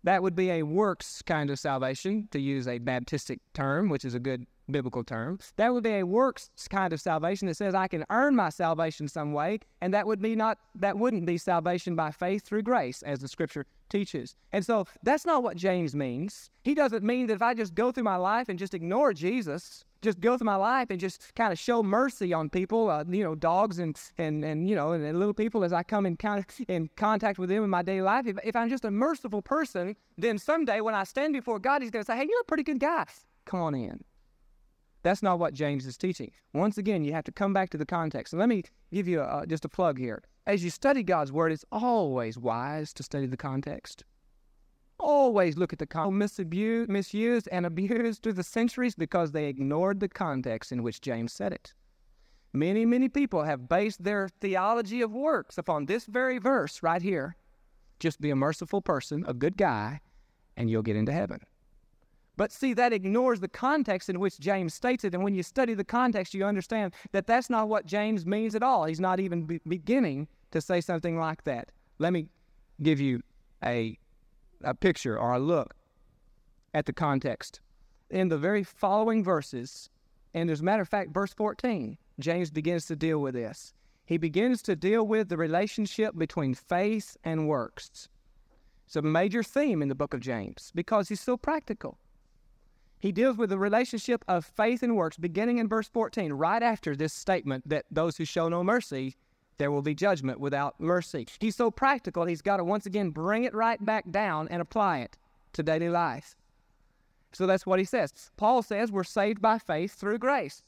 That 0.03 0.23
would 0.23 0.35
be 0.35 0.49
a 0.49 0.63
works 0.63 1.21
kind 1.21 1.49
of 1.49 1.59
salvation, 1.59 2.27
to 2.31 2.39
use 2.39 2.67
a 2.67 2.79
Baptistic 2.79 3.39
term, 3.53 3.89
which 3.89 4.03
is 4.03 4.15
a 4.15 4.19
good 4.19 4.47
biblical 4.69 5.03
term. 5.03 5.37
That 5.57 5.73
would 5.73 5.83
be 5.83 5.95
a 5.95 6.03
works 6.03 6.49
kind 6.69 6.93
of 6.93 7.01
salvation 7.01 7.47
that 7.47 7.57
says 7.57 7.75
I 7.75 7.87
can 7.87 8.05
earn 8.09 8.35
my 8.35 8.49
salvation 8.49 9.07
some 9.07 9.33
way, 9.33 9.59
and 9.81 9.93
that 9.93 10.07
would 10.07 10.21
be 10.21 10.35
not 10.35 10.57
that 10.75 10.97
wouldn't 10.97 11.25
be 11.25 11.37
salvation 11.37 11.95
by 11.95 12.11
faith 12.11 12.45
through 12.45 12.63
grace, 12.63 13.01
as 13.03 13.19
the 13.19 13.27
scripture 13.27 13.65
teaches. 13.89 14.35
And 14.51 14.65
so 14.65 14.85
that's 15.03 15.25
not 15.25 15.43
what 15.43 15.57
James 15.57 15.95
means. 15.95 16.49
He 16.63 16.73
doesn't 16.73 17.03
mean 17.03 17.27
that 17.27 17.35
if 17.35 17.41
I 17.41 17.53
just 17.53 17.75
go 17.75 17.91
through 17.91 18.03
my 18.03 18.15
life 18.15 18.49
and 18.49 18.57
just 18.57 18.73
ignore 18.73 19.13
Jesus, 19.13 19.83
just 20.01 20.19
go 20.19 20.37
through 20.37 20.45
my 20.45 20.55
life 20.55 20.87
and 20.89 20.99
just 20.99 21.33
kind 21.35 21.53
of 21.53 21.59
show 21.59 21.83
mercy 21.83 22.33
on 22.33 22.49
people, 22.49 22.89
uh, 22.89 23.03
you 23.07 23.23
know, 23.23 23.35
dogs 23.35 23.79
and, 23.79 23.99
and, 24.17 24.43
and 24.43 24.69
you 24.69 24.75
know, 24.75 24.91
and, 24.93 25.03
and, 25.03 25.19
little 25.19 25.33
people 25.33 25.63
as 25.63 25.71
I 25.71 25.83
come 25.83 26.05
in, 26.05 26.17
con- 26.17 26.45
in 26.67 26.89
contact 26.95 27.37
with 27.37 27.49
them 27.49 27.63
in 27.63 27.69
my 27.69 27.83
daily 27.83 28.01
life. 28.01 28.25
If, 28.25 28.37
if 28.43 28.55
I'm 28.55 28.69
just 28.69 28.85
a 28.85 28.91
merciful 28.91 29.41
person, 29.41 29.95
then 30.17 30.37
someday 30.37 30.81
when 30.81 30.95
I 30.95 31.03
stand 31.03 31.33
before 31.33 31.59
God, 31.59 31.81
He's 31.81 31.91
going 31.91 32.03
to 32.03 32.11
say, 32.11 32.17
hey, 32.17 32.25
you're 32.27 32.41
a 32.41 32.45
pretty 32.45 32.63
good 32.63 32.79
guy. 32.79 33.05
Come 33.45 33.61
on 33.61 33.75
in. 33.75 34.03
That's 35.03 35.23
not 35.23 35.39
what 35.39 35.53
James 35.53 35.85
is 35.85 35.97
teaching. 35.97 36.31
Once 36.53 36.77
again, 36.77 37.03
you 37.03 37.13
have 37.13 37.23
to 37.25 37.31
come 37.31 37.53
back 37.53 37.69
to 37.71 37.77
the 37.77 37.85
context. 37.85 38.33
And 38.33 38.39
let 38.39 38.49
me 38.49 38.63
give 38.93 39.07
you 39.07 39.21
a, 39.21 39.45
just 39.47 39.65
a 39.65 39.69
plug 39.69 39.97
here. 39.97 40.23
As 40.45 40.63
you 40.63 40.69
study 40.69 41.03
God's 41.03 41.31
Word, 41.31 41.51
it's 41.51 41.65
always 41.71 42.37
wise 42.37 42.93
to 42.93 43.03
study 43.03 43.25
the 43.25 43.37
context. 43.37 44.03
Always 45.01 45.57
look 45.57 45.73
at 45.73 45.79
the 45.79 45.87
context, 45.87 46.39
misused 46.39 47.49
and 47.51 47.65
abused 47.65 48.21
through 48.21 48.33
the 48.33 48.43
centuries 48.43 48.93
because 48.95 49.31
they 49.31 49.47
ignored 49.47 49.99
the 49.99 50.07
context 50.07 50.71
in 50.71 50.83
which 50.83 51.01
James 51.01 51.33
said 51.33 51.51
it. 51.51 51.73
Many, 52.53 52.85
many 52.85 53.09
people 53.09 53.43
have 53.43 53.67
based 53.67 54.03
their 54.03 54.29
theology 54.41 55.01
of 55.01 55.11
works 55.11 55.57
upon 55.57 55.85
this 55.85 56.05
very 56.05 56.37
verse 56.37 56.83
right 56.83 57.01
here. 57.01 57.35
Just 57.99 58.21
be 58.21 58.29
a 58.29 58.35
merciful 58.35 58.81
person, 58.81 59.25
a 59.27 59.33
good 59.33 59.57
guy, 59.57 60.01
and 60.55 60.69
you'll 60.69 60.83
get 60.83 60.95
into 60.95 61.11
heaven. 61.11 61.41
But 62.37 62.51
see, 62.51 62.73
that 62.73 62.93
ignores 62.93 63.39
the 63.39 63.47
context 63.47 64.09
in 64.09 64.19
which 64.19 64.39
James 64.39 64.73
states 64.73 65.03
it. 65.03 65.13
And 65.13 65.23
when 65.23 65.35
you 65.35 65.43
study 65.43 65.73
the 65.73 65.83
context, 65.83 66.33
you 66.33 66.45
understand 66.45 66.93
that 67.11 67.27
that's 67.27 67.49
not 67.49 67.69
what 67.69 67.85
James 67.85 68.25
means 68.25 68.55
at 68.55 68.63
all. 68.63 68.85
He's 68.85 68.99
not 68.99 69.19
even 69.19 69.45
be- 69.45 69.61
beginning 69.67 70.27
to 70.51 70.61
say 70.61 70.81
something 70.81 71.17
like 71.17 71.43
that. 71.43 71.71
Let 71.99 72.13
me 72.13 72.27
give 72.81 72.99
you 72.99 73.21
a, 73.63 73.97
a 74.63 74.73
picture 74.73 75.17
or 75.17 75.33
a 75.33 75.39
look 75.39 75.75
at 76.73 76.85
the 76.85 76.93
context. 76.93 77.59
In 78.09 78.27
the 78.27 78.37
very 78.37 78.63
following 78.63 79.23
verses, 79.23 79.89
and 80.33 80.49
as 80.49 80.61
a 80.61 80.63
matter 80.63 80.81
of 80.81 80.89
fact, 80.89 81.11
verse 81.11 81.33
14, 81.33 81.97
James 82.19 82.51
begins 82.51 82.85
to 82.85 82.95
deal 82.95 83.19
with 83.19 83.33
this. 83.33 83.73
He 84.05 84.17
begins 84.17 84.61
to 84.63 84.75
deal 84.75 85.05
with 85.05 85.29
the 85.29 85.37
relationship 85.37 86.17
between 86.17 86.53
faith 86.53 87.15
and 87.23 87.47
works. 87.47 88.09
It's 88.85 88.95
a 88.95 89.01
major 89.01 89.43
theme 89.43 89.81
in 89.81 89.87
the 89.87 89.95
book 89.95 90.13
of 90.13 90.19
James 90.19 90.71
because 90.75 91.07
he's 91.09 91.21
so 91.21 91.37
practical 91.37 91.97
he 93.01 93.11
deals 93.11 93.35
with 93.35 93.49
the 93.49 93.57
relationship 93.57 94.23
of 94.27 94.45
faith 94.45 94.83
and 94.83 94.95
works 94.95 95.17
beginning 95.17 95.57
in 95.57 95.67
verse 95.67 95.87
14, 95.87 96.33
right 96.33 96.61
after 96.61 96.95
this 96.95 97.11
statement 97.11 97.67
that 97.67 97.85
those 97.89 98.15
who 98.15 98.25
show 98.25 98.47
no 98.47 98.63
mercy, 98.63 99.15
there 99.61 99.69
will 99.69 99.83
be 99.83 99.93
judgment 99.93 100.39
without 100.39 100.79
mercy. 100.79 101.27
He's 101.39 101.55
so 101.55 101.69
practical, 101.69 102.25
he's 102.25 102.41
got 102.41 102.57
to 102.57 102.63
once 102.63 102.87
again 102.87 103.11
bring 103.11 103.43
it 103.43 103.53
right 103.53 103.83
back 103.85 104.09
down 104.09 104.47
and 104.49 104.59
apply 104.59 105.01
it 105.01 105.19
to 105.53 105.61
daily 105.61 105.87
life. 105.87 106.35
So 107.31 107.45
that's 107.45 107.67
what 107.67 107.77
he 107.77 107.85
says. 107.85 108.31
Paul 108.37 108.63
says 108.63 108.91
we're 108.91 109.03
saved 109.03 109.39
by 109.39 109.59
faith 109.59 109.93
through 109.93 110.17
grace. 110.17 110.63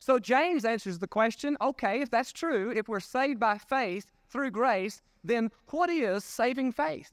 So 0.00 0.18
James 0.18 0.66
answers 0.66 0.98
the 0.98 1.06
question 1.06 1.56
okay, 1.62 2.02
if 2.02 2.10
that's 2.10 2.30
true, 2.30 2.70
if 2.76 2.88
we're 2.88 3.00
saved 3.00 3.40
by 3.40 3.56
faith 3.56 4.12
through 4.28 4.50
grace, 4.50 5.00
then 5.24 5.50
what 5.70 5.88
is 5.88 6.24
saving 6.24 6.72
faith? 6.72 7.10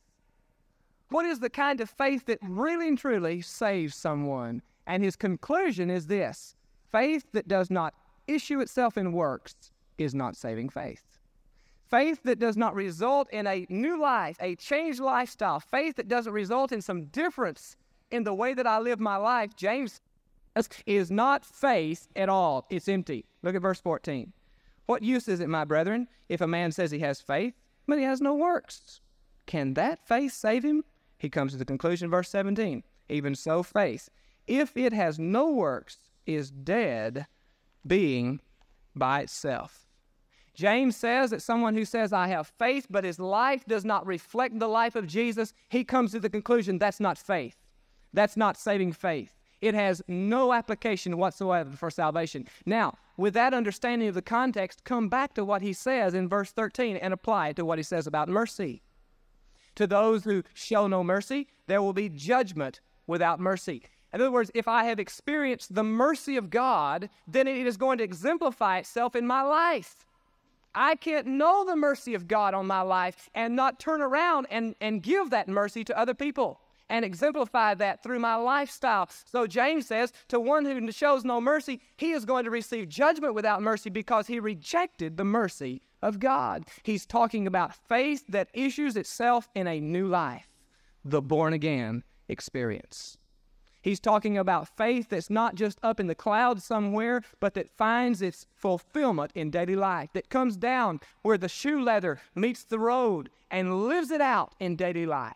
What 1.08 1.26
is 1.26 1.40
the 1.40 1.50
kind 1.50 1.80
of 1.80 1.90
faith 1.90 2.26
that 2.26 2.40
really 2.42 2.90
and 2.90 2.98
truly 2.98 3.40
saves 3.42 3.96
someone? 3.96 4.62
And 4.86 5.02
his 5.02 5.16
conclusion 5.16 5.90
is 5.90 6.08
this 6.08 6.58
faith 6.92 7.28
that 7.32 7.48
does 7.48 7.72
not 7.72 7.94
issue 8.28 8.60
itself 8.60 8.98
in 8.98 9.14
works 9.14 9.71
is 10.04 10.16
not 10.16 10.36
saving 10.36 10.70
faith. 10.70 11.20
Faith 11.90 12.22
that 12.24 12.40
does 12.40 12.56
not 12.56 12.74
result 12.74 13.30
in 13.32 13.46
a 13.46 13.66
new 13.70 14.00
life, 14.00 14.38
a 14.40 14.56
changed 14.56 15.00
lifestyle, 15.00 15.60
faith 15.60 15.98
that 15.98 16.08
doesn't 16.08 16.32
result 16.32 16.72
in 16.72 16.82
some 16.82 17.06
difference 17.06 17.76
in 18.12 18.24
the 18.24 18.34
way 18.34 18.54
that 18.54 18.68
I 18.68 18.80
live 18.80 19.00
my 19.00 19.18
life, 19.18 19.56
James 19.56 20.02
is 20.86 21.12
not 21.12 21.46
faith 21.46 22.08
at 22.16 22.30
all. 22.30 22.66
It's 22.70 22.88
empty. 22.88 23.26
Look 23.42 23.56
at 23.56 23.62
verse 23.62 23.80
14. 23.80 24.32
What 24.86 25.04
use 25.04 25.28
is 25.28 25.40
it, 25.40 25.50
my 25.50 25.66
brethren, 25.66 26.08
if 26.30 26.42
a 26.42 26.48
man 26.48 26.72
says 26.72 26.92
he 26.92 27.00
has 27.00 27.22
faith, 27.22 27.54
but 27.88 27.98
he 27.98 28.04
has 28.04 28.22
no 28.22 28.36
works? 28.36 29.02
Can 29.46 29.74
that 29.76 30.06
faith 30.08 30.34
save 30.34 30.64
him? 30.64 30.84
He 31.18 31.30
comes 31.30 31.52
to 31.52 31.58
the 31.58 31.66
conclusion, 31.66 32.10
verse 32.10 32.30
17. 32.30 32.84
Even 33.10 33.36
so, 33.36 33.64
faith, 33.64 34.10
if 34.48 34.76
it 34.76 34.94
has 34.94 35.20
no 35.20 35.50
works, 35.52 35.98
is 36.26 36.52
dead, 36.52 37.28
being 37.86 38.40
by 38.96 39.22
itself. 39.22 39.88
James 40.54 40.96
says 40.96 41.30
that 41.30 41.42
someone 41.42 41.76
who 41.76 41.86
says, 41.86 42.12
I 42.12 42.28
have 42.28 42.48
faith, 42.48 42.88
but 42.90 43.04
his 43.04 43.20
life 43.20 43.66
does 43.66 43.86
not 43.86 44.06
reflect 44.06 44.60
the 44.60 44.68
life 44.68 44.96
of 44.96 45.08
Jesus, 45.08 45.54
he 45.70 45.84
comes 45.84 46.12
to 46.12 46.20
the 46.20 46.30
conclusion 46.30 46.78
that's 46.78 47.00
not 47.00 47.18
faith. 47.18 47.56
That's 48.14 48.36
not 48.36 48.58
saving 48.58 48.94
faith. 48.94 49.38
It 49.62 49.76
has 49.76 50.02
no 50.08 50.54
application 50.54 51.18
whatsoever 51.18 51.72
for 51.72 51.90
salvation. 51.90 52.48
Now, 52.66 52.98
with 53.16 53.34
that 53.36 53.54
understanding 53.54 54.08
of 54.08 54.16
the 54.16 54.22
context, 54.22 54.84
come 54.84 55.08
back 55.08 55.36
to 55.36 55.46
what 55.46 55.62
he 55.62 55.72
says 55.72 56.14
in 56.14 56.28
verse 56.28 56.52
13 56.52 56.98
and 56.98 57.14
apply 57.14 57.50
it 57.50 57.56
to 57.58 57.66
what 57.66 57.78
he 57.78 57.84
says 57.84 58.08
about 58.08 58.28
mercy. 58.28 58.82
To 59.76 59.88
those 59.88 60.24
who 60.24 60.44
show 60.54 60.88
no 60.88 61.04
mercy, 61.04 61.48
there 61.68 61.82
will 61.82 61.94
be 61.94 62.10
judgment 62.10 62.82
without 63.08 63.40
mercy. 63.40 63.84
In 64.14 64.20
other 64.20 64.32
words, 64.32 64.52
if 64.54 64.68
I 64.68 64.86
have 64.86 65.00
experienced 65.00 65.74
the 65.74 65.84
mercy 65.84 66.36
of 66.36 66.50
God, 66.50 67.10
then 67.28 67.48
it 67.48 67.66
is 67.66 67.78
going 67.78 68.00
to 68.00 68.04
exemplify 68.04 68.80
itself 68.80 69.16
in 69.16 69.26
my 69.26 69.42
life. 69.42 70.06
I 70.74 70.96
can't 70.96 71.28
know 71.28 71.66
the 71.66 71.76
mercy 71.76 72.14
of 72.14 72.28
God 72.28 72.54
on 72.54 72.68
my 72.68 72.82
life 72.82 73.30
and 73.36 73.56
not 73.56 73.80
turn 73.80 74.02
around 74.02 74.48
and, 74.50 74.76
and 74.80 75.04
give 75.04 75.30
that 75.30 75.48
mercy 75.48 75.84
to 75.86 75.98
other 75.98 76.14
people 76.14 76.62
and 76.90 77.06
exemplify 77.06 77.74
that 77.76 78.04
through 78.04 78.20
my 78.20 78.36
lifestyle. 78.36 79.10
So 79.26 79.48
James 79.48 79.88
says, 79.88 80.12
to 80.28 80.40
one 80.40 80.66
who 80.66 80.92
shows 80.92 81.24
no 81.24 81.40
mercy, 81.40 81.82
he 81.96 82.12
is 82.12 82.26
going 82.26 82.44
to 82.44 82.52
receive 82.52 82.90
judgment 82.90 83.34
without 83.34 83.62
mercy 83.62 83.90
because 83.90 84.28
he 84.28 84.40
rejected 84.40 85.16
the 85.16 85.24
mercy 85.24 85.82
of 86.02 86.20
God. 86.20 86.66
He's 86.84 87.06
talking 87.06 87.48
about 87.48 87.76
faith 87.76 88.26
that 88.28 88.50
issues 88.54 88.98
itself 88.98 89.50
in 89.56 89.68
a 89.68 89.80
new 89.80 90.08
life, 90.08 90.48
the 91.06 91.22
born 91.22 91.54
again 91.54 92.04
experience. 92.28 93.18
He's 93.82 94.00
talking 94.00 94.38
about 94.38 94.78
faith 94.78 95.10
that's 95.10 95.30
not 95.30 95.56
just 95.56 95.80
up 95.82 96.00
in 96.00 96.06
the 96.06 96.16
clouds 96.16 96.64
somewhere, 96.64 97.24
but 97.40 97.56
that 97.56 97.76
finds 97.76 98.22
its 98.22 98.46
fulfillment 98.54 99.32
in 99.34 99.50
daily 99.50 99.76
life, 99.76 100.12
that 100.14 100.30
comes 100.30 100.56
down 100.56 101.00
where 101.24 101.38
the 101.38 101.50
shoe 101.50 101.82
leather 101.82 102.20
meets 102.36 102.64
the 102.64 102.78
road 102.78 103.32
and 103.50 103.88
lives 103.88 104.12
it 104.12 104.22
out 104.22 104.54
in 104.60 104.76
daily 104.76 105.08
life. 105.08 105.34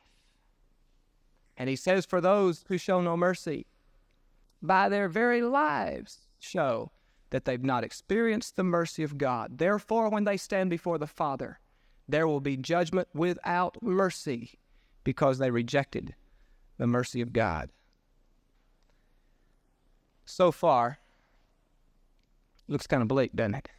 And 1.57 1.69
he 1.69 1.75
says, 1.75 2.05
For 2.05 2.21
those 2.21 2.65
who 2.67 2.77
show 2.77 3.01
no 3.01 3.17
mercy, 3.17 3.65
by 4.61 4.89
their 4.89 5.09
very 5.09 5.41
lives 5.41 6.27
show 6.39 6.91
that 7.31 7.45
they've 7.45 7.63
not 7.63 7.83
experienced 7.83 8.55
the 8.55 8.63
mercy 8.63 9.03
of 9.03 9.17
God. 9.17 9.57
Therefore, 9.57 10.09
when 10.09 10.23
they 10.23 10.37
stand 10.37 10.69
before 10.69 10.97
the 10.97 11.07
Father, 11.07 11.59
there 12.07 12.27
will 12.27 12.39
be 12.39 12.55
judgment 12.55 13.07
without 13.13 13.81
mercy 13.81 14.59
because 15.03 15.39
they 15.39 15.49
rejected 15.49 16.13
the 16.77 16.87
mercy 16.87 17.21
of 17.21 17.33
God 17.33 17.71
so 20.25 20.51
far 20.51 20.99
looks 22.67 22.87
kind 22.87 23.01
of 23.01 23.07
bleak, 23.07 23.35
doesn't 23.35 23.55
it? 23.55 23.69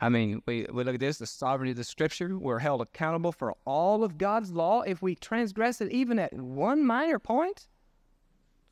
I 0.00 0.08
mean, 0.08 0.42
we, 0.46 0.66
we 0.72 0.84
look 0.84 0.94
at 0.94 1.00
this 1.00 1.18
the 1.18 1.26
sovereignty 1.26 1.72
of 1.72 1.76
the 1.76 1.84
scripture. 1.84 2.38
We're 2.38 2.60
held 2.60 2.82
accountable 2.82 3.32
for 3.32 3.54
all 3.64 4.04
of 4.04 4.16
God's 4.16 4.52
law 4.52 4.82
if 4.82 5.02
we 5.02 5.14
transgress 5.16 5.80
it 5.80 5.90
even 5.90 6.18
at 6.18 6.32
one 6.32 6.86
minor 6.86 7.18
point, 7.18 7.66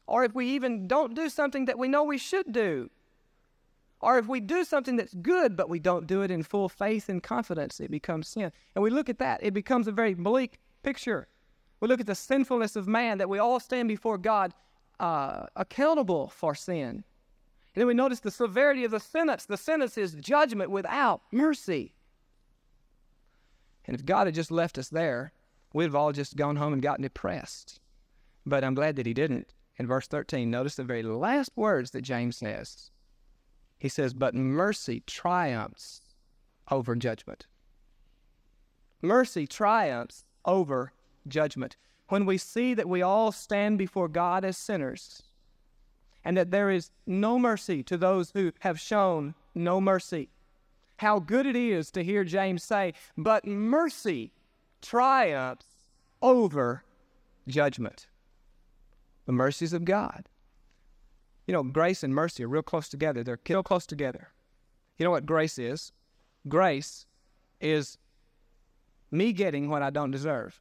or 0.06 0.24
if 0.24 0.34
we 0.34 0.46
even 0.50 0.86
don't 0.86 1.14
do 1.14 1.28
something 1.28 1.64
that 1.64 1.78
we 1.78 1.88
know 1.88 2.04
we 2.04 2.18
should 2.18 2.52
do, 2.52 2.90
or 4.00 4.18
if 4.18 4.28
we 4.28 4.38
do 4.38 4.62
something 4.62 4.96
that's 4.96 5.14
good 5.14 5.56
but 5.56 5.68
we 5.68 5.80
don't 5.80 6.06
do 6.06 6.22
it 6.22 6.30
in 6.30 6.44
full 6.44 6.68
faith 6.68 7.08
and 7.08 7.22
confidence, 7.22 7.80
it 7.80 7.90
becomes 7.90 8.28
sin. 8.28 8.52
And 8.74 8.84
we 8.84 8.90
look 8.90 9.08
at 9.08 9.18
that, 9.18 9.40
it 9.42 9.54
becomes 9.54 9.88
a 9.88 9.92
very 9.92 10.14
bleak 10.14 10.60
picture. 10.84 11.26
We 11.80 11.88
look 11.88 12.00
at 12.00 12.06
the 12.06 12.14
sinfulness 12.14 12.76
of 12.76 12.86
man 12.86 13.18
that 13.18 13.28
we 13.28 13.38
all 13.38 13.58
stand 13.58 13.88
before 13.88 14.16
God 14.16 14.54
uh, 15.00 15.46
accountable 15.56 16.28
for 16.28 16.54
sin. 16.54 17.04
And 17.74 17.82
then 17.82 17.86
we 17.86 17.94
notice 17.94 18.20
the 18.20 18.30
severity 18.30 18.84
of 18.84 18.90
the 18.90 19.00
sentence. 19.00 19.44
The 19.44 19.56
sentence 19.56 19.98
is 19.98 20.14
judgment 20.14 20.70
without 20.70 21.20
mercy. 21.30 21.94
And 23.84 23.94
if 23.94 24.04
God 24.04 24.26
had 24.26 24.34
just 24.34 24.50
left 24.50 24.78
us 24.78 24.88
there, 24.88 25.32
we'd 25.72 25.84
have 25.84 25.94
all 25.94 26.12
just 26.12 26.36
gone 26.36 26.56
home 26.56 26.72
and 26.72 26.82
gotten 26.82 27.02
depressed. 27.02 27.80
But 28.44 28.64
I'm 28.64 28.74
glad 28.74 28.96
that 28.96 29.06
He 29.06 29.14
didn't. 29.14 29.52
In 29.78 29.86
verse 29.86 30.06
13, 30.06 30.50
notice 30.50 30.76
the 30.76 30.84
very 30.84 31.02
last 31.02 31.52
words 31.54 31.90
that 31.90 32.00
James 32.02 32.38
says. 32.38 32.90
He 33.78 33.88
says, 33.88 34.14
But 34.14 34.34
mercy 34.34 35.02
triumphs 35.06 36.00
over 36.70 36.96
judgment. 36.96 37.46
Mercy 39.02 39.46
triumphs 39.46 40.24
over 40.46 40.92
judgment 41.28 41.76
when 42.08 42.26
we 42.26 42.38
see 42.38 42.74
that 42.74 42.88
we 42.88 43.02
all 43.02 43.32
stand 43.32 43.78
before 43.78 44.08
God 44.08 44.44
as 44.44 44.56
sinners 44.56 45.22
and 46.24 46.36
that 46.36 46.50
there 46.50 46.70
is 46.70 46.90
no 47.06 47.38
mercy 47.38 47.82
to 47.84 47.96
those 47.96 48.32
who 48.32 48.52
have 48.60 48.80
shown 48.80 49.34
no 49.54 49.80
mercy. 49.80 50.28
How 50.98 51.18
good 51.18 51.46
it 51.46 51.56
is 51.56 51.90
to 51.92 52.02
hear 52.02 52.24
James 52.24 52.62
say, 52.62 52.94
But 53.16 53.46
mercy 53.46 54.32
triumphs 54.82 55.66
over 56.20 56.82
judgment. 57.46 58.06
The 59.26 59.32
mercies 59.32 59.72
of 59.72 59.84
God. 59.84 60.28
You 61.46 61.52
know, 61.52 61.62
grace 61.62 62.02
and 62.02 62.14
mercy 62.14 62.42
are 62.42 62.48
real 62.48 62.62
close 62.62 62.88
together. 62.88 63.22
They're 63.22 63.38
real 63.48 63.62
close 63.62 63.86
together. 63.86 64.28
You 64.98 65.04
know 65.04 65.10
what 65.10 65.26
grace 65.26 65.58
is? 65.58 65.92
Grace 66.48 67.06
is 67.60 67.98
me 69.10 69.32
getting 69.32 69.68
what 69.68 69.82
I 69.82 69.90
don't 69.90 70.10
deserve. 70.10 70.60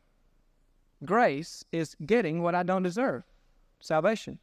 Grace 1.03 1.65
is 1.71 1.95
getting 2.05 2.41
what 2.41 2.55
I 2.55 2.63
don't 2.63 2.83
deserve 2.83 3.23
salvation, 3.79 4.39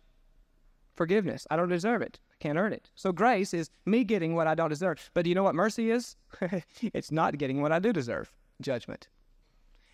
forgiveness. 0.95 1.47
I 1.51 1.57
don't 1.57 1.69
deserve 1.69 2.03
it. 2.03 2.21
I 2.33 2.37
can't 2.39 2.59
earn 2.59 2.73
it. 2.73 2.91
So 2.95 3.13
grace 3.13 3.55
is 3.55 3.71
me 3.87 4.05
getting 4.05 4.35
what 4.35 4.47
I 4.47 4.55
don't 4.55 4.71
deserve. 4.71 5.11
But 5.15 5.25
do 5.25 5.31
you 5.31 5.35
know 5.35 5.43
what 5.43 5.55
mercy 5.55 5.91
is? 5.91 6.17
it's 6.83 7.11
not 7.11 7.39
getting 7.39 7.63
what 7.63 7.73
I 7.73 7.79
do 7.79 7.93
deserve 7.93 8.33
judgment. 8.61 9.09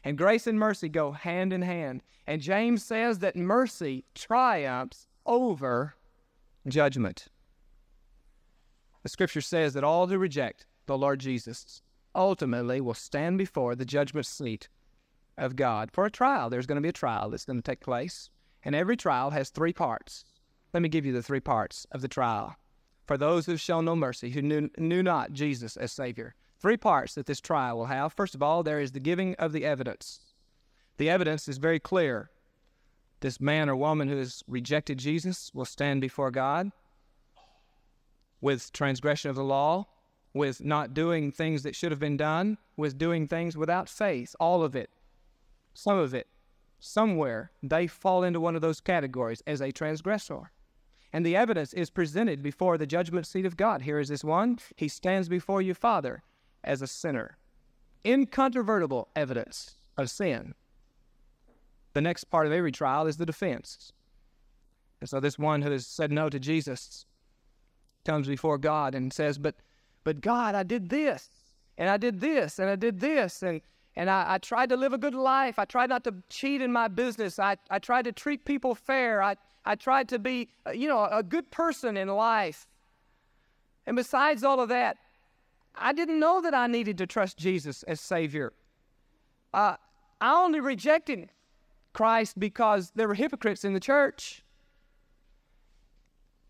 And 0.04 0.18
grace 0.18 0.46
and 0.46 0.58
mercy 0.58 0.88
go 0.88 1.12
hand 1.12 1.52
in 1.52 1.62
hand. 1.62 2.02
And 2.26 2.42
James 2.42 2.84
says 2.84 3.20
that 3.20 3.36
mercy 3.36 4.04
triumphs 4.14 5.06
over 5.26 5.94
judgment. 6.66 7.28
The 9.02 9.08
scripture 9.08 9.40
says 9.40 9.74
that 9.74 9.84
all 9.84 10.06
who 10.06 10.18
reject 10.18 10.66
the 10.86 10.98
Lord 10.98 11.20
Jesus 11.20 11.82
ultimately 12.14 12.80
will 12.80 12.94
stand 12.94 13.38
before 13.38 13.74
the 13.74 13.84
judgment 13.84 14.26
seat 14.26 14.68
of 15.38 15.56
God 15.56 15.90
for 15.92 16.04
a 16.04 16.10
trial. 16.10 16.50
There's 16.50 16.66
going 16.66 16.76
to 16.76 16.82
be 16.82 16.88
a 16.88 16.92
trial 16.92 17.30
that's 17.30 17.44
going 17.44 17.58
to 17.58 17.62
take 17.62 17.80
place, 17.80 18.30
and 18.62 18.74
every 18.74 18.96
trial 18.96 19.30
has 19.30 19.50
three 19.50 19.72
parts. 19.72 20.24
Let 20.74 20.82
me 20.82 20.88
give 20.88 21.06
you 21.06 21.12
the 21.12 21.22
three 21.22 21.40
parts 21.40 21.86
of 21.92 22.02
the 22.02 22.08
trial. 22.08 22.56
For 23.06 23.16
those 23.16 23.46
who've 23.46 23.60
shown 23.60 23.86
no 23.86 23.96
mercy, 23.96 24.30
who 24.30 24.42
knew, 24.42 24.68
knew 24.76 25.02
not 25.02 25.32
Jesus 25.32 25.76
as 25.76 25.92
Savior, 25.92 26.34
three 26.60 26.76
parts 26.76 27.14
that 27.14 27.26
this 27.26 27.40
trial 27.40 27.78
will 27.78 27.86
have. 27.86 28.12
First 28.12 28.34
of 28.34 28.42
all, 28.42 28.62
there 28.62 28.80
is 28.80 28.92
the 28.92 29.00
giving 29.00 29.34
of 29.36 29.52
the 29.52 29.64
evidence. 29.64 30.20
The 30.98 31.08
evidence 31.08 31.48
is 31.48 31.56
very 31.58 31.80
clear. 31.80 32.30
This 33.20 33.40
man 33.40 33.68
or 33.68 33.76
woman 33.76 34.08
who 34.08 34.18
has 34.18 34.44
rejected 34.46 34.98
Jesus 34.98 35.50
will 35.54 35.64
stand 35.64 36.00
before 36.00 36.30
God 36.30 36.70
with 38.40 38.72
transgression 38.72 39.30
of 39.30 39.36
the 39.36 39.44
law, 39.44 39.86
with 40.34 40.62
not 40.64 40.94
doing 40.94 41.32
things 41.32 41.62
that 41.62 41.74
should 41.74 41.90
have 41.90 41.98
been 41.98 42.16
done, 42.16 42.58
with 42.76 42.98
doing 42.98 43.26
things 43.26 43.56
without 43.56 43.88
faith. 43.88 44.36
All 44.38 44.62
of 44.62 44.76
it 44.76 44.90
some 45.78 45.96
of 45.96 46.12
it, 46.12 46.26
somewhere, 46.80 47.52
they 47.62 47.86
fall 47.86 48.24
into 48.24 48.40
one 48.40 48.56
of 48.56 48.62
those 48.62 48.80
categories 48.80 49.44
as 49.46 49.60
a 49.60 49.70
transgressor. 49.70 50.50
And 51.12 51.24
the 51.24 51.36
evidence 51.36 51.72
is 51.72 51.88
presented 51.88 52.42
before 52.42 52.76
the 52.76 52.86
judgment 52.86 53.28
seat 53.28 53.46
of 53.46 53.56
God. 53.56 53.82
Here 53.82 54.00
is 54.00 54.08
this 54.08 54.24
one. 54.24 54.58
He 54.74 54.88
stands 54.88 55.28
before 55.28 55.62
you, 55.62 55.74
Father, 55.74 56.24
as 56.64 56.82
a 56.82 56.88
sinner. 56.88 57.36
Incontrovertible 58.04 59.08
evidence 59.14 59.76
of 59.96 60.10
sin. 60.10 60.54
The 61.92 62.00
next 62.00 62.24
part 62.24 62.48
of 62.48 62.52
every 62.52 62.72
trial 62.72 63.06
is 63.06 63.16
the 63.16 63.26
defense. 63.26 63.92
And 65.00 65.08
so 65.08 65.20
this 65.20 65.38
one 65.38 65.62
who 65.62 65.70
has 65.70 65.86
said 65.86 66.10
no 66.10 66.28
to 66.28 66.40
Jesus 66.40 67.06
comes 68.04 68.26
before 68.26 68.58
God 68.58 68.96
and 68.96 69.12
says, 69.12 69.38
But 69.38 69.54
but 70.02 70.20
God, 70.20 70.56
I 70.56 70.64
did 70.64 70.88
this, 70.88 71.28
and 71.76 71.88
I 71.88 71.98
did 71.98 72.20
this, 72.20 72.58
and 72.58 72.68
I 72.68 72.76
did 72.76 72.98
this, 72.98 73.42
and 73.42 73.60
and 73.98 74.08
I, 74.08 74.34
I, 74.34 74.38
tried 74.38 74.68
to 74.68 74.76
live 74.76 74.92
a 74.92 74.98
good 74.98 75.16
life. 75.16 75.58
I 75.58 75.64
tried 75.64 75.88
not 75.88 76.04
to 76.04 76.14
cheat 76.30 76.62
in 76.62 76.72
my 76.72 76.86
business. 76.86 77.40
I, 77.40 77.56
I 77.68 77.80
tried 77.80 78.04
to 78.04 78.12
treat 78.12 78.44
people 78.44 78.76
fair. 78.76 79.20
I, 79.20 79.34
I 79.64 79.74
tried 79.74 80.08
to 80.10 80.20
be, 80.20 80.50
uh, 80.64 80.70
you 80.70 80.88
know, 80.88 81.08
a 81.10 81.20
good 81.20 81.50
person 81.50 81.96
in 81.96 82.06
life. 82.06 82.68
And 83.86 83.96
besides 83.96 84.44
all 84.44 84.60
of 84.60 84.68
that, 84.68 84.98
I 85.74 85.92
didn't 85.92 86.20
know 86.20 86.40
that 86.40 86.54
I 86.54 86.68
needed 86.68 86.96
to 86.98 87.08
trust 87.08 87.38
Jesus 87.38 87.82
as 87.82 88.00
Savior. 88.00 88.52
Uh, 89.52 89.74
I 90.20 90.44
only 90.44 90.60
rejected 90.60 91.30
Christ 91.92 92.38
because 92.38 92.92
there 92.94 93.08
were 93.08 93.14
hypocrites 93.14 93.64
in 93.64 93.74
the 93.74 93.80
church. 93.80 94.44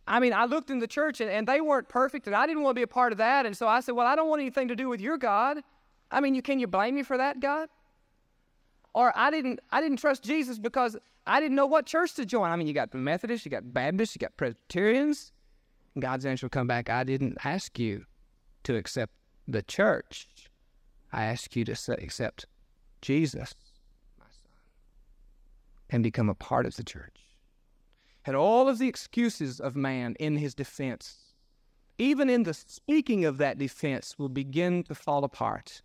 I 0.07 0.21
mean, 0.21 0.35
I 0.35 0.45
looked 0.45 0.71
in 0.71 0.81
the 0.81 0.87
church 0.87 1.23
and, 1.23 1.31
and 1.31 1.49
they 1.49 1.63
weren't 1.63 1.89
perfect, 1.89 2.27
and 2.27 2.37
I 2.37 2.47
didn't 2.47 2.63
want 2.63 2.75
to 2.75 2.79
be 2.79 2.83
a 2.83 2.87
part 2.87 3.13
of 3.13 3.19
that. 3.19 3.47
And 3.47 3.57
so 3.57 3.67
I 3.67 3.81
said, 3.81 3.93
Well, 3.93 4.07
I 4.07 4.17
don't 4.17 4.29
want 4.29 4.43
anything 4.43 4.69
to 4.69 4.77
do 4.77 4.91
with 4.91 5.01
your 5.01 5.17
God. 5.17 5.63
I 6.11 6.21
mean, 6.21 6.35
you, 6.35 6.43
can 6.43 6.59
you 6.59 6.67
blame 6.67 6.95
me 6.95 7.03
for 7.03 7.17
that, 7.19 7.41
God? 7.41 7.69
Or 8.95 9.13
I 9.15 9.31
didn't, 9.31 9.61
I 9.71 9.81
didn't 9.81 9.99
trust 9.99 10.23
Jesus 10.23 10.59
because 10.59 10.97
I 11.27 11.41
didn't 11.41 11.57
know 11.57 11.67
what 11.67 11.87
church 11.87 12.15
to 12.15 12.25
join. 12.25 12.51
I 12.51 12.57
mean, 12.57 12.67
you 12.67 12.73
got 12.73 12.93
Methodists, 12.95 13.45
you 13.45 13.51
got 13.51 13.73
Baptists, 13.73 14.15
you 14.15 14.19
got 14.19 14.37
Presbyterians. 14.37 15.33
God's 15.99 16.25
answer 16.25 16.47
will 16.47 16.51
come 16.51 16.67
back, 16.67 16.89
I 16.89 17.05
didn't 17.05 17.39
ask 17.45 17.79
you 17.79 18.07
to 18.65 18.77
accept 18.77 19.13
the 19.47 19.63
church. 19.63 20.29
I 21.13 21.25
ask 21.25 21.57
you 21.57 21.65
to 21.65 21.73
accept 22.03 22.47
Jesus, 23.01 23.55
my 24.19 24.27
son, 24.27 24.53
and 25.91 26.03
become 26.03 26.29
a 26.29 26.35
part 26.35 26.67
of 26.67 26.77
the 26.77 26.85
church. 26.85 27.17
And 28.27 28.37
all 28.37 28.69
of 28.69 28.79
the 28.79 28.89
excuses 28.89 29.59
of 29.61 29.75
man 29.75 30.17
in 30.21 30.37
his 30.37 30.55
defense, 30.55 31.17
even 31.97 32.29
in 32.29 32.43
the 32.43 32.55
speaking 32.55 33.25
of 33.25 33.39
that 33.39 33.59
defense, 33.59 34.19
will 34.19 34.29
begin 34.29 34.83
to 34.85 34.95
fall 34.95 35.25
apart 35.25 35.83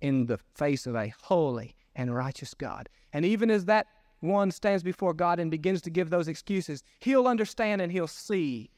in 0.00 0.26
the 0.26 0.38
face 0.54 0.86
of 0.86 0.94
a 0.94 1.12
holy 1.22 1.74
and 1.94 2.14
righteous 2.14 2.54
God. 2.54 2.88
And 3.12 3.24
even 3.24 3.50
as 3.50 3.64
that 3.66 3.86
one 4.20 4.50
stands 4.50 4.82
before 4.82 5.14
God 5.14 5.38
and 5.38 5.50
begins 5.50 5.82
to 5.82 5.90
give 5.90 6.10
those 6.10 6.28
excuses, 6.28 6.82
he'll 7.00 7.28
understand 7.28 7.80
and 7.80 7.92
he'll 7.92 8.06
see 8.06 8.70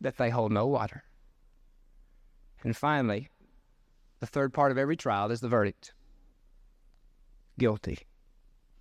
that 0.00 0.16
they 0.16 0.30
hold 0.30 0.52
no 0.52 0.66
water. 0.66 1.04
And 2.62 2.76
finally, 2.76 3.28
the 4.20 4.26
third 4.26 4.52
part 4.52 4.70
of 4.70 4.78
every 4.78 4.96
trial 4.96 5.30
is 5.30 5.40
the 5.40 5.48
verdict 5.48 5.92
guilty, 7.58 7.98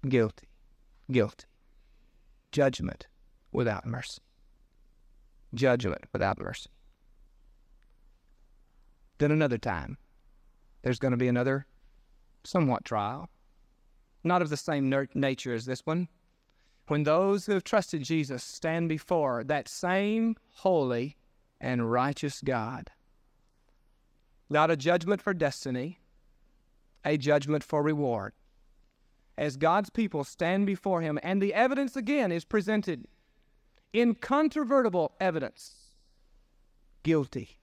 guilty, 0.07 0.47
guilty. 1.11 1.45
Judgment 2.51 3.07
without 3.51 3.85
mercy. 3.85 4.21
Judgment 5.53 6.05
without 6.13 6.39
mercy. 6.39 6.69
Then 9.17 9.31
another 9.31 9.57
time, 9.57 9.97
there's 10.81 10.99
going 10.99 11.11
to 11.11 11.17
be 11.17 11.27
another 11.27 11.65
somewhat 12.43 12.85
trial, 12.85 13.29
not 14.23 14.41
of 14.41 14.49
the 14.49 14.57
same 14.57 14.93
nature 15.13 15.53
as 15.53 15.65
this 15.65 15.85
one. 15.85 16.07
When 16.87 17.03
those 17.03 17.45
who 17.45 17.53
have 17.53 17.63
trusted 17.63 18.03
Jesus 18.03 18.43
stand 18.43 18.89
before 18.89 19.43
that 19.43 19.67
same 19.67 20.35
holy 20.55 21.17
and 21.61 21.91
righteous 21.91 22.41
God, 22.41 22.89
not 24.49 24.71
a 24.71 24.77
judgment 24.77 25.21
for 25.21 25.33
destiny, 25.33 25.99
a 27.05 27.17
judgment 27.17 27.63
for 27.63 27.83
reward. 27.83 28.33
As 29.37 29.55
God's 29.55 29.89
people 29.89 30.23
stand 30.23 30.65
before 30.65 31.01
Him, 31.01 31.19
and 31.23 31.41
the 31.41 31.53
evidence 31.53 31.95
again 31.95 32.31
is 32.31 32.43
presented 32.43 33.07
incontrovertible 33.93 35.13
evidence. 35.19 35.75
Guilty, 37.03 37.59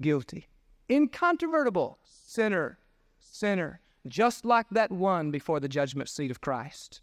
guilty, 0.00 0.48
incontrovertible 0.88 1.98
sinner, 2.04 2.78
sinner, 3.18 3.80
just 4.08 4.44
like 4.44 4.66
that 4.70 4.90
one 4.90 5.30
before 5.30 5.60
the 5.60 5.68
judgment 5.68 6.08
seat 6.08 6.30
of 6.30 6.40
Christ. 6.40 7.00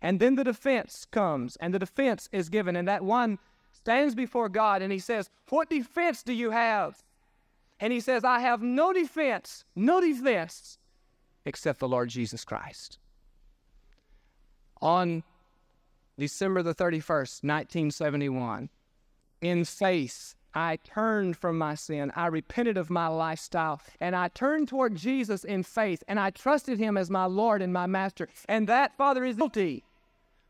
And 0.00 0.20
then 0.20 0.34
the 0.34 0.44
defense 0.44 1.06
comes, 1.10 1.56
and 1.56 1.72
the 1.72 1.78
defense 1.78 2.28
is 2.32 2.48
given, 2.48 2.76
and 2.76 2.86
that 2.86 3.02
one 3.02 3.38
stands 3.72 4.14
before 4.14 4.48
God 4.48 4.82
and 4.82 4.92
he 4.92 4.98
says, 4.98 5.30
What 5.48 5.70
defense 5.70 6.22
do 6.22 6.32
you 6.32 6.50
have? 6.50 7.02
And 7.80 7.92
he 7.92 8.00
says, 8.00 8.24
I 8.24 8.40
have 8.40 8.62
no 8.62 8.92
defense, 8.92 9.64
no 9.74 10.00
defense 10.00 10.78
except 11.44 11.78
the 11.78 11.88
Lord 11.88 12.08
Jesus 12.08 12.44
Christ. 12.44 12.98
On 14.80 15.22
December 16.18 16.62
the 16.62 16.74
31st, 16.74 17.44
1971, 17.44 18.68
in 19.40 19.64
faith, 19.64 20.34
I 20.56 20.76
turned 20.76 21.36
from 21.36 21.58
my 21.58 21.74
sin. 21.74 22.10
I 22.16 22.28
repented 22.28 22.78
of 22.78 22.88
my 22.88 23.08
lifestyle 23.08 23.78
and 24.00 24.16
I 24.16 24.28
turned 24.28 24.68
toward 24.68 24.94
Jesus 24.94 25.44
in 25.44 25.62
faith 25.62 26.02
and 26.08 26.18
I 26.18 26.30
trusted 26.30 26.78
him 26.78 26.96
as 26.96 27.10
my 27.10 27.26
Lord 27.26 27.60
and 27.60 27.74
my 27.74 27.86
master. 27.86 28.26
And 28.48 28.66
that, 28.66 28.96
Father, 28.96 29.22
is 29.22 29.36
guilty, 29.36 29.84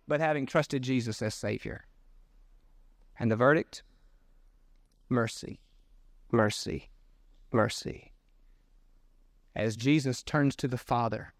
but 0.06 0.20
having 0.20 0.46
trusted 0.46 0.82
Jesus 0.82 1.20
as 1.22 1.34
Savior. 1.34 1.86
And 3.18 3.32
the 3.32 3.36
verdict? 3.36 3.82
Mercy, 5.08 5.58
mercy, 6.30 6.88
mercy. 7.50 8.12
As 9.56 9.74
Jesus 9.74 10.22
turns 10.22 10.54
to 10.56 10.68
the 10.68 10.78
Father 10.78 11.32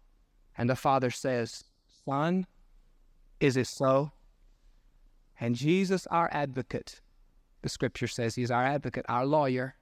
and 0.57 0.69
the 0.69 0.75
Father 0.75 1.09
says, 1.09 1.63
Son, 2.03 2.45
is 3.39 3.55
it 3.55 3.67
so? 3.67 4.11
And 5.39 5.55
Jesus, 5.55 6.05
our 6.07 6.27
advocate, 6.33 6.99
the 7.61 7.69
scripture 7.69 8.07
says 8.07 8.35
he's 8.35 8.51
our 8.51 8.63
advocate, 8.63 9.05
our 9.09 9.25
lawyer, 9.25 9.75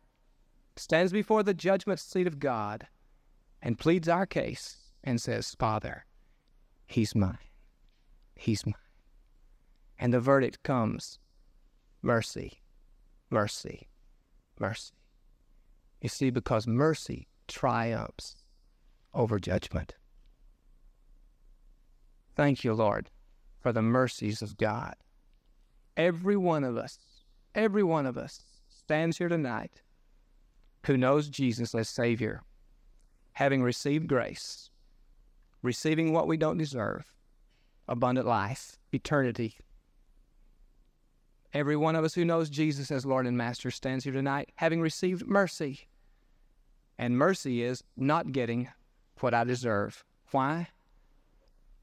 stands 0.75 1.11
before 1.11 1.43
the 1.43 1.53
judgment 1.53 1.99
seat 1.99 2.27
of 2.27 2.39
God 2.39 2.87
and 3.61 3.79
pleads 3.79 4.07
our 4.07 4.25
case 4.25 4.77
and 5.03 5.21
says, 5.21 5.55
Father, 5.57 6.05
he's 6.85 7.15
mine. 7.15 7.37
He's 8.35 8.65
mine. 8.65 8.75
And 9.97 10.13
the 10.13 10.19
verdict 10.19 10.61
comes 10.63 11.19
mercy, 12.01 12.61
mercy, 13.29 13.87
mercy. 14.59 14.93
You 16.01 16.09
see, 16.09 16.29
because 16.29 16.67
mercy 16.67 17.27
triumphs 17.47 18.35
over 19.13 19.39
judgment. 19.39 19.95
Thank 22.35 22.63
you, 22.63 22.73
Lord, 22.73 23.09
for 23.59 23.71
the 23.71 23.81
mercies 23.81 24.41
of 24.41 24.57
God. 24.57 24.95
Every 25.95 26.35
one 26.35 26.65
of 26.65 26.75
us 26.75 26.99
every 27.55 27.83
one 27.83 28.05
of 28.05 28.17
us 28.17 28.43
stands 28.67 29.17
here 29.17 29.29
tonight 29.29 29.81
who 30.85 30.97
knows 30.97 31.29
Jesus 31.29 31.73
as 31.73 31.89
Savior, 31.89 32.43
having 33.33 33.63
received 33.63 34.07
grace, 34.07 34.69
receiving 35.63 36.13
what 36.13 36.27
we 36.27 36.37
don't 36.37 36.57
deserve, 36.57 37.11
abundant 37.87 38.27
life, 38.27 38.77
eternity. 38.91 39.55
Every 41.53 41.77
one 41.77 41.95
of 41.95 42.03
us 42.03 42.13
who 42.13 42.25
knows 42.25 42.49
Jesus 42.49 42.91
as 42.91 43.05
Lord 43.05 43.25
and 43.25 43.37
Master 43.37 43.71
stands 43.71 44.03
here 44.03 44.13
tonight 44.13 44.51
having 44.55 44.81
received 44.81 45.25
mercy. 45.25 45.87
And 46.97 47.17
mercy 47.17 47.63
is 47.63 47.83
not 47.97 48.31
getting 48.31 48.69
what 49.21 49.33
I 49.33 49.43
deserve. 49.43 50.03
Why? 50.31 50.67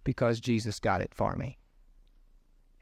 Because 0.05 0.41
Jesus 0.41 0.79
got 0.79 1.01
it 1.01 1.15
for 1.15 1.35
me. 1.37 1.59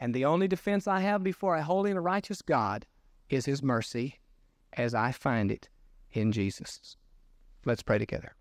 And 0.00 0.14
the 0.14 0.24
only 0.24 0.48
defense 0.48 0.88
I 0.88 1.00
have 1.00 1.22
before 1.22 1.56
a 1.56 1.62
holy 1.62 1.90
and 1.90 2.02
righteous 2.02 2.40
God 2.40 2.86
is 3.28 3.44
His 3.44 3.62
mercy 3.62 4.18
as 4.72 4.94
I 4.94 5.12
find 5.12 5.52
it 5.52 5.68
in 6.10 6.32
Jesus. 6.32 6.96
Let's 7.66 7.82
pray 7.82 7.98
together. 7.98 8.34